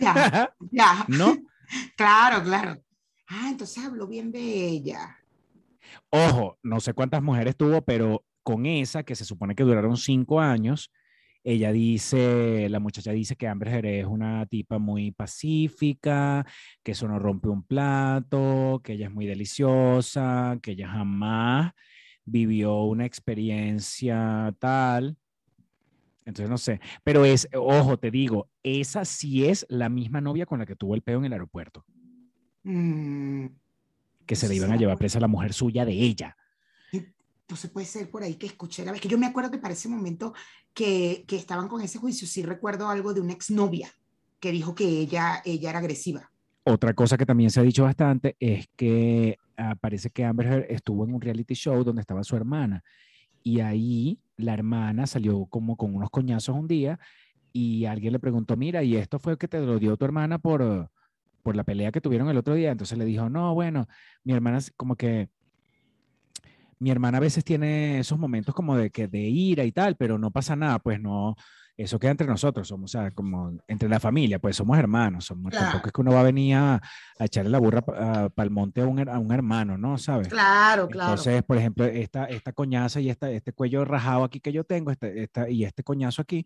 Ya, 0.00 0.54
ya. 0.70 1.04
¿No? 1.08 1.36
Claro, 1.96 2.42
claro. 2.42 2.82
Ah, 3.28 3.48
entonces 3.48 3.82
habló 3.84 4.06
bien 4.06 4.30
de 4.30 4.40
ella. 4.40 5.18
Ojo, 6.10 6.58
no 6.62 6.80
sé 6.80 6.92
cuántas 6.92 7.22
mujeres 7.22 7.56
tuvo, 7.56 7.82
pero 7.82 8.24
con 8.42 8.66
esa, 8.66 9.02
que 9.04 9.14
se 9.14 9.24
supone 9.24 9.54
que 9.54 9.62
duraron 9.62 9.96
cinco 9.96 10.40
años, 10.40 10.90
ella 11.44 11.72
dice, 11.72 12.68
la 12.68 12.78
muchacha 12.78 13.12
dice 13.12 13.36
que 13.36 13.48
Amber 13.48 13.68
Heard 13.68 13.86
es 13.86 14.06
una 14.06 14.46
tipa 14.46 14.78
muy 14.78 15.10
pacífica, 15.10 16.46
que 16.82 16.92
eso 16.92 17.08
no 17.08 17.18
rompe 17.18 17.48
un 17.48 17.64
plato, 17.64 18.80
que 18.84 18.92
ella 18.92 19.06
es 19.06 19.12
muy 19.12 19.26
deliciosa, 19.26 20.58
que 20.62 20.72
ella 20.72 20.88
jamás 20.88 21.72
vivió 22.24 22.82
una 22.84 23.06
experiencia 23.06 24.54
tal. 24.58 25.16
Entonces 26.24 26.48
no 26.48 26.58
sé, 26.58 26.80
pero 27.02 27.24
es, 27.24 27.48
ojo, 27.52 27.98
te 27.98 28.12
digo, 28.12 28.48
esa 28.62 29.04
sí 29.04 29.46
es 29.46 29.66
la 29.68 29.88
misma 29.88 30.20
novia 30.20 30.46
con 30.46 30.60
la 30.60 30.66
que 30.66 30.76
tuvo 30.76 30.94
el 30.94 31.02
peo 31.02 31.18
en 31.18 31.24
el 31.24 31.32
aeropuerto, 31.32 31.84
Mm, 32.64 33.46
que 34.24 34.36
se 34.36 34.48
le 34.48 34.54
iban 34.54 34.70
a 34.70 34.76
llevar 34.76 34.96
presa 34.96 35.18
a 35.18 35.20
la 35.20 35.26
mujer 35.26 35.52
suya 35.52 35.84
de 35.84 35.94
ella. 35.94 36.36
Entonces 37.52 37.70
puede 37.70 37.86
ser 37.86 38.10
por 38.10 38.22
ahí 38.22 38.36
que 38.36 38.46
escuché 38.46 38.82
la 38.82 38.92
vez 38.92 39.00
que 39.02 39.08
yo 39.08 39.18
me 39.18 39.26
acuerdo 39.26 39.50
que 39.50 39.58
para 39.58 39.74
ese 39.74 39.86
momento 39.86 40.32
que, 40.72 41.26
que 41.28 41.36
estaban 41.36 41.68
con 41.68 41.82
ese 41.82 41.98
juicio, 41.98 42.26
sí 42.26 42.42
recuerdo 42.42 42.88
algo 42.88 43.12
de 43.12 43.20
una 43.20 43.34
exnovia 43.34 43.92
que 44.40 44.52
dijo 44.52 44.74
que 44.74 44.86
ella, 44.86 45.42
ella 45.44 45.68
era 45.68 45.80
agresiva. 45.80 46.30
Otra 46.64 46.94
cosa 46.94 47.18
que 47.18 47.26
también 47.26 47.50
se 47.50 47.60
ha 47.60 47.62
dicho 47.62 47.82
bastante 47.82 48.36
es 48.40 48.68
que 48.74 49.36
ah, 49.58 49.74
parece 49.78 50.08
que 50.08 50.24
Amber 50.24 50.66
estuvo 50.70 51.04
en 51.04 51.12
un 51.12 51.20
reality 51.20 51.52
show 51.52 51.84
donde 51.84 52.00
estaba 52.00 52.24
su 52.24 52.36
hermana 52.36 52.82
y 53.42 53.60
ahí 53.60 54.18
la 54.38 54.54
hermana 54.54 55.06
salió 55.06 55.44
como 55.44 55.76
con 55.76 55.94
unos 55.94 56.08
coñazos 56.08 56.56
un 56.56 56.66
día 56.66 56.98
y 57.52 57.84
alguien 57.84 58.14
le 58.14 58.18
preguntó, 58.18 58.56
mira, 58.56 58.82
¿y 58.82 58.96
esto 58.96 59.18
fue 59.18 59.36
que 59.36 59.46
te 59.46 59.60
lo 59.60 59.78
dio 59.78 59.98
tu 59.98 60.06
hermana 60.06 60.38
por, 60.38 60.90
por 61.42 61.54
la 61.54 61.64
pelea 61.64 61.92
que 61.92 62.00
tuvieron 62.00 62.30
el 62.30 62.38
otro 62.38 62.54
día? 62.54 62.70
Entonces 62.70 62.96
le 62.96 63.04
dijo, 63.04 63.28
no, 63.28 63.52
bueno, 63.52 63.88
mi 64.24 64.32
hermana 64.32 64.58
como 64.74 64.96
que... 64.96 65.28
Mi 66.82 66.90
hermana 66.90 67.18
a 67.18 67.20
veces 67.20 67.44
tiene 67.44 68.00
esos 68.00 68.18
momentos 68.18 68.54
como 68.54 68.76
de 68.76 68.90
que 68.90 69.06
de 69.08 69.20
ira 69.20 69.64
y 69.64 69.72
tal, 69.72 69.96
pero 69.96 70.18
no 70.18 70.30
pasa 70.30 70.56
nada, 70.56 70.78
pues 70.80 71.00
no, 71.00 71.36
eso 71.76 71.98
queda 71.98 72.10
entre 72.10 72.26
nosotros, 72.26 72.66
somos, 72.68 72.94
o 72.94 72.98
sea, 72.98 73.10
como 73.12 73.56
entre 73.68 73.88
la 73.88 73.98
familia, 74.00 74.38
pues 74.38 74.56
somos 74.56 74.76
hermanos, 74.78 75.24
somos, 75.24 75.52
tampoco 75.52 75.70
Claro. 75.72 75.86
es 75.86 75.92
que 75.92 76.00
uno 76.00 76.12
va 76.12 76.20
a 76.20 76.24
venir 76.24 76.56
a, 76.56 76.74
a 77.18 77.24
echarle 77.24 77.50
la 77.50 77.58
burra 77.58 77.80
para 77.82 78.44
el 78.44 78.50
monte 78.50 78.82
a 78.82 78.86
un, 78.86 79.08
a 79.08 79.18
un 79.18 79.32
hermano, 79.32 79.78
¿no? 79.78 79.96
¿Sabes? 79.96 80.28
Claro, 80.28 80.88
claro. 80.88 81.10
Entonces, 81.12 81.42
por 81.44 81.56
ejemplo, 81.56 81.84
esta, 81.84 82.24
esta 82.26 82.52
coñaza 82.52 83.00
y 83.00 83.08
esta, 83.10 83.30
este 83.30 83.52
cuello 83.52 83.84
rajado 83.84 84.24
aquí 84.24 84.40
que 84.40 84.52
yo 84.52 84.64
tengo, 84.64 84.90
este, 84.90 85.22
esta, 85.22 85.48
y 85.48 85.64
este 85.64 85.82
coñazo 85.82 86.20
aquí, 86.22 86.44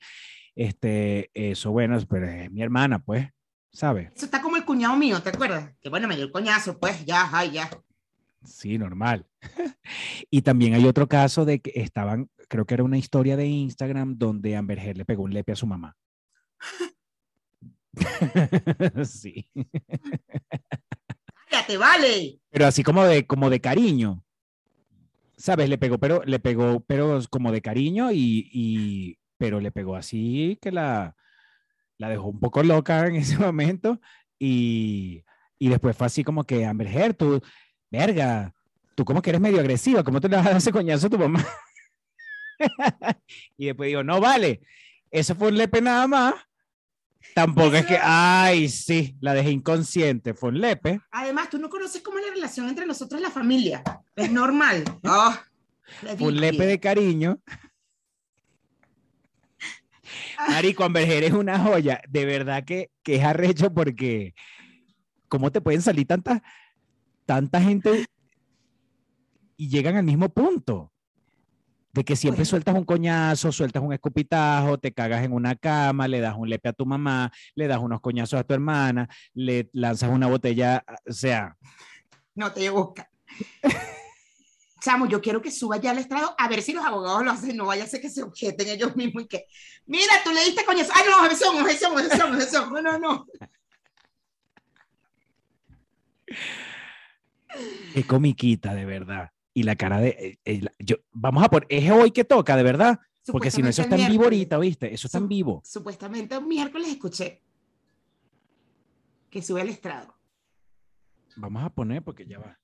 este, 0.54 1.30
eso, 1.34 1.70
bueno, 1.72 1.98
pero 2.08 2.28
es 2.28 2.50
mi 2.50 2.62
hermana, 2.62 2.98
pues, 3.00 3.26
¿sabes? 3.72 4.10
Eso 4.14 4.26
está 4.26 4.40
como 4.40 4.56
el 4.56 4.64
cuñado 4.64 4.96
mío, 4.96 5.20
¿te 5.20 5.30
acuerdas? 5.30 5.72
Que 5.80 5.88
bueno, 5.88 6.06
me 6.08 6.14
dio 6.16 6.24
el 6.24 6.32
coñazo, 6.32 6.78
pues 6.78 7.04
ya, 7.04 7.28
ay, 7.32 7.50
ya. 7.52 7.68
Sí, 8.46 8.78
normal. 8.78 9.26
y 10.30 10.42
también 10.42 10.74
hay 10.74 10.86
otro 10.86 11.08
caso 11.08 11.44
de 11.44 11.60
que 11.60 11.72
estaban, 11.74 12.30
creo 12.48 12.64
que 12.64 12.74
era 12.74 12.84
una 12.84 12.98
historia 12.98 13.36
de 13.36 13.46
Instagram 13.46 14.16
donde 14.16 14.56
Amber 14.56 14.78
Heard 14.78 14.96
le 14.96 15.04
pegó 15.04 15.24
un 15.24 15.34
lepe 15.34 15.52
a 15.52 15.56
su 15.56 15.66
mamá. 15.66 15.96
sí. 19.04 19.46
Cállate, 21.50 21.76
vale. 21.76 22.40
Pero 22.50 22.66
así 22.66 22.82
como 22.82 23.04
de, 23.04 23.26
como 23.26 23.50
de 23.50 23.60
cariño. 23.60 24.22
¿Sabes? 25.36 25.68
Le 25.68 25.76
pegó, 25.78 25.98
pero 25.98 26.22
le 26.24 26.38
pegó, 26.38 26.80
pero 26.80 27.20
como 27.28 27.52
de 27.52 27.60
cariño 27.60 28.10
y, 28.10 28.48
y 28.52 29.18
pero 29.36 29.60
le 29.60 29.70
pegó 29.70 29.96
así 29.96 30.58
que 30.62 30.72
la, 30.72 31.14
la 31.98 32.08
dejó 32.08 32.28
un 32.28 32.40
poco 32.40 32.62
loca 32.62 33.06
en 33.06 33.16
ese 33.16 33.38
momento 33.38 34.00
y, 34.38 35.24
y 35.58 35.68
después 35.68 35.96
fue 35.96 36.06
así 36.06 36.24
como 36.24 36.44
que 36.44 36.64
Amber 36.64 36.88
Heard, 36.88 37.16
tú, 37.16 37.42
verga, 37.90 38.54
tú 38.94 39.04
como 39.04 39.22
que 39.22 39.30
eres 39.30 39.40
medio 39.40 39.60
agresiva, 39.60 40.02
¿cómo 40.02 40.20
te 40.20 40.28
le 40.28 40.36
vas 40.36 40.46
a 40.46 40.50
dar 40.50 40.58
ese 40.58 40.72
coñazo 40.72 41.06
a 41.06 41.10
tu 41.10 41.18
mamá? 41.18 41.44
y 43.56 43.66
después 43.66 43.88
digo, 43.88 44.02
no 44.02 44.20
vale, 44.20 44.60
eso 45.10 45.34
fue 45.34 45.48
un 45.48 45.58
lepe 45.58 45.80
nada 45.80 46.06
más. 46.06 46.34
Tampoco 47.34 47.74
es 47.74 47.84
que, 47.84 47.98
ay, 48.00 48.68
sí, 48.68 49.16
la 49.20 49.34
dejé 49.34 49.50
inconsciente, 49.50 50.32
fue 50.32 50.50
un 50.50 50.60
lepe. 50.60 51.00
Además, 51.10 51.50
tú 51.50 51.58
no 51.58 51.68
conoces 51.68 52.00
cómo 52.00 52.18
es 52.18 52.24
la 52.24 52.32
relación 52.32 52.68
entre 52.68 52.86
nosotros 52.86 53.20
y 53.20 53.24
la 53.24 53.30
familia. 53.30 53.82
Es 54.14 54.30
normal. 54.30 54.84
Ah, 56.02 56.16
Fue 56.18 56.26
un 56.26 56.40
lepe 56.40 56.66
de 56.66 56.80
cariño. 56.80 57.38
Marico, 60.48 60.82
Amber 60.82 61.08
Heard 61.08 61.22
es 61.22 61.32
una 61.32 61.60
joya. 61.60 62.00
De 62.08 62.24
verdad 62.24 62.64
que, 62.64 62.90
que 63.04 63.14
es 63.14 63.22
arrecho 63.22 63.72
porque 63.72 64.34
¿cómo 65.28 65.50
te 65.52 65.60
pueden 65.60 65.82
salir 65.82 66.06
tanta, 66.06 66.42
tanta 67.26 67.60
gente 67.60 68.06
y 69.56 69.68
llegan 69.68 69.96
al 69.96 70.04
mismo 70.04 70.28
punto? 70.30 70.92
De 71.92 72.04
que 72.04 72.14
siempre 72.14 72.44
sueltas 72.44 72.74
un 72.74 72.84
coñazo, 72.84 73.50
sueltas 73.52 73.82
un 73.82 73.92
escupitajo, 73.92 74.78
te 74.78 74.92
cagas 74.92 75.24
en 75.24 75.32
una 75.32 75.56
cama, 75.56 76.06
le 76.06 76.20
das 76.20 76.36
un 76.36 76.48
lepe 76.48 76.68
a 76.68 76.72
tu 76.74 76.84
mamá, 76.84 77.32
le 77.54 77.66
das 77.66 77.78
unos 77.78 78.00
coñazos 78.00 78.38
a 78.38 78.44
tu 78.44 78.52
hermana, 78.52 79.08
le 79.32 79.70
lanzas 79.72 80.10
una 80.10 80.26
botella, 80.26 80.84
o 81.08 81.12
sea, 81.12 81.56
No 82.34 82.52
te 82.52 82.68
busca. 82.70 83.10
Chamo, 84.82 85.08
yo 85.08 85.20
quiero 85.20 85.42
que 85.42 85.50
suba 85.50 85.78
ya 85.78 85.90
al 85.90 85.98
estrado 85.98 86.34
a 86.38 86.48
ver 86.48 86.62
si 86.62 86.72
los 86.72 86.84
abogados 86.84 87.24
lo 87.24 87.30
hacen. 87.32 87.56
No 87.56 87.66
vaya 87.66 87.84
a 87.84 87.88
ser 87.88 88.00
que 88.00 88.10
se 88.10 88.22
objeten 88.22 88.68
ellos 88.68 88.94
mismos 88.94 89.24
y 89.24 89.26
que, 89.26 89.46
mira, 89.86 90.12
tú 90.22 90.30
le 90.30 90.44
diste 90.44 90.64
coñazo. 90.64 90.92
Ay, 90.94 91.04
no, 91.10 91.24
objeción, 91.24 91.56
objeción, 91.58 91.92
objeción, 91.92 92.34
objeción. 92.34 92.72
No, 92.72 92.82
no, 92.82 92.98
no. 92.98 93.26
qué 97.94 98.04
comiquita, 98.06 98.74
de 98.74 98.84
verdad. 98.84 99.30
Y 99.54 99.62
la 99.62 99.76
cara 99.76 100.00
de, 100.00 100.08
eh, 100.08 100.38
eh, 100.44 100.60
la- 100.62 100.72
yo, 100.78 100.96
vamos 101.12 101.42
a 101.42 101.48
por, 101.48 101.66
es 101.68 101.90
hoy 101.90 102.10
que 102.10 102.24
toca, 102.24 102.56
de 102.56 102.62
verdad. 102.62 102.98
Porque 103.26 103.50
si 103.50 103.60
no, 103.62 103.68
eso 103.68 103.82
está 103.82 103.96
en 103.96 104.06
vivo 104.08 104.22
el 104.24 104.26
ahorita, 104.26 104.58
¿viste? 104.58 104.94
Eso 104.94 105.08
está 105.08 105.18
en 105.18 105.26
vivo. 105.28 105.60
Supuestamente 105.64 106.34
el 106.36 106.46
miércoles 106.46 106.88
escuché 106.88 107.42
que 109.30 109.42
sube 109.42 109.60
al 109.62 109.68
estrado. 109.68 110.14
Vamos 111.36 111.64
a 111.64 111.70
poner 111.70 112.02
porque 112.02 112.24
ya 112.26 112.38
va. 112.38 112.58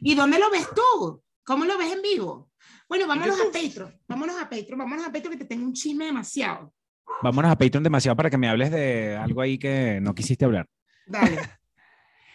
¿Y 0.00 0.14
dónde 0.14 0.38
lo 0.38 0.50
ves 0.50 0.66
tú? 0.74 1.22
¿Cómo 1.44 1.64
lo 1.64 1.78
ves 1.78 1.92
en 1.92 2.02
vivo? 2.02 2.50
Bueno, 2.88 3.06
vámonos 3.06 3.38
a. 3.40 3.44
Patreon. 3.52 3.98
Vámonos 4.08 4.36
a 4.36 4.48
Patreon. 4.50 4.78
Vámonos 4.78 5.06
a 5.06 5.12
Patreon 5.12 5.32
que 5.32 5.44
te 5.44 5.44
tengo 5.46 5.64
un 5.64 5.72
chisme 5.72 6.06
demasiado. 6.06 6.74
Vámonos 7.22 7.50
a 7.52 7.56
Patreon 7.56 7.82
demasiado 7.84 8.16
para 8.16 8.28
que 8.30 8.36
me 8.38 8.48
hables 8.48 8.70
de 8.70 9.16
algo 9.16 9.40
ahí 9.40 9.58
que 9.58 10.00
no 10.02 10.14
quisiste 10.14 10.44
hablar. 10.44 10.66
Dale. 11.06 11.38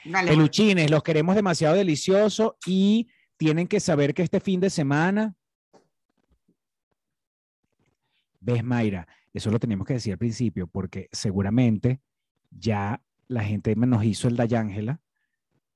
Dale. 0.05 0.31
Peluchines, 0.31 0.89
los 0.91 1.03
queremos 1.03 1.35
demasiado 1.35 1.75
delicioso 1.75 2.57
y 2.65 3.07
tienen 3.37 3.67
que 3.67 3.79
saber 3.79 4.13
que 4.13 4.23
este 4.23 4.39
fin 4.39 4.59
de 4.59 4.69
semana. 4.69 5.35
¿Ves, 8.39 8.63
Mayra? 8.63 9.07
Eso 9.33 9.51
lo 9.51 9.59
teníamos 9.59 9.87
que 9.87 9.93
decir 9.93 10.13
al 10.13 10.19
principio 10.19 10.67
porque 10.67 11.09
seguramente 11.11 11.99
ya 12.51 13.01
la 13.27 13.43
gente 13.43 13.75
nos 13.75 14.03
hizo 14.05 14.27
el 14.27 14.35
Dayángela 14.37 15.01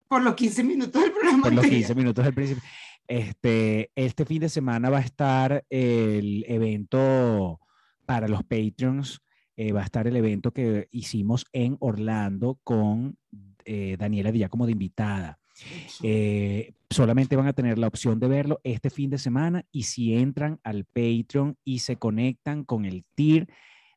Por 0.08 0.22
los 0.22 0.36
15 0.36 0.64
minutos 0.64 1.02
del 1.02 1.12
programa. 1.12 1.44
por 1.44 1.54
los 1.54 1.64
anterior. 1.64 1.88
15 1.88 1.96
minutos 1.96 2.26
del 2.26 2.34
principio. 2.34 2.64
Este, 3.08 3.92
este 3.96 4.24
fin 4.26 4.40
de 4.40 4.50
semana 4.50 4.90
va 4.92 5.00
a 5.00 5.02
estar 5.02 5.66
el 5.70 6.46
evento 6.48 7.60
para 8.06 8.28
los 8.28 8.44
Patreons. 8.44 9.20
eh, 9.58 9.72
va 9.74 9.82
a 9.82 9.86
estar 9.86 10.08
el 10.08 10.16
evento 10.16 10.52
que 10.52 10.88
hicimos 10.92 11.46
en 11.52 11.76
Orlando 11.80 12.60
con 12.64 13.18
eh, 13.72 13.98
Daniela 14.00 14.32
Díaz 14.32 14.50
como 14.50 14.66
de 14.66 14.72
invitada. 14.72 15.38
Eh, 16.02 16.74
solamente 16.90 17.36
van 17.36 17.46
a 17.46 17.54
tener 17.54 17.78
la 17.78 17.86
opción 17.86 18.20
de 18.20 18.28
verlo 18.28 18.60
este 18.64 18.90
fin 18.90 19.12
de 19.12 19.20
semana 19.20 19.64
y 19.72 19.84
si 19.84 20.16
entran 20.16 20.60
al 20.64 20.86
Patreon 20.86 21.56
y 21.64 21.78
se 21.80 21.98
conectan 21.98 22.64
con 22.64 22.86
el 22.86 23.06
tier 23.14 23.48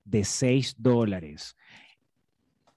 de 0.05 0.25
6 0.25 0.75
dólares. 0.77 1.57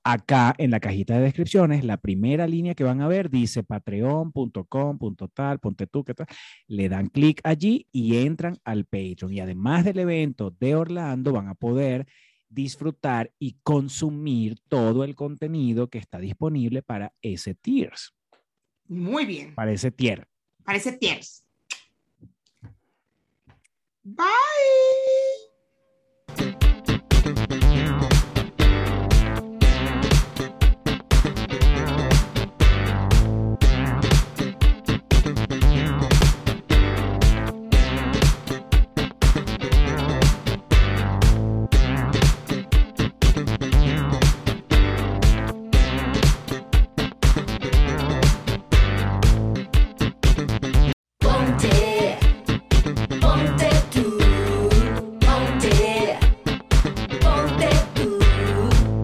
Acá 0.05 0.55
en 0.57 0.71
la 0.71 0.79
cajita 0.79 1.15
de 1.15 1.23
descripciones, 1.23 1.83
la 1.83 1.97
primera 1.97 2.47
línea 2.47 2.75
que 2.75 2.85
van 2.85 3.01
a 3.01 3.09
ver 3.09 3.29
dice 3.29 3.61
patreon.com.tal, 3.63 5.59
ponte 5.59 5.87
tú, 5.87 6.05
que 6.05 6.13
tal. 6.13 6.27
Le 6.67 6.87
dan 6.87 7.07
clic 7.07 7.41
allí 7.43 7.87
y 7.91 8.17
entran 8.17 8.57
al 8.63 8.85
Patreon. 8.85 9.33
Y 9.33 9.41
además 9.41 9.83
del 9.83 9.99
evento 9.99 10.55
de 10.59 10.75
Orlando, 10.75 11.33
van 11.33 11.49
a 11.49 11.55
poder 11.55 12.07
disfrutar 12.49 13.31
y 13.39 13.57
consumir 13.63 14.59
todo 14.67 15.03
el 15.03 15.15
contenido 15.15 15.89
que 15.89 15.97
está 15.97 16.19
disponible 16.19 16.81
para 16.81 17.13
ese 17.21 17.53
tiers, 17.55 18.13
Muy 18.87 19.25
bien. 19.25 19.55
para 19.55 19.71
ese 19.71 19.91
tier. 19.91 20.27
Parece 20.63 20.93
tiers. 20.93 21.43
Bye. 24.03 24.25